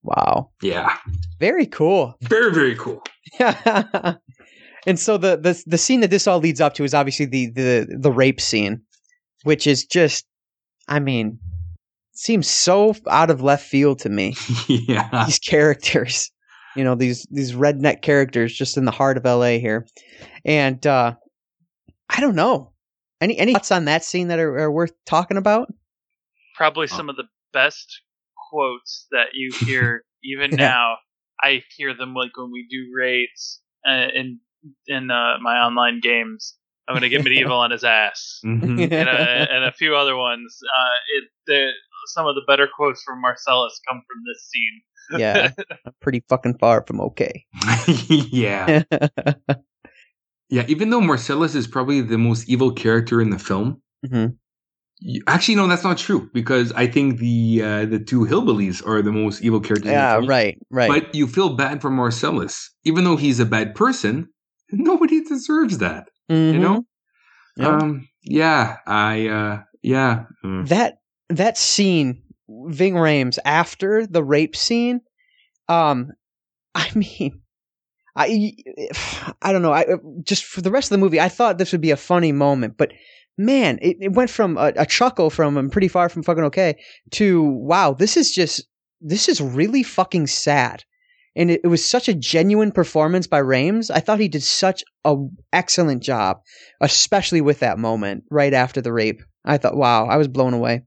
[0.02, 0.50] Wow.
[0.62, 0.96] Yeah,
[1.38, 2.14] Very cool.
[2.22, 3.02] very very cool.
[3.38, 4.14] Yeah.
[4.86, 7.50] and so the, the the scene that this all leads up to is obviously the
[7.50, 8.82] the the rape scene,
[9.44, 10.26] which is just,
[10.88, 11.38] I mean,
[12.12, 14.34] seems so out of left field to me.
[14.68, 15.24] yeah.
[15.26, 16.30] these characters,
[16.76, 19.86] you know, these these redneck characters just in the heart of LA here,
[20.44, 21.14] and uh
[22.08, 22.72] I don't know.
[23.20, 25.72] Any any thoughts on that scene that are, are worth talking about?
[26.56, 26.96] probably Oh.
[26.96, 27.24] some of the
[27.54, 28.02] best
[28.50, 30.56] quotes that you hear even Yeah.
[30.56, 30.96] now.
[31.42, 34.40] I hear them like when we do raids uh, in
[34.86, 36.54] in uh, my online games.
[36.86, 38.90] I'm gonna get medieval on his ass, Mhm.
[38.92, 40.58] and, uh, and a few other ones.
[40.76, 41.70] Uh, it the
[42.06, 45.20] some of the better quotes from Marcellus come from this scene.
[45.20, 45.50] yeah,
[45.86, 47.44] I'm pretty fucking far from okay.
[48.08, 48.82] yeah.
[50.52, 50.64] Yeah.
[50.68, 54.36] Even though Marcellus is probably the most evil character in the film, Mhm.
[54.98, 59.00] you- actually, no, that's not true because I think the uh, the two hillbillies are
[59.02, 59.86] the most evil characters.
[59.86, 60.26] in the Yeah, film.
[60.28, 60.88] right, right.
[60.88, 64.28] But you feel bad for Marcellus, even though he's a bad person.
[64.72, 66.60] Nobody deserves that, you Mhm.
[66.60, 66.84] know.
[67.56, 67.68] Yeah.
[67.68, 68.08] Um.
[68.22, 68.76] Yeah.
[68.86, 69.26] I.
[69.28, 70.24] uh Yeah.
[70.44, 70.68] Mm.
[70.68, 70.98] that
[71.30, 75.00] that scene Ving Rhames after the rape scene.
[75.68, 76.10] Um,
[76.74, 77.40] I mean,
[78.16, 78.52] I
[79.40, 79.72] I don't know.
[79.72, 79.86] I
[80.22, 82.76] just for the rest of the movie, I thought this would be a funny moment,
[82.76, 82.92] but
[83.38, 86.76] man, it, it went from a, a chuckle from I'm pretty far from fucking okay
[87.12, 88.66] to wow, this is just
[89.00, 90.84] this is really fucking sad.
[91.36, 93.88] And it, it was such a genuine performance by Rhames.
[93.88, 95.16] I thought he did such a
[95.52, 96.40] excellent job,
[96.80, 99.22] especially with that moment right after the rape.
[99.44, 100.82] I thought, wow, I was blown away.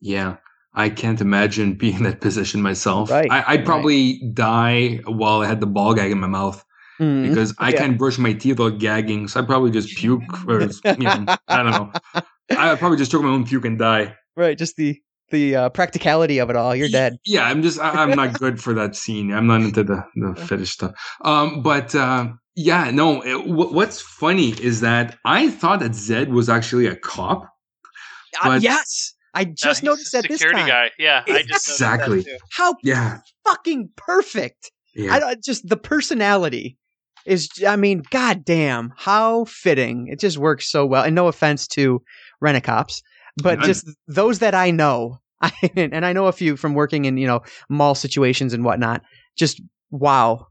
[0.00, 0.36] Yeah.
[0.74, 3.10] I can't imagine being in that position myself.
[3.10, 6.64] Right, I, I'd probably die while I had the ball gag in my mouth
[7.00, 7.28] Mhm.
[7.28, 7.78] because I Yeah.
[7.78, 9.26] can't brush my teeth without gagging.
[9.28, 10.68] So I'd probably just puke or, you
[10.98, 11.92] know, I don't know.
[12.50, 14.14] I'd probably just choke my own puke and die.
[14.36, 15.00] right, just the
[15.30, 16.74] the uh, practicality of it all.
[16.74, 17.16] You're dead.
[17.24, 19.32] Yeah, I'm just, I, I'm not good for that scene.
[19.32, 20.90] I'm not into the, the fetish stuff.
[21.24, 26.32] Um, but, uh, yeah, no, it, wh- what's funny is that I thought that Zed
[26.32, 27.48] was actually a cop.
[28.42, 30.68] Uh, yes, I just he's noticed the that this security time.
[30.68, 30.90] guy.
[30.98, 32.24] Yeah, I just Exactly.
[32.52, 33.18] How Yeah.
[33.46, 34.72] fucking perfect!
[34.94, 35.14] Yeah.
[35.14, 36.76] I don't, just the personality
[37.26, 37.48] is.
[37.66, 40.08] I mean, goddamn, how fitting!
[40.08, 41.04] It just works so well.
[41.04, 42.02] And no offense to
[42.40, 43.02] Rent-A-Cops,
[43.42, 43.66] but None.
[43.68, 45.18] just those that I know,
[45.76, 49.02] and I know a few from working in you know mall situations and whatnot.
[49.36, 50.48] Just wow,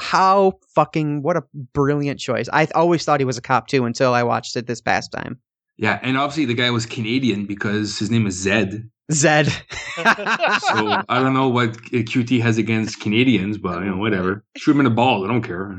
[0.00, 1.44] how fucking what a
[1.74, 2.48] brilliant choice!
[2.52, 5.38] I always thought he was a cop too until I watched it this past time.
[5.78, 5.98] Yeah.
[6.02, 8.90] And obviously the guy was Canadian because his name is Zed.
[9.12, 9.46] Zed.
[9.46, 9.52] So
[10.04, 14.44] I don't know what QT has against Canadians, but you know, whatever.
[14.56, 15.24] Shoot him in the balls.
[15.24, 15.78] I don't care.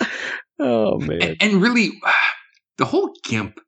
[0.58, 1.22] oh man.
[1.22, 2.00] And, and really,
[2.78, 3.60] the whole gimp.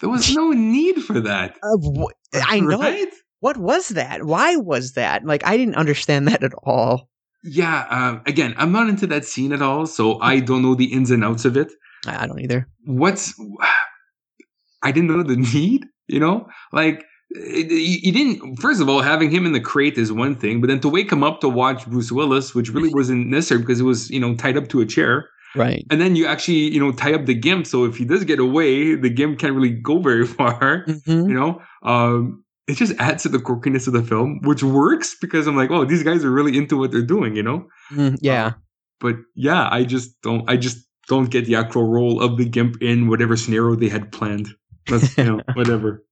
[0.00, 1.58] There was no need for that.
[1.62, 2.12] Uh, wh-
[2.48, 2.78] I know.
[2.78, 3.08] Right?
[3.40, 4.24] What was that?
[4.24, 5.24] Why was that?
[5.24, 7.10] Like, I didn't understand that at all.
[7.42, 7.86] Yeah.
[7.90, 11.10] Um, again, I'm not into that scene at all, so I don't know the ins
[11.10, 11.70] and outs of it.
[12.06, 12.66] I I don't either.
[12.86, 13.34] What's
[14.82, 15.86] I didn't know the need.
[16.08, 18.56] You know, like you didn't.
[18.56, 21.12] First of all, having him in the crate is one thing, but then to wake
[21.12, 24.34] him up to watch Bruce Willis, which really wasn't necessary because it was you know
[24.34, 25.28] tied up to a chair.
[25.56, 25.84] Right.
[25.90, 27.66] And then you actually, you know, tie up the gimp.
[27.66, 30.84] So if he does get away, the gimp can't really go very far.
[30.86, 31.28] Mm-hmm.
[31.28, 35.48] You know, um, it just adds to the quirkiness of the film, which works because
[35.48, 37.34] I'm like, oh, these guys are really into what they're doing.
[37.36, 38.52] You know, Mm, yeah.
[39.00, 40.78] but yeah, I just don't, I just
[41.10, 44.48] don't get the actual role of the gimp in whatever scenario they had planned.
[44.86, 46.02] That's you know, whatever.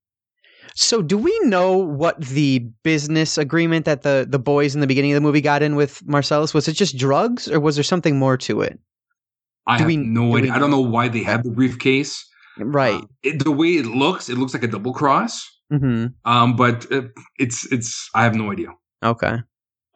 [0.74, 5.12] So, do we know what the business agreement that the the boys in the beginning
[5.12, 6.68] of the movie got in with Marcellus was?
[6.68, 8.78] It just drugs, or was there something more to it?
[9.66, 10.52] I Do have we- no do we idea.
[10.54, 12.24] I don't know why they have the briefcase.
[12.58, 13.02] Right.
[13.02, 15.46] Uh, it, the way it looks, it looks like a double cross.
[15.72, 16.06] mm-hmm.
[16.24, 17.02] Um, but uh,
[17.38, 18.68] it's it's I have no idea.
[19.02, 19.36] Okay.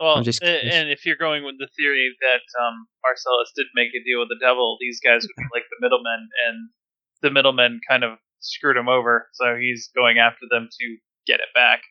[0.03, 0.75] Well, I'm just curious.
[0.75, 4.31] and if you're going with the theory that um, Marcellus did make a deal with
[4.31, 6.71] the devil, these guys would be like the middlemen, and
[7.23, 11.55] the middlemen kind of screwed him over, so he's going after them to get it
[11.55, 11.83] back.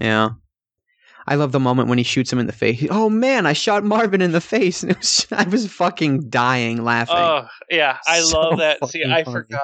[0.00, 0.30] Yeah.
[1.26, 2.86] I love the moment when he shoots him in the face.
[2.88, 6.84] Oh man, I shot Marvin in the face, and it was I was fucking dying
[6.84, 7.16] laughing.
[7.18, 8.86] Oh yeah, I So love that.
[8.88, 9.34] See, I funny.
[9.34, 9.60] forgot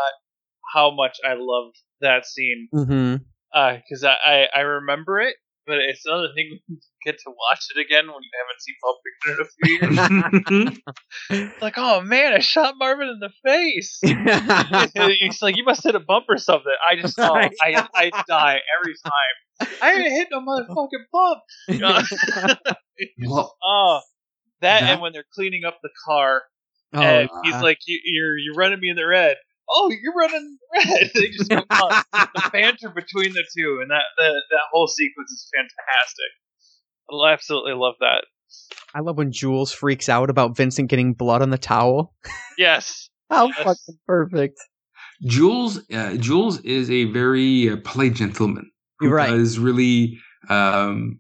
[0.75, 3.17] how much I loved that scene mm-hmm.
[3.77, 5.37] because I, I I remember it,
[5.67, 6.59] but it's another thing
[7.05, 10.73] get to watch it again when you haven't seen Pulp Fiction in a few
[11.31, 11.53] years.
[11.63, 13.99] like, oh man, I shot Marvin in the face.
[15.21, 16.73] He's like, you must hit a bump or something.
[16.89, 17.51] I just, oh, I,
[17.95, 19.69] I die every time.
[19.81, 21.41] I didn't hit no motherfucking bump.
[23.21, 24.01] Well, oh,
[24.61, 26.43] that, that- and when they're cleaning up the car,
[26.95, 29.37] oh, and he's uh, like, you, "You're you're running me in the red."
[29.75, 31.11] Oh, you're running red.
[31.15, 32.03] they just come on.
[32.13, 36.31] the banter between the two, and that that that whole sequence is fantastic.
[37.21, 38.25] I absolutely love that.
[38.95, 42.15] I love when Jules freaks out about Vincent getting blood on the towel.
[42.59, 43.09] Yes.
[43.31, 43.57] How Yes.
[43.65, 44.61] fucking perfect.
[45.25, 49.31] Jules, uh, Jules is a very uh, polite gentleman who Right.
[49.31, 50.19] does really
[50.51, 51.19] um,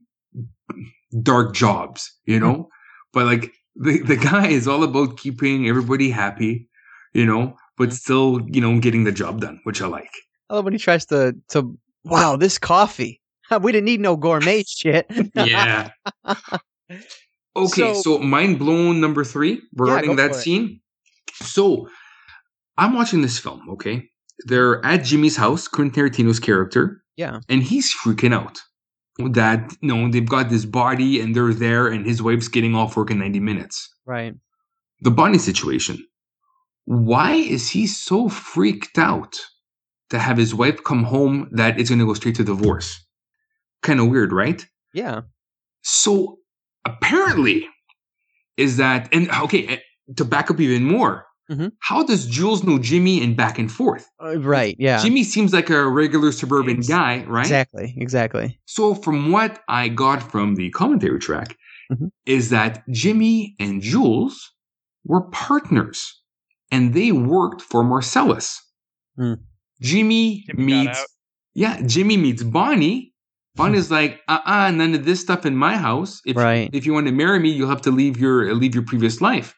[1.22, 2.68] dark jobs, you know.
[3.14, 6.68] but like the the guy is all about keeping everybody happy,
[7.14, 10.10] you know, but still, you know, getting the job done, which I like.
[10.50, 13.21] I love when he tries to to wow this coffee.
[13.62, 15.06] We didn't need no gourmet shit.
[15.34, 15.90] Yeah.
[17.56, 20.80] okay, So- so, mind blown number three regarding go that scene.
[21.34, 21.88] So
[22.78, 23.68] I'm watching this film.
[23.70, 24.08] Okay,
[24.46, 26.98] they're at Jimmy's house, Quentin Tarantino's character.
[27.16, 27.40] Yeah.
[27.50, 28.58] and he's freaking out
[29.34, 32.96] that you know they've got this body and they're there and his wife's getting off
[32.96, 34.34] work in 90 minutes Right.
[35.02, 36.02] the body situation
[36.86, 39.36] why is he so freaked out
[40.08, 43.04] to have his wife come home that it's going to go straight to divorce
[43.82, 44.64] kind of weird right
[44.94, 45.22] Yeah.
[45.82, 46.38] so
[46.84, 47.66] apparently
[48.56, 49.78] is that and okay eh,
[50.16, 51.72] to back up even more Mhm.
[51.80, 54.08] how does Jules know Jimmy and back and forth?
[54.24, 54.74] Uh, right.
[54.78, 55.02] Yeah.
[55.02, 57.44] Jimmy seems like a regular suburban Ex- guy, right?
[57.44, 57.92] Exactly.
[57.98, 58.58] Exactly.
[58.64, 61.58] So, from what I got from the commentary track,
[61.90, 62.10] Mhm.
[62.26, 64.52] is that Jimmy and Jules
[65.04, 66.22] were partners
[66.70, 68.62] and they worked for Marcellus.
[69.16, 69.34] Hmm.
[69.80, 71.04] Jimmy, Jimmy meets,
[71.54, 73.11] yeah, Jimmy meets Bonnie.
[73.54, 76.20] Bonnie's like, uh uh none of this stuff in my house.
[76.24, 76.70] If, Right.
[76.72, 79.54] if you want to marry me, you'll have to leave your leave your previous life.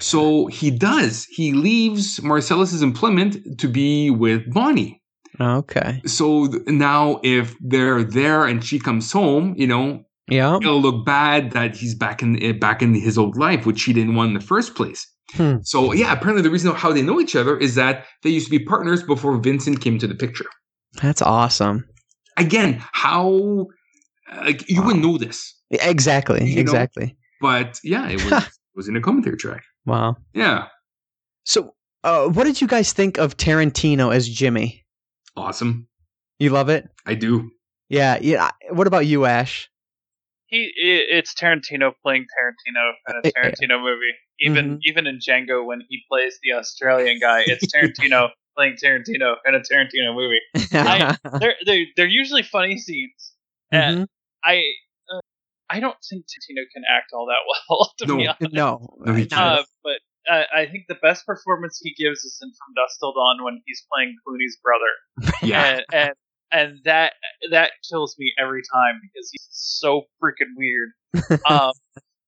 [0.00, 1.24] So he does.
[1.30, 5.00] He leaves Marcellus's employment to be with Bonnie
[5.40, 6.02] Okay.
[6.04, 10.56] so th- now if they're there and she comes home, you know, Yeah.
[10.56, 13.92] it'll look bad that he's back in eh, back in his old life, which he
[13.92, 15.06] didn't want in the first place.
[15.34, 15.56] Hmm.
[15.62, 18.58] So yeah, apparently the reason how they know each other is that they used to
[18.58, 20.44] be partners before Vincent came to the picture.
[21.00, 21.84] That's awesome.
[22.36, 23.66] Again, how
[24.44, 26.44] like you wouldn't know this, Exactly.
[26.48, 27.16] You know- exactly.
[27.40, 28.44] but yeah, it was
[28.74, 29.62] was in a commentary track.
[29.84, 30.16] Wow.
[30.34, 30.68] Yeah,
[31.44, 34.84] So, uh, what did you guys think of Tarantino as Jimmy?
[35.36, 35.88] awesome.
[36.38, 36.88] You love it?
[37.06, 37.50] I do.
[37.88, 38.18] Yeah.
[38.20, 38.50] Yeah.
[38.70, 39.68] What about you, Ashe?
[40.46, 44.14] He, it's Tarantino playing Tarantino in a Tarantino movie.
[44.40, 44.78] Even Mhm.
[44.84, 49.60] even in Django, when he plays the Australian guy, it's Tarantino playing Tarantino in a
[49.60, 50.40] Tarantino movie.
[50.72, 53.32] I- They're they're, they're usually funny scenes.
[53.70, 54.06] And Mhm.
[54.44, 54.62] I
[55.12, 55.20] uh,
[55.70, 57.38] I don't think Tarantino can act all that
[57.68, 57.92] well.
[57.98, 58.30] To be No.
[58.40, 58.52] honest.
[58.54, 58.96] No.
[59.06, 59.98] No, he not- Uh, but
[60.32, 63.60] uh, I think the best performance he gives is in From Dusk Till Dawn when
[63.66, 66.12] he's playing Clooney's brother, Yeah, and, and
[66.52, 67.14] and that
[67.50, 70.90] that kills me every time because he's so freaking weird.
[71.48, 71.72] Um,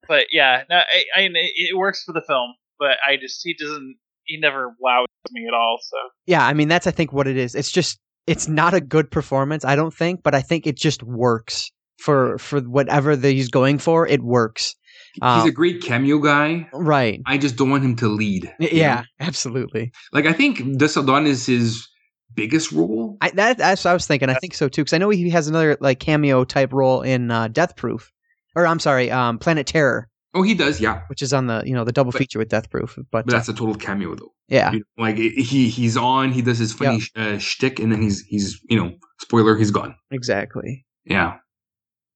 [0.09, 3.41] but yeah, no, I, I mean, it, it works for the film, but I just
[3.45, 3.97] he doesn't
[4.27, 5.79] he never wows me at all.
[5.83, 5.97] So
[6.27, 6.47] yeah.
[6.47, 7.55] I mean, that's I think what it is.
[7.55, 9.65] It's just it's not a good performance.
[9.65, 13.79] I don't think, but I think it just works for for whatever that he's going
[13.79, 14.07] for.
[14.07, 14.75] It works.
[15.15, 16.69] he's Um, a great cameo guy.
[16.73, 17.21] right.
[17.27, 18.53] I just don't want him to lead.
[18.59, 18.79] Y- you know?
[18.79, 19.03] Yeah.
[19.21, 19.93] Absolutely.
[20.13, 21.87] Like I think Dusk Till Dawn is his
[22.35, 23.17] biggest role.
[23.21, 24.29] I that, that's what I was thinking.
[24.29, 27.31] I think so too, because I know he has another like cameo type role in
[27.31, 28.11] uh, Death Proof,
[28.57, 31.03] or I'm sorry, um, Planet Terror, Oh, he does, yeah.
[31.09, 32.97] which is on the you know the double But- feature with Death Proof.
[32.97, 34.33] But, But that's a total cameo, though.
[34.49, 38.03] yeah, You know, like he he's on, he does his funny uh, shtick, and then
[38.03, 39.95] he's he's you know spoiler, he's gone.
[40.11, 40.85] exactly.
[41.05, 41.35] Yeah,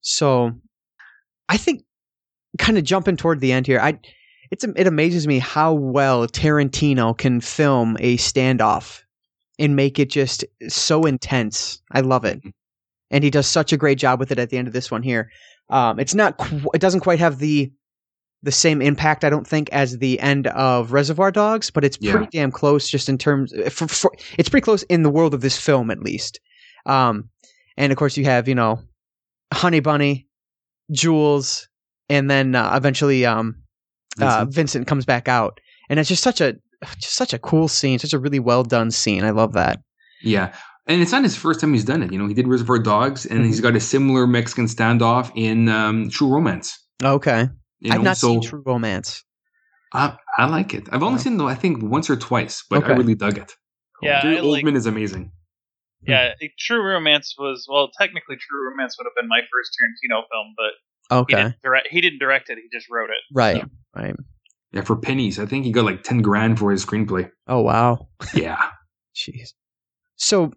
[0.01, 0.53] So,
[1.49, 1.83] I think
[2.59, 3.99] kind of jumping toward the end here, I
[4.51, 9.03] it's it amazes me how well Tarantino can film a standoff
[9.59, 11.81] and make it just so intense.
[11.93, 12.41] I love it,
[13.11, 15.03] and he does such a great job with it at the end of this one
[15.03, 15.31] here.
[15.71, 17.71] Um, it's not qu- it doesn't quite have the
[18.43, 22.13] the same impact I don't think as the end of Reservoir Dogs, but it's Yeah.
[22.13, 25.41] pretty damn close just in terms for, for it's pretty close in the world of
[25.41, 26.39] this film at least.
[26.87, 27.29] Um,
[27.77, 28.81] and of course you have you know
[29.53, 30.27] Honey Bunny,
[30.93, 31.69] Jules,
[32.09, 33.57] and then uh, eventually um,
[34.21, 34.55] uh, Vincent.
[34.55, 36.55] Vincent comes back out, and it's just such a
[36.99, 39.25] just such a cool scene, such a really well done scene.
[39.25, 39.81] I love that.
[40.23, 40.55] yeah.
[40.87, 42.11] And it's not his first time he's done it.
[42.13, 43.47] You know, he did Reservoir Dogs, and Mhm.
[43.47, 46.79] he's got a similar Mexican standoff in um, True Romance.
[47.05, 49.25] Okay, You I've know, not so seen True Romance.
[49.93, 50.89] I, I like it.
[50.93, 51.23] I've only Yeah.
[51.23, 53.55] seen though I think once or twice, but I really dug it.
[54.03, 55.33] yeah, Gary I like Oldman is amazing.
[56.07, 56.33] yeah.
[56.59, 60.73] True Romance was well, technically True Romance would have been my first Tarantino film, but
[61.11, 61.89] he Okay, didn't direct.
[61.91, 62.59] He didn't direct it.
[62.59, 63.17] He just wrote it.
[63.33, 63.65] right,
[63.97, 64.15] right.
[64.73, 65.39] Yeah, for pennies.
[65.39, 67.31] I think he got like ten grand for his screenplay.
[67.47, 68.63] Oh wow, Yeah.
[69.17, 69.55] jeez.
[70.17, 70.53] So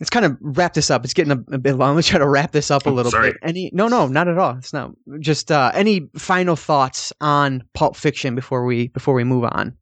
[0.00, 1.04] let's kind of wrap this up.
[1.04, 1.94] It's getting a, a bit long.
[1.96, 3.30] Let's try to wrap this up a Oh, little sorry.
[3.32, 3.40] bit.
[3.42, 3.70] Any?
[3.72, 4.56] No, no, not at all.
[4.58, 4.90] It's not.
[5.20, 9.76] Just uh, any final thoughts on Pulp Fiction before we before we move on?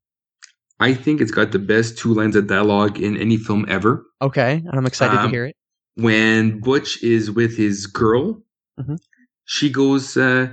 [0.80, 4.04] I think it's got the best two lines of dialogue in any film ever.
[4.20, 5.56] Okay, and I'm excited to Um, hear it.
[5.96, 8.42] When Butch is with his girl,
[8.80, 8.98] Mhm.
[9.44, 10.48] she goes, uh,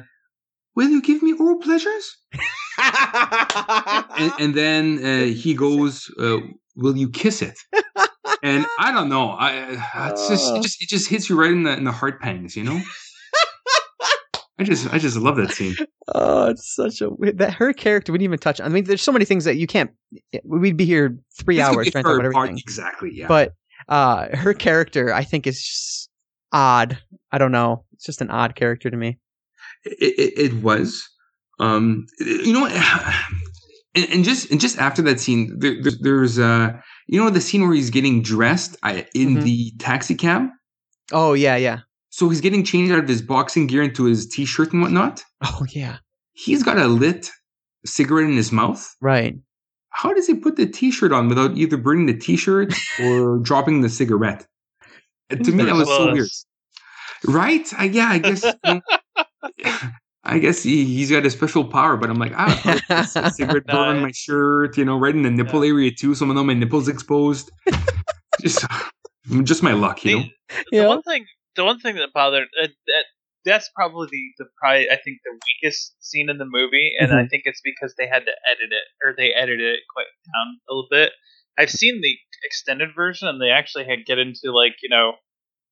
[0.76, 2.16] Will you give me oral pleasures?
[2.78, 6.38] and, and then uh, he goes, uh,
[6.76, 7.58] "Will you kiss it?"
[8.44, 9.32] and I don't know.
[9.32, 12.22] I it's just it just it just hits you right in the in the heart
[12.22, 12.80] pangs, you know.
[14.60, 15.76] I just I just love that scene.
[16.14, 18.12] Oh, it's such a weird, that her character.
[18.12, 18.62] We didn't even touch.
[18.62, 19.90] I mean, there's so many things that you can't.
[20.44, 22.64] We'd be here three This hours trying to talk about third part- everything.
[22.64, 23.12] Exactly.
[23.14, 23.28] Yeah.
[23.28, 23.54] But
[23.90, 26.10] uh, her character, I think, is just
[26.52, 27.00] odd.
[27.32, 27.86] I don't know.
[27.94, 29.18] It's just an odd character to me.
[29.84, 31.10] it, it, it was.
[31.60, 32.68] Um, you know?
[33.94, 36.80] And, and just and just after that scene, there, there, there's uh,
[37.12, 39.44] you know the scene where he's getting dressed uh, in Mhm.
[39.44, 40.48] the taxi cab.
[41.12, 41.80] Oh yeah, yeah.
[42.10, 45.24] So he's getting changed out of his boxing gear into his t-shirt and whatnot.
[45.44, 45.98] Oh yeah.
[46.34, 47.30] He's got a lit
[47.86, 48.96] cigarette in his mouth.
[49.02, 49.38] Right.
[49.92, 52.74] How does he put the t-shirt on without either burning the t-shirt
[53.04, 54.48] or dropping the cigarette?
[55.32, 56.30] Uh, To me, that was so weird.
[57.26, 57.68] Right?
[57.78, 58.44] I, yeah, I guess.
[58.44, 58.82] you know,
[60.24, 62.80] I guess he, he's got a special power, but I'm like, ah,
[63.16, 66.14] a cigarette No, burn I- my shirt, you know, right in the nipple area too.
[66.16, 67.50] Some of them, my nipples exposed.
[68.42, 68.66] just,
[69.44, 70.24] just my luck, you know.
[70.24, 70.88] The, the Yeah.
[70.88, 71.26] one thing,
[71.56, 73.04] the one thing that bothered uh, that
[73.44, 75.32] that's probably the the probably I think the
[75.64, 78.84] weakest scene in the movie, and I think it's because they had to edit it
[79.04, 81.12] or they edited it quite down a little bit.
[81.58, 82.16] I've seen the
[82.46, 85.14] extended version, and they actually had get into like you know,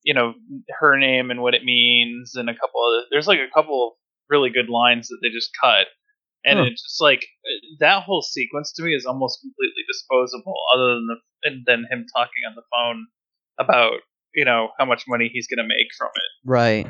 [0.03, 0.34] you know
[0.80, 3.93] her name and what it means, and a couple of there's like a couple of
[4.30, 5.88] really good lines that they just cut.
[6.45, 6.65] And Huh.
[6.65, 7.26] it's just like
[7.80, 11.15] that whole sequence to me is almost completely disposable, other than the
[11.49, 13.07] and then him talking on the phone
[13.57, 13.99] about
[14.34, 16.49] you know how much money he's gonna make from it.
[16.49, 16.88] right.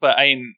[0.00, 0.54] But I mean,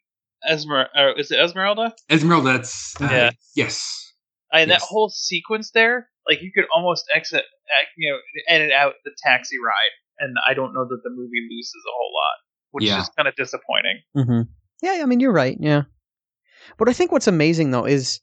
[0.48, 0.86] Esmer,
[1.18, 1.94] is it Esmeralda?
[2.10, 3.30] Esmeralda, that's uh, Yeah.
[3.56, 4.12] yes.
[4.52, 4.80] I mean, Yes.
[4.82, 8.18] that whole sequence there, like you could almost exit, uh, you know,
[8.48, 12.12] edit out the taxi ride, and I don't know that the movie loses a whole
[12.14, 12.36] lot,
[12.72, 13.01] which Yeah.
[13.01, 14.02] is kind of disappointing.
[14.14, 14.42] hmm
[14.82, 15.56] Yeah, I mean, you're right.
[15.60, 15.82] Yeah.
[16.78, 18.20] But I think what's amazing, though, is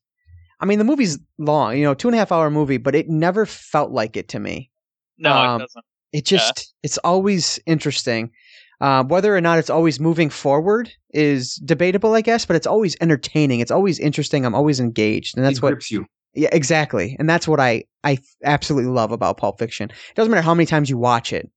[0.60, 3.10] I mean, the movie's long, you know, two and a half hour movie, but it
[3.10, 4.72] never felt like it to me.
[5.18, 5.86] No, Um, it doesn't.
[6.14, 8.32] It just, it's always interesting.
[8.80, 12.95] Uh, whether or not it's always moving forward is debatable, I guess, but it's always
[13.02, 13.60] entertaining.
[13.60, 14.45] It's always interesting.
[14.45, 15.36] I'm always engaged.
[15.36, 16.06] And that's it what grips you.
[16.34, 17.15] Yeah, exactly.
[17.19, 19.90] And that's what I I absolutely love about Pulp Fiction.
[19.90, 21.49] It doesn't matter how many times you watch it.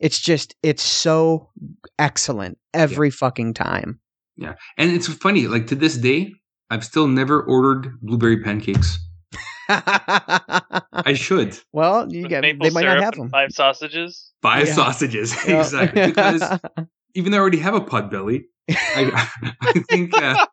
[0.00, 1.50] It's just it's so
[1.98, 4.00] excellent every fucking time.
[4.78, 6.32] And it's funny, like to this day,
[6.70, 8.98] I've still never ordered blueberry pancakes.
[9.68, 13.30] I should well, you get maple they might not syrup have and them.
[13.30, 14.32] Five sausages.
[14.42, 14.72] Five Yeah.
[14.74, 15.60] sausages Yeah.
[15.60, 16.42] exactly because
[17.14, 19.28] even though I already have a pot belly, I,
[19.62, 20.46] I think uh,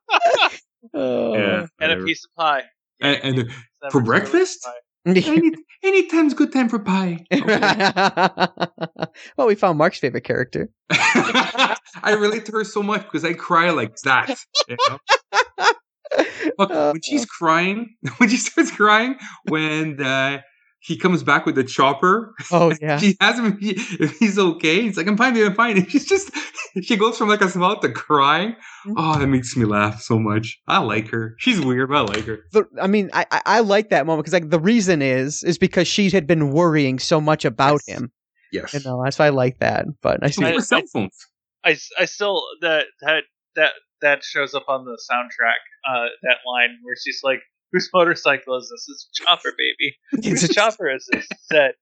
[0.94, 1.34] Oh.
[1.36, 2.64] yeah, and a piece of pie.
[3.02, 3.52] And- and
[3.92, 4.66] for too breakfast?
[5.06, 5.52] Any
[5.84, 7.26] anytime's good time for pie.
[7.32, 7.60] Okay.
[9.38, 10.70] well, we found Marc's favorite character.
[10.92, 14.38] I relate to her so much because I cry like that.
[14.68, 15.00] You know?
[16.58, 19.16] Look, when she's crying, when she starts crying,
[19.48, 20.42] when uh,
[20.82, 22.98] he comes back with the chopper, Oh yeah.
[22.98, 23.72] she asks him if, he,
[24.04, 24.82] if he's okay.
[24.82, 26.32] He's like, "I'm fine, babe, I'm fine." And she's just,
[26.82, 28.52] she goes from like a smile to crying.
[28.88, 28.94] Mm-hmm.
[28.98, 30.58] Oh, that makes me laugh so much.
[30.68, 31.36] I like her.
[31.38, 32.40] She's weird, but I like her.
[32.54, 35.58] the, I mean, I, I- I like that moment because like the reason is is
[35.58, 37.98] because she had been worrying so much about Yes.
[37.98, 38.12] him.
[38.52, 38.74] Yes.
[38.74, 39.86] You know, that's why I like that.
[40.02, 40.44] But I see.
[40.46, 41.18] These I- cell phones.
[41.66, 43.24] I, s- I still that that
[43.58, 45.60] that that shows up on the soundtrack.
[45.90, 47.40] Uh, that line where she's like,
[47.72, 48.86] "Whose motorcycle is this?
[48.90, 49.96] It's Chopper, baby.
[50.14, 51.74] It's Whose a- Chopper is this?" Zed.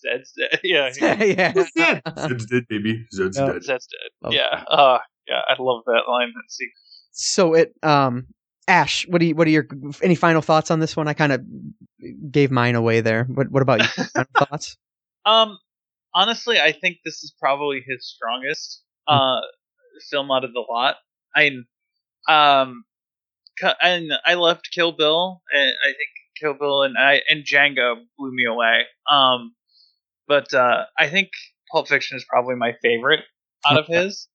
[0.00, 0.60] Zed's dead.
[0.64, 0.90] Yeah,
[1.22, 1.52] yeah.
[1.52, 2.02] Who's dead?
[2.18, 3.04] Zed's dead, baby.
[3.12, 3.52] Zed's Yeah.
[3.52, 3.62] dead.
[3.64, 4.10] Zed's dead.
[4.22, 4.64] Love yeah.
[4.68, 4.98] Uh,
[5.28, 5.40] yeah.
[5.48, 6.32] I love that line.
[6.34, 7.04] That sequence.
[7.12, 8.26] So it um
[8.68, 9.66] Ashe, what do you what are your
[10.00, 11.06] any final thoughts on this one?
[11.08, 11.42] I kind of
[12.30, 13.24] gave mine away there.
[13.24, 14.04] What what about you?
[14.04, 14.76] Final thoughts?
[15.26, 15.58] Um,
[16.14, 19.40] honestly, I think this is probably his strongest uh
[20.10, 20.96] film out of the lot.
[21.34, 21.46] I
[22.28, 22.89] um, cu-
[23.82, 26.08] and I loved Kill Bill, and I think
[26.38, 28.82] Kill Bill and I and Django blew me away.
[29.10, 29.54] Um,
[30.26, 31.30] but uh, I think
[31.72, 33.20] Pulp Fiction is probably my favorite
[33.66, 34.28] out of his.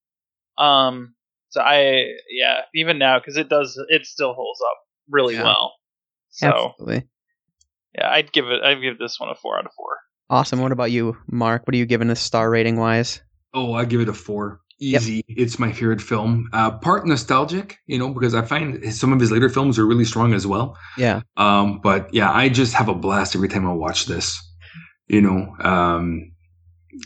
[0.58, 1.16] Um,
[1.50, 4.78] so I yeah, even now because it does it still holds up
[5.10, 5.44] really Yeah.
[5.44, 5.74] well.
[6.30, 7.08] So Absolutely.
[7.98, 9.98] yeah, I'd give it I'd give this one a four out of four.
[10.30, 10.62] Awesome.
[10.62, 11.66] What about you, Marc?
[11.68, 13.22] What are you giving this star rating wise?
[13.54, 14.60] Oh, I give it a four.
[14.80, 15.02] Yep.
[15.02, 15.24] Easy.
[15.30, 16.50] It's my favorite film.
[16.52, 20.04] Uh, part nostalgic, you know, because I find some of his later films are really
[20.06, 20.78] strong as well.
[20.98, 21.22] Yeah.
[21.38, 24.38] Um, but yeah, I just have a blast every time I watch this.
[25.08, 26.32] You know, um,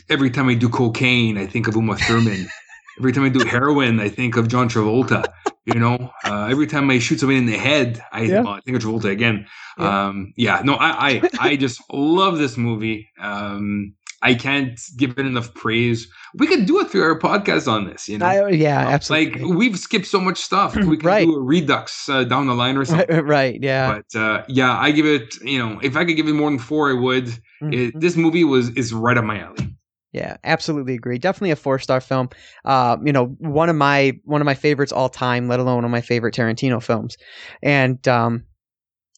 [0.08, 2.48] every time I do cocaine, I think of Uma Thurman.
[2.98, 5.26] every time I do heroin, I think of John Travolta.
[5.66, 8.40] You know, uh, every time I shoot somebody in the head, I, Yeah.
[8.40, 9.46] well, I think of Travolta again.
[9.78, 10.06] Yeah.
[10.08, 13.08] Um, yeah, no, I, I, I just love this movie.
[13.20, 16.06] Um, I can't give it enough praise.
[16.34, 18.08] We could do a three-hour podcast on this.
[18.08, 19.56] You know, I, yeah, like absolutely.
[19.56, 20.76] we've skipped so much stuff.
[20.76, 21.26] We could Right.
[21.26, 23.20] do a redux uh, down the line or something.
[23.22, 24.00] right, yeah.
[24.12, 25.34] But uh, yeah, I give it.
[25.42, 27.26] You know, if I could give it more than four, I would.
[27.62, 27.74] Mhm.
[27.74, 29.74] It, this movie was is right up my alley.
[30.12, 31.18] Yeah, absolutely agree.
[31.18, 32.30] Definitely a four star film.
[32.64, 35.84] Uh, you know, one of my one of my favorites all time, let alone one
[35.84, 37.16] of my favorite Tarantino films.
[37.62, 38.44] And um,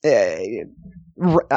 [0.05, 0.65] eh, uh,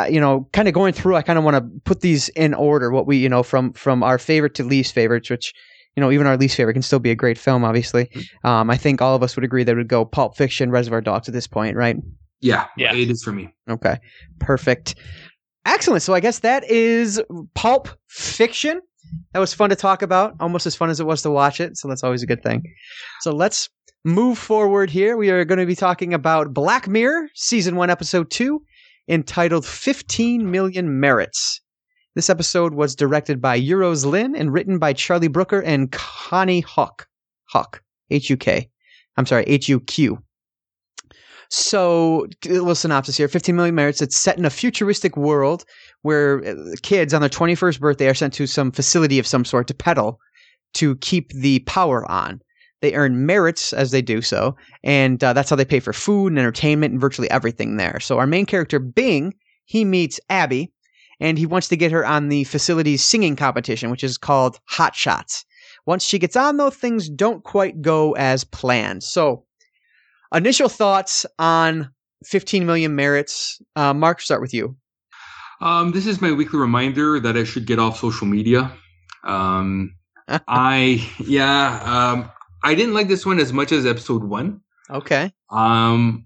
[0.10, 2.92] you know, kind of going through, I kind of want to put these in order.
[2.92, 5.54] What we, you know, from from our favorite to least favorites, which
[5.96, 7.64] you know, even our least favorite can still be a great film.
[7.64, 8.10] Obviously,
[8.44, 11.00] um, I think all of us would agree that it would go Pulp Fiction, Reservoir
[11.02, 11.96] Dogs at this point, right?
[12.42, 12.94] Yeah, Yeah.
[12.94, 13.54] it is for me.
[13.70, 13.98] Okay,
[14.40, 14.96] perfect.
[15.66, 16.02] Excellent.
[16.04, 17.22] So I guess that is
[17.54, 18.82] Pulp Fiction.
[19.34, 21.78] That was fun to talk about, almost as fun as it was to watch it.
[21.78, 22.64] So that's always a good thing.
[23.22, 23.70] So let's
[24.04, 25.16] move forward here.
[25.16, 28.62] We are going to be talking about Black Mirror, Season 1, Episode 2,
[29.08, 31.62] entitled 15 Million Merits.
[32.16, 37.08] This episode was directed by Euros Lyn and written by Charlie Brooker and Konnie Hawk.
[37.50, 37.82] Hawk.
[38.10, 38.70] H U K.
[39.18, 40.22] I'm sorry, H U Q.
[41.50, 44.02] So, a little synopsis here 15 million merits.
[44.02, 45.64] It's set in a futuristic world
[46.02, 49.68] where uh, kids on their 21st birthday are sent to some facility of some sort
[49.68, 50.20] to pedal
[50.76, 52.42] to keep the power on.
[52.82, 56.28] They earn merits as they do so, and uh, that's how they pay for food
[56.28, 58.00] and entertainment and virtually everything there.
[58.00, 59.34] So, our main character, Bing,
[59.66, 60.72] he meets Abby,
[61.20, 64.96] and he wants to get her on the facility's singing competition, which is called Hot
[64.96, 65.46] Shots.
[65.86, 69.04] Once she gets on, though, things don't quite go as planned.
[69.04, 69.46] So,
[70.34, 71.90] initial thoughts on
[72.26, 73.62] 15 million merits.
[73.76, 74.76] Uh, Marc, start with you.
[75.62, 78.72] Um, this is my weekly reminder that I should get off social media.
[79.24, 79.96] Um,
[80.48, 82.32] I yeah, um,
[82.66, 84.62] I didn't like this one as much as episode one.
[84.90, 85.32] Okay.
[85.50, 86.26] Um,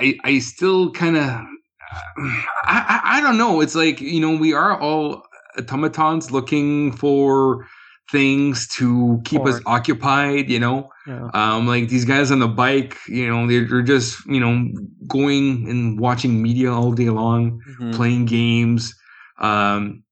[0.00, 3.60] I I still kind of I, I I don't know.
[3.60, 5.22] It's like you know we are all
[5.58, 7.66] automatons looking for
[8.10, 10.50] things to keep us occupied.
[10.50, 11.28] You know, Yeah.
[11.34, 12.96] um, like these guys on the bike.
[13.08, 14.68] You know, they're, they're just you know
[15.06, 17.94] going and watching media all day long Mhm.
[17.94, 18.94] playing games,
[19.38, 20.02] um,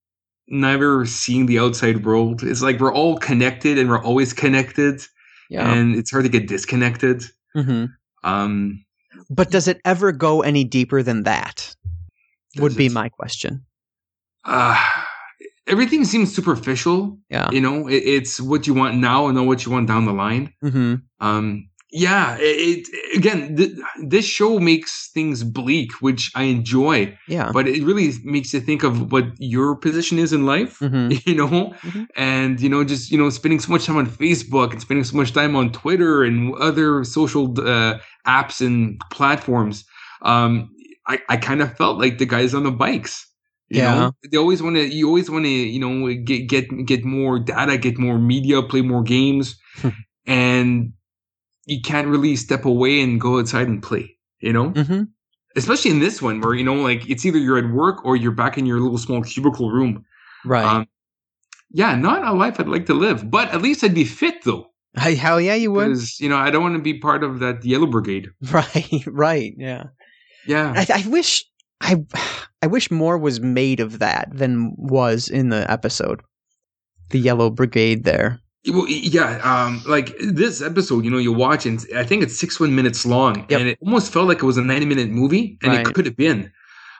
[0.48, 2.42] never seeing the outside world.
[2.42, 5.00] It's like we're all connected and we're always connected,
[5.50, 5.72] Yeah.
[5.72, 7.24] and it's hard to get disconnected.
[7.54, 7.86] hmm
[8.24, 8.84] Um,
[9.30, 11.74] But does it ever go any deeper than that?
[12.58, 13.64] Would be my question.
[14.44, 14.76] uh,
[15.66, 17.18] everything seems superficial.
[17.30, 17.48] Yeah.
[17.50, 20.12] You know, it, it's what you want now and not what you want down the
[20.12, 20.52] line.
[20.62, 23.54] hmm Um, yeah, it, it again.
[23.56, 27.50] Th- this show makes things bleak, which I enjoy, Yeah.
[27.52, 30.78] but it really makes you think of what your position is in life.
[30.78, 32.06] hmm you know Mhm.
[32.16, 35.16] and you know just you know spending so much time on facebook and spending so
[35.16, 39.84] much time on twitter and other social uh, apps and platforms
[40.22, 40.70] um
[41.08, 43.26] i, I kind of felt like the guys on the bikes
[43.68, 43.94] you Yeah.
[43.94, 45.94] know they always want to you always want to you know
[46.24, 49.88] get get get more data get more media play more games Hmm.
[50.26, 50.92] and
[51.66, 55.02] you can't really step away and go outside and play you know hmm
[55.54, 58.32] especially in this one where you know like it's either you're at work or you're
[58.32, 60.04] back in your little small cubicle room
[60.44, 60.64] Right.
[60.64, 60.88] um,
[61.74, 64.66] yeah, not a life I'd like to live, but at least I'd be fit though,
[64.98, 65.88] Hey, Hell yeah, you would.
[65.88, 68.28] because you know I don't want to be part of that yellow brigade.
[68.50, 69.04] Right.
[69.06, 69.54] Right.
[69.56, 69.84] Yeah.
[70.46, 71.44] Yeah, I, I wish
[71.80, 72.02] I
[72.60, 76.20] I wish more was made of that than was in the episode.
[77.10, 78.40] The Yellow Brigade there.
[78.68, 79.40] Well, yeah.
[79.42, 83.04] Um, like this episode, you know, you watch and I think it's six one minutes
[83.04, 83.60] long, Yep.
[83.60, 85.86] and it almost felt like it was a ninety minute movie, and Right.
[85.86, 86.52] it could have been.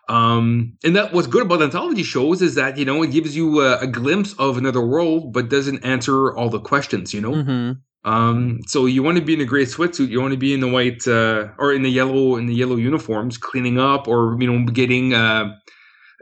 [0.08, 3.60] Um, and that what's good about anthology shows is that you know it gives you
[3.60, 7.14] a, a glimpse of another world, but doesn't answer all the questions.
[7.14, 7.72] You know, hmm
[8.04, 10.58] Um, so you want to be in a gray sweatsuit, you want to be in
[10.60, 14.48] the white uh, or in the yellow in the yellow uniforms, cleaning up or you
[14.52, 15.54] know getting uh,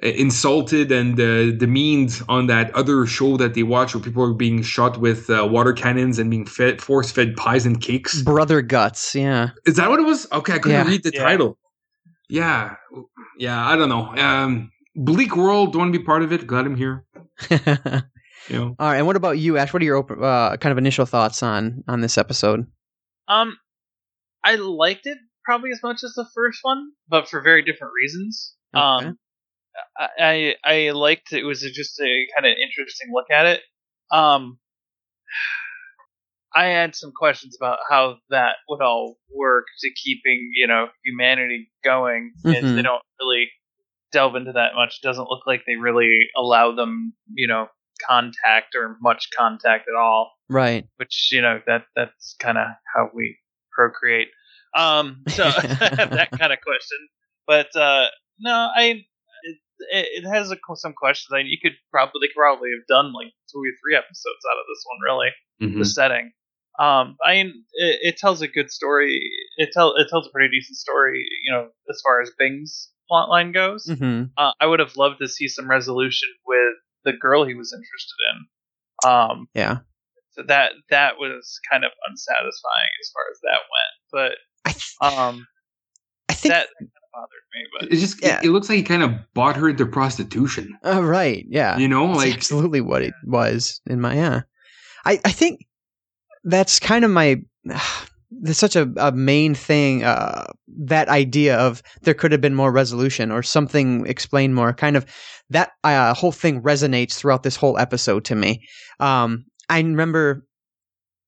[0.03, 4.63] insulted and uh, demeaned on that other show that they watch where people are being
[4.63, 8.23] shot with uh, water cannons and being fed force fed pies and cakes.
[8.23, 9.15] Brother Guts.
[9.15, 9.51] Yeah.
[9.67, 10.27] Is that what it was?
[10.33, 10.91] Okay, I couldn't Yeah.
[10.91, 11.23] read the Yeah.
[11.23, 11.59] title.
[12.29, 12.77] Yeah,
[13.39, 14.15] yeah, I don't know.
[14.17, 16.47] Um, bleak world, don't want to be part of it.
[16.47, 17.05] Glad I'm here.
[17.51, 17.59] All
[18.49, 18.77] You know.
[18.79, 18.97] right.
[18.97, 19.73] And what about you, Ashe?
[19.73, 22.67] What are your op- uh, kind of initial thoughts on on this episode?
[23.29, 23.57] Um,
[24.45, 28.55] I liked it probably as much as the first one, but for very different reasons.
[28.75, 29.07] Okay.
[29.09, 29.19] Um,
[29.99, 33.61] I I I liked it was just a kind of interesting look at it.
[34.13, 34.59] Um,
[36.55, 41.71] I had some questions about how that would all work to keeping you know humanity
[41.85, 42.77] going, and Mhm.
[42.77, 43.51] they don't really
[44.13, 44.99] delve into that much.
[45.03, 47.69] It doesn't look like they really allow them, you know,
[48.05, 50.85] contact or much contact at all Right.
[50.97, 53.39] which you know that that's kind of how we
[53.73, 54.29] procreate.
[54.77, 55.45] Um, so
[55.81, 56.99] that kind of question,
[57.47, 58.07] but uh,
[58.41, 59.05] no, I
[59.93, 61.29] it, it has a, some questions.
[61.33, 64.59] I you could probably they could probably have done like two or three episodes out
[64.59, 64.99] of this one.
[65.05, 65.31] Really,
[65.63, 65.79] Mhm.
[65.79, 66.33] the setting.
[66.79, 69.21] Um, I mean, it, it tells a good story.
[69.57, 71.27] It tell it tells a pretty decent story.
[71.45, 73.87] You know, as far as Bing's plotline goes.
[73.87, 76.75] hmm Uh, I would have loved to see some resolution with
[77.05, 79.11] the girl he was interested in.
[79.11, 79.79] Um, Yeah.
[80.31, 84.29] so that that was kind of unsatisfying as far as that went.
[84.65, 85.47] I th- But um,
[86.29, 86.53] I think.
[86.55, 87.65] that kind of bothered me.
[87.79, 88.39] But It just Yeah.
[88.39, 90.77] it, it looks like he kind of bought her into prostitution.
[90.85, 91.45] uh, right.
[91.49, 91.77] Yeah.
[91.79, 94.43] You know, That's like absolutely what it was in my yeah.
[95.05, 95.67] I I think
[96.45, 97.43] that's kind of my
[98.31, 102.71] there's such a, a main thing uh, that idea of there could have been more
[102.71, 105.05] resolution or something explained more kind of
[105.51, 108.63] that uh, whole thing resonates throughout this whole episode to me
[109.01, 110.47] um, i remember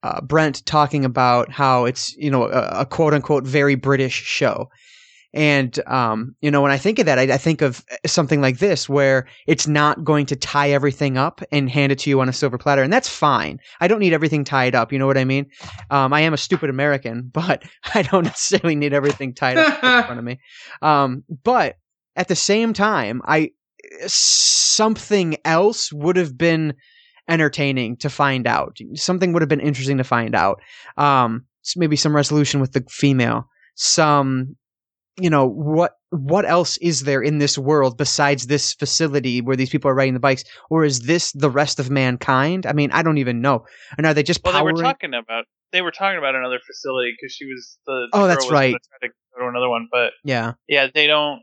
[0.04, 4.68] uh, brent talking about how it's you know a, a quote unquote very british show
[5.34, 8.58] And um, you know, when I think of that, I, I think of something like
[8.58, 12.28] this, where it's not going to tie everything up and hand it to you on
[12.28, 13.58] a silver platter, and that's fine.
[13.80, 14.92] I don't need everything tied up.
[14.92, 15.46] You know what I mean?
[15.90, 17.62] Um, I am a stupid American, but
[17.94, 20.38] I don't necessarily need everything tied up in front of me.
[20.80, 21.76] Um, but
[22.16, 23.52] at the same time, I
[24.06, 26.74] something else would have been
[27.28, 28.78] entertaining to find out.
[28.94, 30.60] Something would have been interesting to find out.
[30.96, 31.46] Um,
[31.76, 33.48] maybe some resolution with the female.
[33.74, 34.56] Some,
[35.20, 39.70] you know, what what else is there in this world besides this facility where these
[39.70, 42.66] people are riding the bikes, or is this the rest of mankind?
[42.66, 43.64] I mean, I don't even know.
[43.96, 44.76] And are they just well, powering?
[44.76, 48.18] they were talking about they were talking about another facility because she was the, the
[48.18, 48.74] Oh, that's right.
[49.02, 51.40] to go to another one, but yeah, yeah, they don't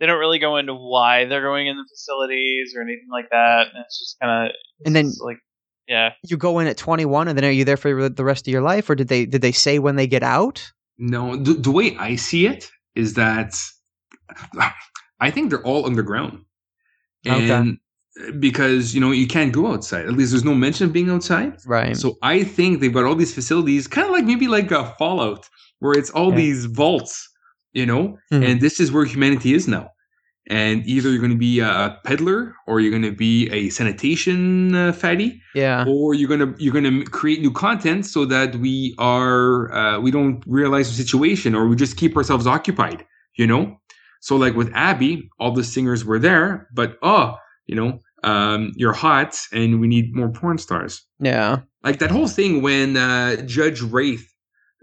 [0.00, 3.68] they don't really go into why they're going in the facilities or anything like that.
[3.68, 5.38] And it's just kind of And then- like
[5.88, 8.52] yeah, you go in at 21, and then are you there for the rest of
[8.52, 10.72] your life, or did they did they say when they get out?
[10.98, 13.54] No, the, the way I see it is that
[15.20, 16.44] I think they're all underground.
[17.26, 17.50] Okay.
[17.50, 17.78] And
[18.40, 20.06] because, you know, you can't go outside.
[20.06, 21.56] At least there's no mention of being outside.
[21.66, 21.96] Right.
[21.96, 25.48] So I think they've got all these facilities, kind of like maybe like a Fallout,
[25.78, 26.36] where it's all Yeah.
[26.36, 27.28] these vaults,
[27.72, 28.44] you know, Mhm.
[28.44, 29.88] and this is where humanity is now.
[30.48, 34.74] And either you're going to be a peddler, or you're going to be a sanitation
[34.74, 35.84] uh, fatty, yeah.
[35.86, 40.42] or you're gonna you're gonna create new content so that we are uh, we don't
[40.46, 43.06] realize the situation, or we just keep ourselves occupied.
[43.36, 43.78] You know.
[44.20, 47.36] So like with Abi, all the singers were there, but oh,
[47.66, 51.60] you know, um, you're hot, and we need more porn stars Yeah.
[51.82, 54.31] like that whole thing when uh, Judge Wraith,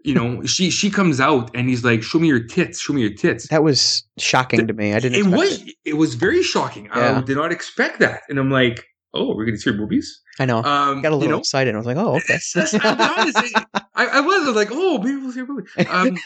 [0.03, 3.01] you know, she she comes out and he's like, "Show me your tits, show me
[3.01, 4.93] your tits." That was shocking to me.
[4.93, 5.15] I didn't.
[5.15, 5.75] It expect was It.
[5.85, 5.93] it.
[5.97, 6.89] was very shocking.
[6.91, 10.45] I did not expect that, and I'm like, "Oh, we're gonna see your boobies." I
[10.45, 10.59] know.
[10.63, 11.75] Um, Got a little you know, excited.
[11.75, 12.39] I was like, oh, okay.
[12.53, 13.49] That's- that's- honestly,
[13.95, 16.17] I, I was, I was like, "Oh, maybe we'll see your boobies." Um,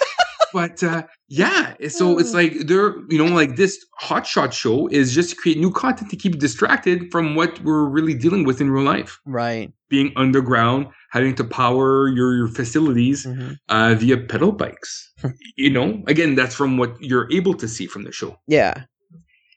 [0.53, 5.31] but uh, yeah, so it's like they're you know like this hotshot show is just
[5.31, 8.83] to create new content to keep distracted from what we're really dealing with in real
[8.83, 9.73] life right.
[9.89, 13.57] being underground, having to power your, your facilities Mhm.
[13.69, 15.11] uh, via pedal bikes.
[15.57, 18.37] you know, again, that's from what you're able to see from the show.
[18.47, 18.83] Yeah.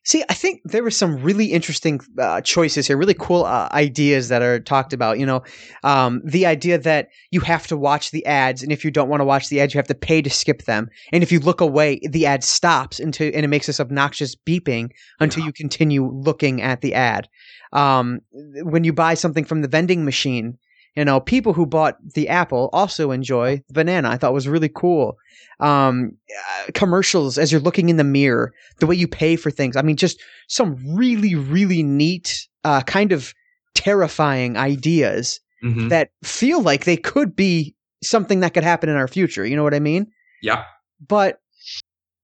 [0.06, 4.28] See, I think there were some really interesting uh, choices here, really cool uh, ideas
[4.28, 5.18] that are talked about.
[5.18, 5.42] You know,
[5.82, 9.20] um, the idea that you have to watch the ads, and if you don't want
[9.20, 10.88] to watch the ads, you have to pay to skip them.
[11.12, 14.92] And if you look away, the ad stops into, and it makes this obnoxious beeping
[15.18, 17.28] until you continue looking at the ad.
[17.72, 18.20] Um,
[18.62, 20.56] when you buy something from the vending machine,
[20.96, 24.08] you know, people who bought the apple also enjoy the banana.
[24.10, 25.16] I thought was really cool.
[25.60, 29.76] Um, uh, commercials as you're looking in the mirror, the way you pay for things.
[29.76, 33.34] I mean, just some really, really neat, uh, kind of
[33.74, 35.90] terrifying ideas Mhm.
[35.90, 39.46] that feel like they could be something that could happen in our future.
[39.46, 40.06] You know what I mean?
[40.42, 40.64] Yeah.
[41.06, 41.40] But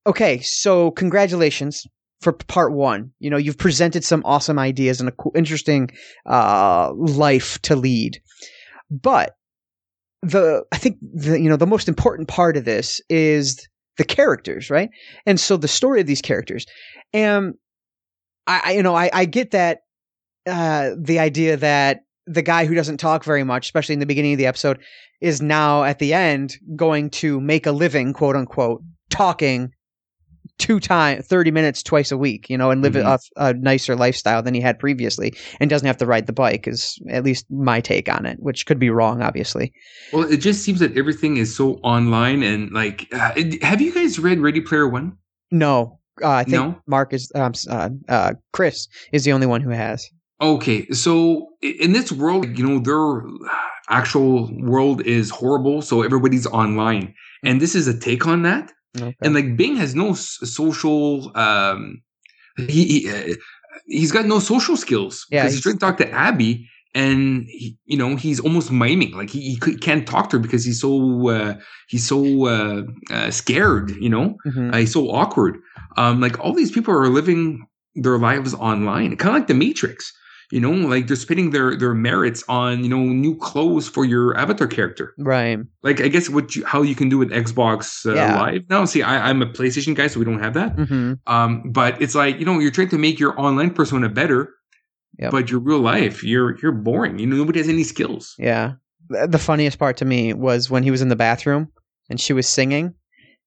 [0.07, 1.87] okay, so congratulations
[2.21, 3.11] for part one.
[3.19, 5.91] You know, you've presented some awesome ideas and a cool, interesting
[6.27, 8.21] uh, life to lead.
[8.93, 9.35] But
[10.23, 13.67] the I think the you know the most important part of this is
[13.97, 14.91] the characters, right?
[15.27, 16.67] And so the story of these characters,
[17.13, 17.55] and
[18.47, 19.81] I, I you know I, I get that
[20.47, 24.33] uh, the idea that the guy who doesn't talk very much, especially in the beginning
[24.33, 24.79] of the episode,
[25.21, 29.73] is now at the end going to make a living, quote unquote, talking
[30.63, 33.19] two time 30 minutes twice a week, you know, and live Mhm.
[33.37, 36.69] a, a nicer lifestyle than he had previously and doesn't have to ride the bike
[36.69, 39.73] is at least my take on it, which could be wrong, obviously.
[40.13, 43.33] Well, it just seems that everything is so online and like, uh,
[43.63, 45.13] have you guys read Ready Player One?
[45.51, 46.77] No, uh, I think No?
[46.87, 50.09] Marc is, um, uh, uh, Chris is the only one who has.
[50.41, 53.23] Okay, so in this world, you know, their
[53.91, 57.15] actual world is horrible, so everybody's online,
[57.45, 58.73] and this is a take on that.
[59.01, 59.17] Okay.
[59.23, 62.03] and like Bing has no s- social um
[62.59, 63.35] he, he uh,
[63.87, 65.27] he's got no social skills.
[65.31, 68.71] Yeah, because he's he's- trying to talk to Abi and he, you know he's almost
[68.71, 69.13] miming.
[69.13, 71.55] Like he, he can't talk to her because he's so uh,
[71.89, 74.37] he's so uh, uh, scared you know?
[74.47, 74.75] Mhm.
[74.75, 75.57] uh, he's so awkward.
[75.97, 79.17] Um like all these people are living their lives online.
[79.17, 80.13] Kind of like the Matrix
[80.53, 84.37] you know like they're spending their their merits on you know new clothes for your
[84.37, 85.59] avatar character right.
[85.83, 88.39] like I guess what you, how you can do with Xbox uh, Yeah.
[88.41, 88.63] Live.
[88.69, 90.73] Now, see, I, I'm a PlayStation guy, so we don't have that.
[90.79, 94.41] hmm Um, but it's like you know, you're trying to make your online persona better,
[95.19, 95.31] Yep.
[95.31, 97.19] but your real life, you're you're boring.
[97.19, 98.35] You know, nobody has any skills.
[98.39, 98.73] Yeah.
[99.09, 101.69] The funniest part to me was when he was in the bathroom
[102.11, 102.95] and she was singing,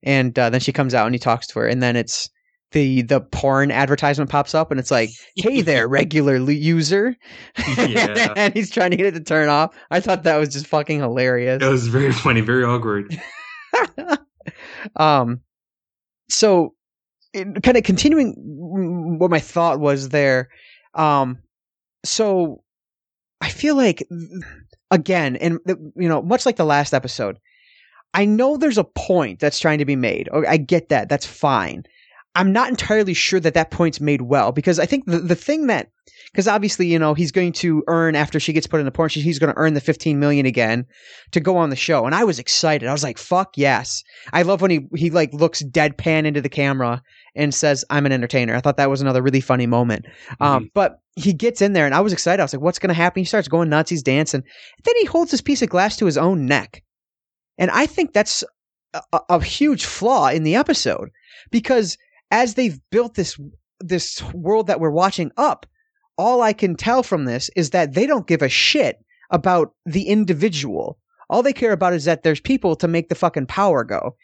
[0.03, 2.29] and uh, then she comes out and he talks to her, and then it's
[2.75, 7.15] the the porn advertisement pops up, and it's like, "Hey there, regular user,"
[7.77, 8.33] Yeah.
[8.37, 9.73] and he's trying to get it to turn off.
[9.89, 11.63] I thought that was just fucking hilarious.
[11.63, 13.17] It was very funny, very awkward.
[14.97, 15.39] um,
[16.29, 16.75] so
[17.33, 20.49] kind of continuing what my thought was there.
[20.93, 21.39] Um,
[22.03, 22.61] so
[23.39, 24.05] I feel like
[24.91, 27.39] again, and you know, much like the last episode,
[28.13, 30.27] I know there's a point that's trying to be made.
[30.29, 31.07] I get that.
[31.07, 31.85] That's fine.
[32.35, 35.67] I'm not entirely sure that that point's made well because I think the, the thing
[35.67, 35.89] that
[36.31, 39.09] because obviously you know he's going to earn after she gets put in the porn
[39.09, 40.85] he's going to earn the 15 million again
[41.31, 42.05] to go on the show.
[42.05, 42.89] And I was excited.
[42.89, 44.03] I was like fuck yes.
[44.33, 47.01] I love when he he like looks deadpan into the camera
[47.35, 48.53] and says I'm an entertainer.
[48.53, 50.05] I thought that was another really funny moment.
[50.05, 50.43] Um, mm-hmm.
[50.43, 52.41] um, but he gets in there and I was excited.
[52.41, 53.21] I was like what's going to happen?
[53.21, 53.89] He starts going nuts.
[53.89, 54.43] He's dancing.
[54.83, 56.83] Then he holds this piece of glass to his own neck.
[57.57, 58.43] And I think that's
[59.13, 61.09] a, a huge flaw in the episode
[61.51, 61.97] because
[62.31, 63.39] as they've built this
[63.79, 65.65] this world that we're watching up,
[66.17, 70.07] all I can tell from this is that they don't give a shit about the
[70.07, 70.97] individual.
[71.29, 74.15] All they care about is that there's people to make the fucking power go.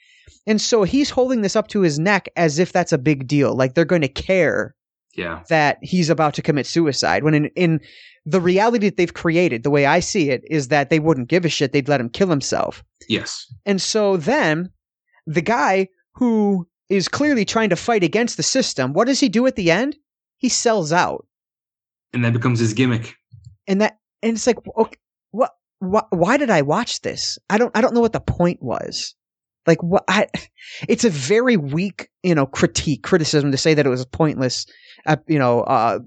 [0.47, 3.55] And so he's holding this up to his neck as if that's a big deal.
[3.55, 4.75] Like they're going to care
[5.15, 5.43] yeah.
[5.49, 7.23] that he's about to commit suicide.
[7.23, 7.79] When in, in
[8.25, 11.43] the reality that they've created, the way I see it, is that they wouldn't give
[11.43, 11.73] a shit.
[11.73, 12.83] They'd let him kill himself.
[13.09, 13.51] Yes.
[13.65, 14.69] And so then
[15.25, 18.93] the guy who is clearly trying to fight against the system.
[18.93, 19.95] What does he do at the end?
[20.37, 21.25] He sells out,
[22.13, 23.15] and that becomes his gimmick.
[23.67, 24.97] And that and it's like, okay,
[25.31, 25.55] what?
[25.79, 27.39] Wh- why did I watch this?
[27.49, 27.75] I don't.
[27.75, 29.15] I don't know what the point was.
[29.67, 30.03] Like what?
[30.07, 30.27] I,
[30.89, 34.65] it's a very weak, you know, critique criticism to say that it was a pointless,
[35.05, 35.99] uh, you know, uh,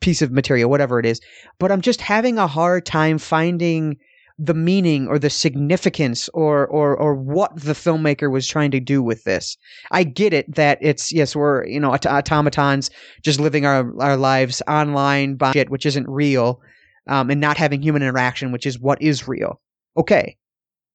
[0.00, 1.20] piece of material, whatever it is.
[1.58, 3.96] But I'm just having a hard time finding
[4.42, 9.02] the meaning or the significance or or or what the filmmaker was trying to do
[9.02, 9.58] with this.
[9.90, 12.90] I get it that it's yes we're you know automatons
[13.22, 16.62] just living our our lives online by shit which isn't real,
[17.06, 19.60] um, and not having human interaction which is what is real.
[19.98, 20.38] Okay,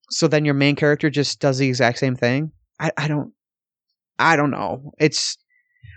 [0.10, 2.52] so then your main character just does the exact same thing.
[2.80, 3.32] I I don't
[4.18, 4.92] I don't know.
[4.98, 5.38] It's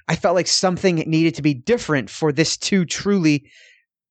[0.07, 3.51] I felt like something needed to be different for this to truly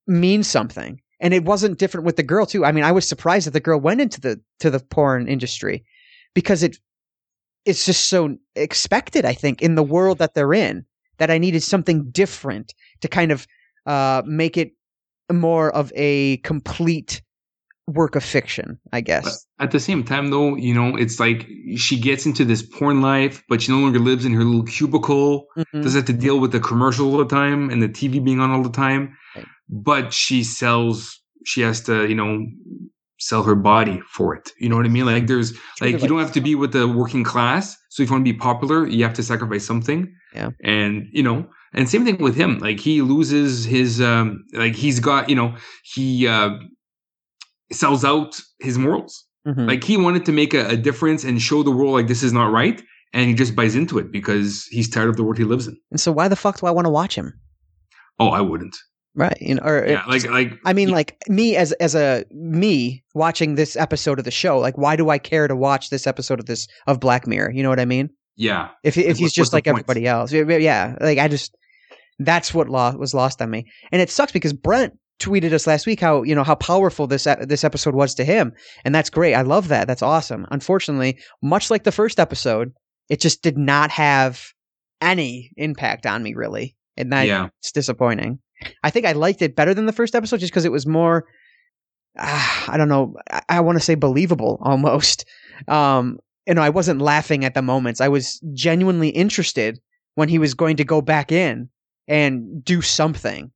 [0.07, 2.65] mean something and it wasn't different with the girl too.
[2.65, 5.85] I mean, I was surprised that the girl went into the to the porn industry
[6.33, 6.77] because it
[7.65, 9.25] it's just so expected.
[9.25, 10.85] I think in the world that they're in
[11.17, 13.47] that I needed something different to kind of
[13.85, 14.71] uh, make it
[15.31, 17.21] more of a complete
[17.87, 19.45] work of fiction, I guess.
[19.57, 21.47] But at the same time, though, you know, it's like
[21.77, 25.47] she gets into this porn life, but she no longer lives in her little cubicle.
[25.57, 25.81] Mm-hmm.
[25.81, 28.51] Doesn't have to deal with the commercial all the time and the TV being on
[28.51, 29.17] all the time.
[29.69, 32.45] But she sells she has to you know
[33.19, 34.51] sell her body for it.
[34.59, 35.05] You know what i mean?
[35.05, 37.75] Like there's like you don't have to be with the working class.
[37.89, 40.13] So if you want to be popular you have to sacrifice something.
[40.33, 40.51] Yeah.
[40.63, 42.59] And you know and same thing with him.
[42.59, 46.51] Like he loses his um like he's got you know he uh
[47.71, 49.65] sells out his morals mm-hmm.
[49.65, 52.33] like he wanted to make a, a difference and show the world like this is
[52.33, 52.81] not right
[53.13, 55.77] and he just buys into it because he's tired of the world he lives in
[55.91, 57.33] and so why the fuck do i want to watch him
[58.19, 58.75] oh i wouldn't
[59.17, 59.37] Right.
[59.41, 63.55] You know, or yeah, like like I mean, like me as as a me watching
[63.55, 64.59] this episode of the show.
[64.59, 67.51] Like, why do I care to watch this episode of this of Black Mirror?
[67.51, 68.11] You know what I mean?
[68.35, 68.69] Yeah.
[68.83, 70.95] If if he's just like everybody else, yeah.
[71.01, 71.57] Like I just
[72.19, 75.85] that's what lo- was lost on me, and it sucks because Brent tweeted us last
[75.85, 78.53] week how you know how powerful this this episode was to him,
[78.85, 79.33] and that's great.
[79.33, 79.87] I love that.
[79.87, 80.45] That's awesome.
[80.51, 82.73] Unfortunately, much like the first episode,
[83.09, 84.43] it just did not have
[85.01, 87.49] any impact on me really, and that yeah.
[87.59, 88.39] it's disappointing.
[88.83, 91.25] I think I liked it better than the first episode just because it was more,
[92.17, 95.25] uh, I don't know, I, I want to say believable almost.
[95.67, 97.99] Um, you know, I wasn't laughing at the moments.
[97.99, 99.79] I was genuinely interested
[100.15, 101.69] when he was going to go back in
[102.07, 103.51] and do something.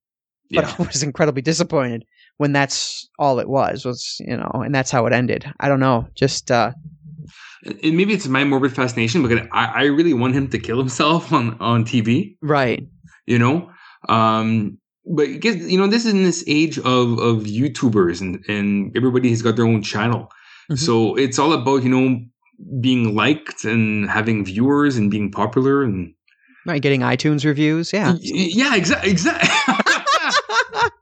[0.53, 0.75] But yeah.
[0.77, 2.05] I was incredibly disappointed
[2.37, 5.45] when that's all it was, was, you know, and that's how it ended.
[5.59, 6.07] I don't know.
[6.15, 6.71] Just, uh,
[7.63, 11.31] and maybe it's my morbid fascination because I, I really want him to kill himself
[11.31, 12.35] on, on TV.
[12.41, 12.87] Right.
[13.27, 13.71] You know?
[14.09, 19.29] Um, but you know this is in this age of of YouTubers and and everybody
[19.29, 20.31] has got their own channel.
[20.69, 20.75] Mm-hmm.
[20.75, 22.19] So it's all about you know
[22.79, 26.13] being liked and having viewers and being popular and
[26.65, 27.91] right getting iTunes reviews.
[27.91, 29.49] Yeah, yeah, exactly, exactly.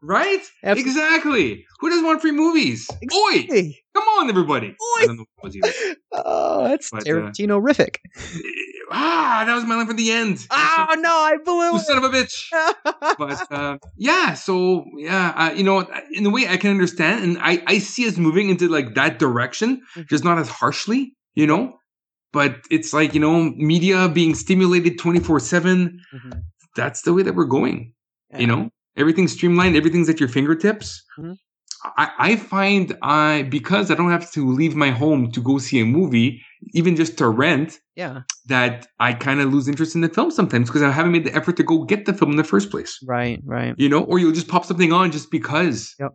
[0.01, 0.41] right?
[0.63, 0.91] Absolutely.
[0.91, 1.65] Exactly.
[1.79, 2.89] Who doesn't want free movies?
[3.01, 3.67] Exactly.
[3.67, 3.75] Oi!
[3.95, 4.75] Come on, everybody.
[5.01, 5.07] Oi!
[6.11, 7.97] oh, that's but, Tarantino-rific.
[8.17, 10.45] Uh, ah, that was my line for the end.
[10.51, 11.81] Oh no, I blew it.
[11.81, 12.47] son of a bitch.
[13.17, 17.37] but uh, yeah, so yeah, uh, you know, in a way I can understand, and
[17.39, 20.01] I I see us moving into like that direction, mm-hmm.
[20.09, 21.77] just not as harshly, you know.
[22.31, 25.99] But it's like you know, media being stimulated twenty four seven.
[26.13, 26.39] Mm-hmm.
[26.75, 27.93] That's the way that we're going.
[28.31, 28.39] Yeah.
[28.39, 31.03] You know, everything's streamlined, everything's at your fingertips.
[31.17, 31.33] Mm-hmm.
[31.97, 35.79] I, I find I because I don't have to leave my home to go see
[35.79, 36.41] a movie,
[36.73, 38.23] even just to rent, Yeah.
[38.47, 41.33] that I kind of lose interest in the film sometimes because I haven't made the
[41.33, 42.99] effort to go get the film in the first place.
[43.07, 43.39] Right.
[43.45, 43.75] Right.
[43.77, 45.95] You know, or you'll just pop something on just because.
[45.99, 46.11] Yep.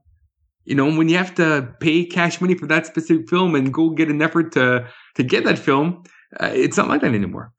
[0.66, 3.90] You know, when you have to pay cash money for that specific film and go
[3.90, 6.02] get an effort to to get that film,
[6.40, 7.52] uh, it's not like that anymore.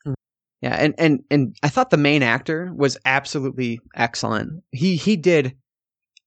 [0.66, 4.64] Yeah, and and and I thought the main actor was absolutely excellent.
[4.72, 5.56] He he did,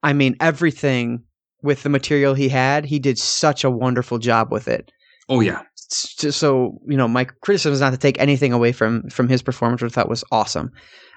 [0.05, 1.24] I mean, everything
[1.60, 2.85] with the material he had.
[2.85, 4.93] He did such a wonderful job with it.
[5.28, 9.28] Oh yeah, so you know, my criticism is not to take anything away from from
[9.28, 10.70] his performance, which I thought was awesome.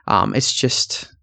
[0.07, 1.13] Um, it's just,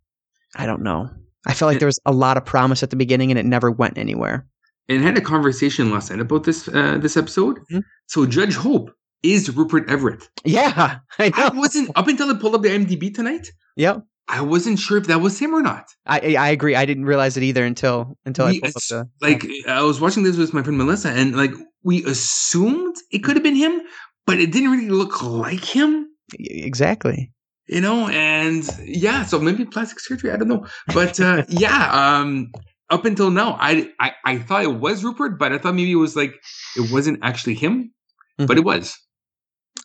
[0.55, 1.11] I don't know.
[1.49, 3.73] I felt like there was a lot of promise at the beginning, and it never
[3.73, 4.47] went anywhere.
[4.89, 7.59] and I had a conversation last night about this uh, this episode.
[7.73, 7.83] Mhm.
[8.07, 8.91] So Judge Hope
[9.23, 10.29] is Rupert Everett.
[10.45, 13.51] Yeah, I I wasn't up until I pulled up the IMDb tonight.
[13.77, 15.87] Yep, I wasn't sure if that was him or not.
[16.07, 16.75] I I agree.
[16.75, 20.01] I didn't realize it either until until I We pulled up the like I was
[20.01, 23.81] watching this with my friend Melissa, and like we assumed it could have been him,
[24.27, 26.09] but it didn't really look like him.
[26.39, 27.33] exactly.
[27.67, 30.31] You know, and yeah, so maybe plastic surgery.
[30.31, 32.51] I don't know, but uh, yeah, um,
[32.89, 35.97] up until now, I, I I thought it was Rupert, but I thought maybe it
[35.97, 36.35] was like
[36.77, 37.93] it wasn't actually him,
[38.39, 38.97] but it was.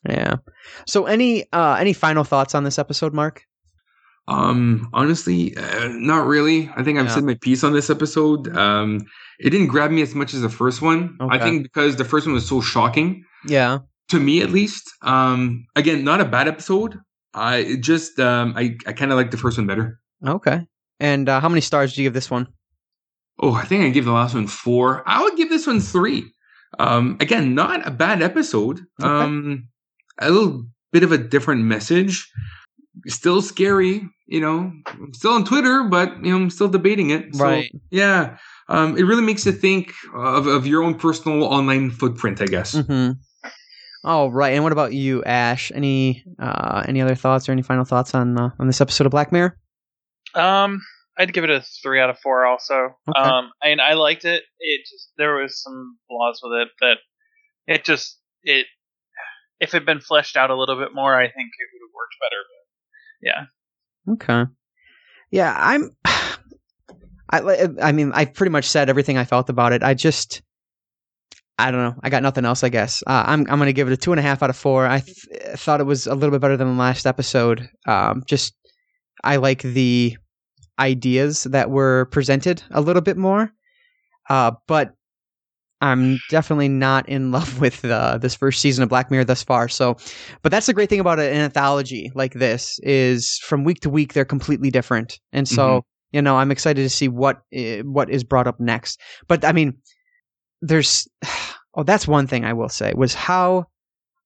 [0.08, 0.36] Yeah.
[0.88, 3.44] So any uh any final thoughts on this episode, Marc?
[4.28, 6.70] Um, honestly, uh, not really.
[6.78, 7.16] I think I've Yeah.
[7.16, 8.56] said my piece on this episode.
[8.56, 9.02] Um,
[9.40, 11.18] it didn't grab me as much as the first one.
[11.20, 13.80] I think because the first one was so shocking Yeah.
[14.10, 14.90] to me, at least.
[15.02, 17.00] Um, again, not a bad episode.
[17.34, 20.00] I just um, I I kind of like the first one better.
[20.26, 20.66] Okay.
[21.02, 22.48] And uh, how many stars do you give this one?
[23.40, 25.04] Oh, I think I give the last one four.
[25.06, 26.32] I would give this one three.
[26.80, 28.80] Um, again, not a bad episode.
[29.02, 29.10] Okay.
[29.10, 29.68] Um,
[30.20, 32.30] a little bit of a different message.
[33.08, 34.72] Still scary, you know.
[34.88, 37.36] I'm still on Twitter, but you know, I'm still debating it.
[37.36, 37.72] So, Right.
[37.90, 38.38] Yeah.
[38.70, 42.76] Um, it really makes you think of, of your own personal online footprint, I guess.
[42.76, 43.14] Mm-hmm.
[44.06, 44.54] All right.
[44.54, 45.72] And what about you, Ashe?
[45.74, 49.12] Any uh any other thoughts or any final thoughts on uh, on this episode of
[49.12, 49.58] Black Mirror?
[50.36, 50.82] Um,
[51.18, 52.46] I'd give it a three out of four.
[52.46, 53.20] Also, Okay.
[53.20, 54.44] um, and I liked it.
[54.60, 56.98] It just there was some flaws with it that
[57.74, 58.66] it just it
[59.64, 61.94] if it had been fleshed out a little bit more, I think it would have
[61.96, 62.42] worked better.
[63.22, 63.46] Yeah,
[64.14, 64.52] Okay.
[65.32, 65.90] Yeah, I'm.
[67.32, 69.82] I I mean, I pretty much said everything I felt about it.
[69.82, 70.44] I just,
[71.58, 72.00] I don't know.
[72.04, 72.64] I got nothing else.
[72.64, 74.58] I guess uh, I'm I'm gonna give it a two and a half out of
[74.58, 74.86] four.
[74.86, 75.16] I th-
[75.56, 77.68] thought it was a little bit better than the last episode.
[77.88, 78.54] Um, just
[79.24, 80.16] I like the
[80.78, 83.52] ideas that were presented a little bit more,
[84.30, 84.94] uh, but
[85.84, 89.68] I'm definitely not in love with uh, this first season of Black Mirror thus far.
[89.68, 89.98] So,
[90.42, 94.14] but that's the great thing about an anthology like this is from week to week
[94.14, 95.84] they're completely different, and so Mhm.
[96.14, 97.42] you know I'm excited to see what
[97.84, 99.00] what is brought up next.
[99.28, 99.74] But I mean,
[100.62, 101.08] there's
[101.76, 103.66] oh that's one thing I will say was how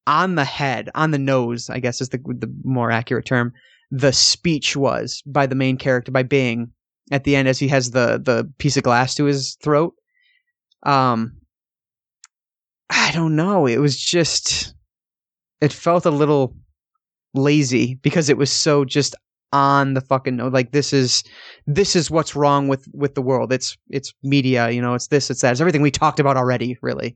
[0.06, 3.52] on the head on the nose I guess is the the more accurate term
[3.92, 6.72] the speech was by the main character by Bing
[7.12, 9.94] at the end as he has the the piece of glass to his throat.
[10.84, 11.34] Um,
[12.90, 13.66] I don't know.
[13.68, 14.74] It was just
[15.62, 16.56] it felt a little
[17.34, 19.16] lazy because it was so just
[19.54, 21.24] on the fucking no like this is
[21.66, 25.30] this is what's wrong with with the world it's it's media you know it's this
[25.30, 27.16] it's that it's everything we talked about already really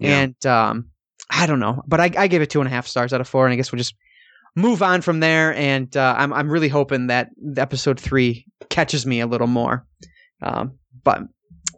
[0.00, 0.18] Yeah.
[0.22, 0.86] and um
[1.30, 3.28] i don't know but i i gave it two and a half stars out of
[3.28, 3.94] four and i guess we'll just
[4.56, 9.20] move on from there and uh, i'm i'm really hoping that episode three catches me
[9.20, 9.86] a little more
[10.42, 10.72] um
[11.04, 11.22] but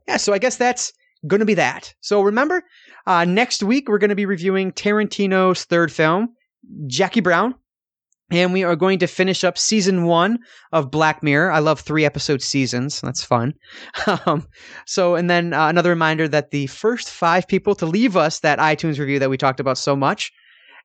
[0.08, 0.94] yeah so i guess that's
[1.26, 2.62] gonna be that so remember
[3.06, 6.28] uh next week we're gonna be reviewing tarantino's third film
[6.86, 7.54] jackie brown
[8.30, 10.38] and we are going to finish up season one
[10.72, 11.50] of Black Mirror.
[11.50, 13.00] I love three episode seasons.
[13.00, 13.54] That's fun.
[14.26, 14.46] Um,
[14.86, 18.58] so, and then uh, another reminder that the first five people to leave us that
[18.58, 20.32] iTunes review that we talked about so much,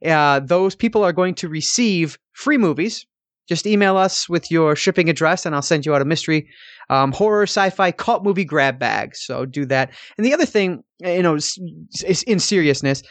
[0.06, 3.06] uh, those people are going to receive free movies.
[3.48, 6.48] Just email us with your shipping address, and I'll send you out a mystery
[6.90, 9.16] um, horror, sci-fi, cult movie grab bag.
[9.16, 9.92] So do that.
[10.18, 11.38] And the other thing, you know,
[12.28, 13.04] in seriousness,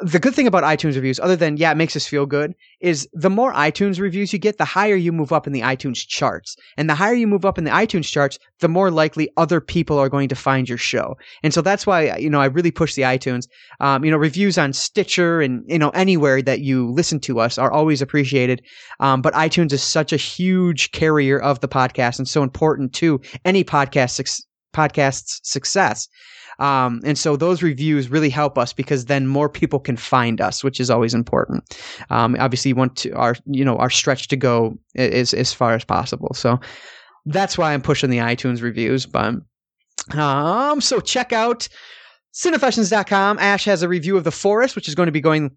[0.00, 3.08] the good thing about iTunes reviews, other than yeah, it makes us feel good, is
[3.12, 6.56] the more iTunes reviews you get, the higher you move up in the iTunes charts.
[6.76, 9.98] And the higher you move up in the iTunes charts, the more likely other people
[9.98, 11.16] are going to find your show.
[11.42, 13.48] And so that's why, you know, I really push the iTunes.
[13.80, 17.58] Um, you know, reviews on Stitcher and, you know, anywhere that you listen to us
[17.58, 18.62] are always appreciated.
[19.00, 23.20] Um, but iTunes is such a huge carrier of the podcast and so important to
[23.44, 26.08] any podcast, suc- podcast's success.
[26.58, 30.62] Um, and so those reviews really help us because then more people can find us,
[30.62, 31.64] which is always important.
[32.10, 35.74] Um, obviously, you want to our you know our stretch to go as as far
[35.74, 36.32] as possible.
[36.34, 36.60] So
[37.26, 39.06] that's why I'm pushing the iTunes reviews.
[39.06, 39.34] But
[40.16, 41.68] um, so check out
[42.34, 43.38] cinefessions.com.
[43.38, 45.56] Ashe has a review of The Forest, which is going to be going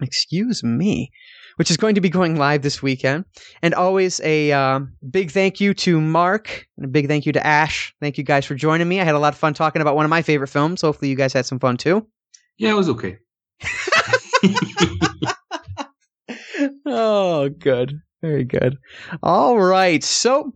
[0.00, 1.10] excuse me,
[1.56, 3.24] which is going to be going live this weekend.
[3.62, 7.46] And always a um, big thank you to Marc and a big thank you to
[7.46, 7.94] Ashe.
[8.00, 9.00] Thank you guys for joining me.
[9.00, 10.82] I had a lot of fun talking about one of my favorite films.
[10.82, 12.06] Hopefully, you guys had some fun too.
[12.58, 13.18] Yeah, it was okay.
[16.86, 18.00] oh, good.
[18.20, 18.76] Very good.
[19.22, 20.02] All right.
[20.02, 20.52] So,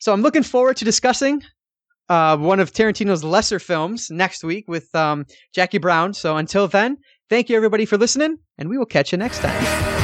[0.00, 1.42] so I'm looking forward to discussing
[2.08, 6.14] uh, one of Tarantino's lesser films next week with um, Jackie Brown.
[6.14, 6.98] So until then,
[7.28, 9.97] thank you everybody for listening, and we will catch you next time.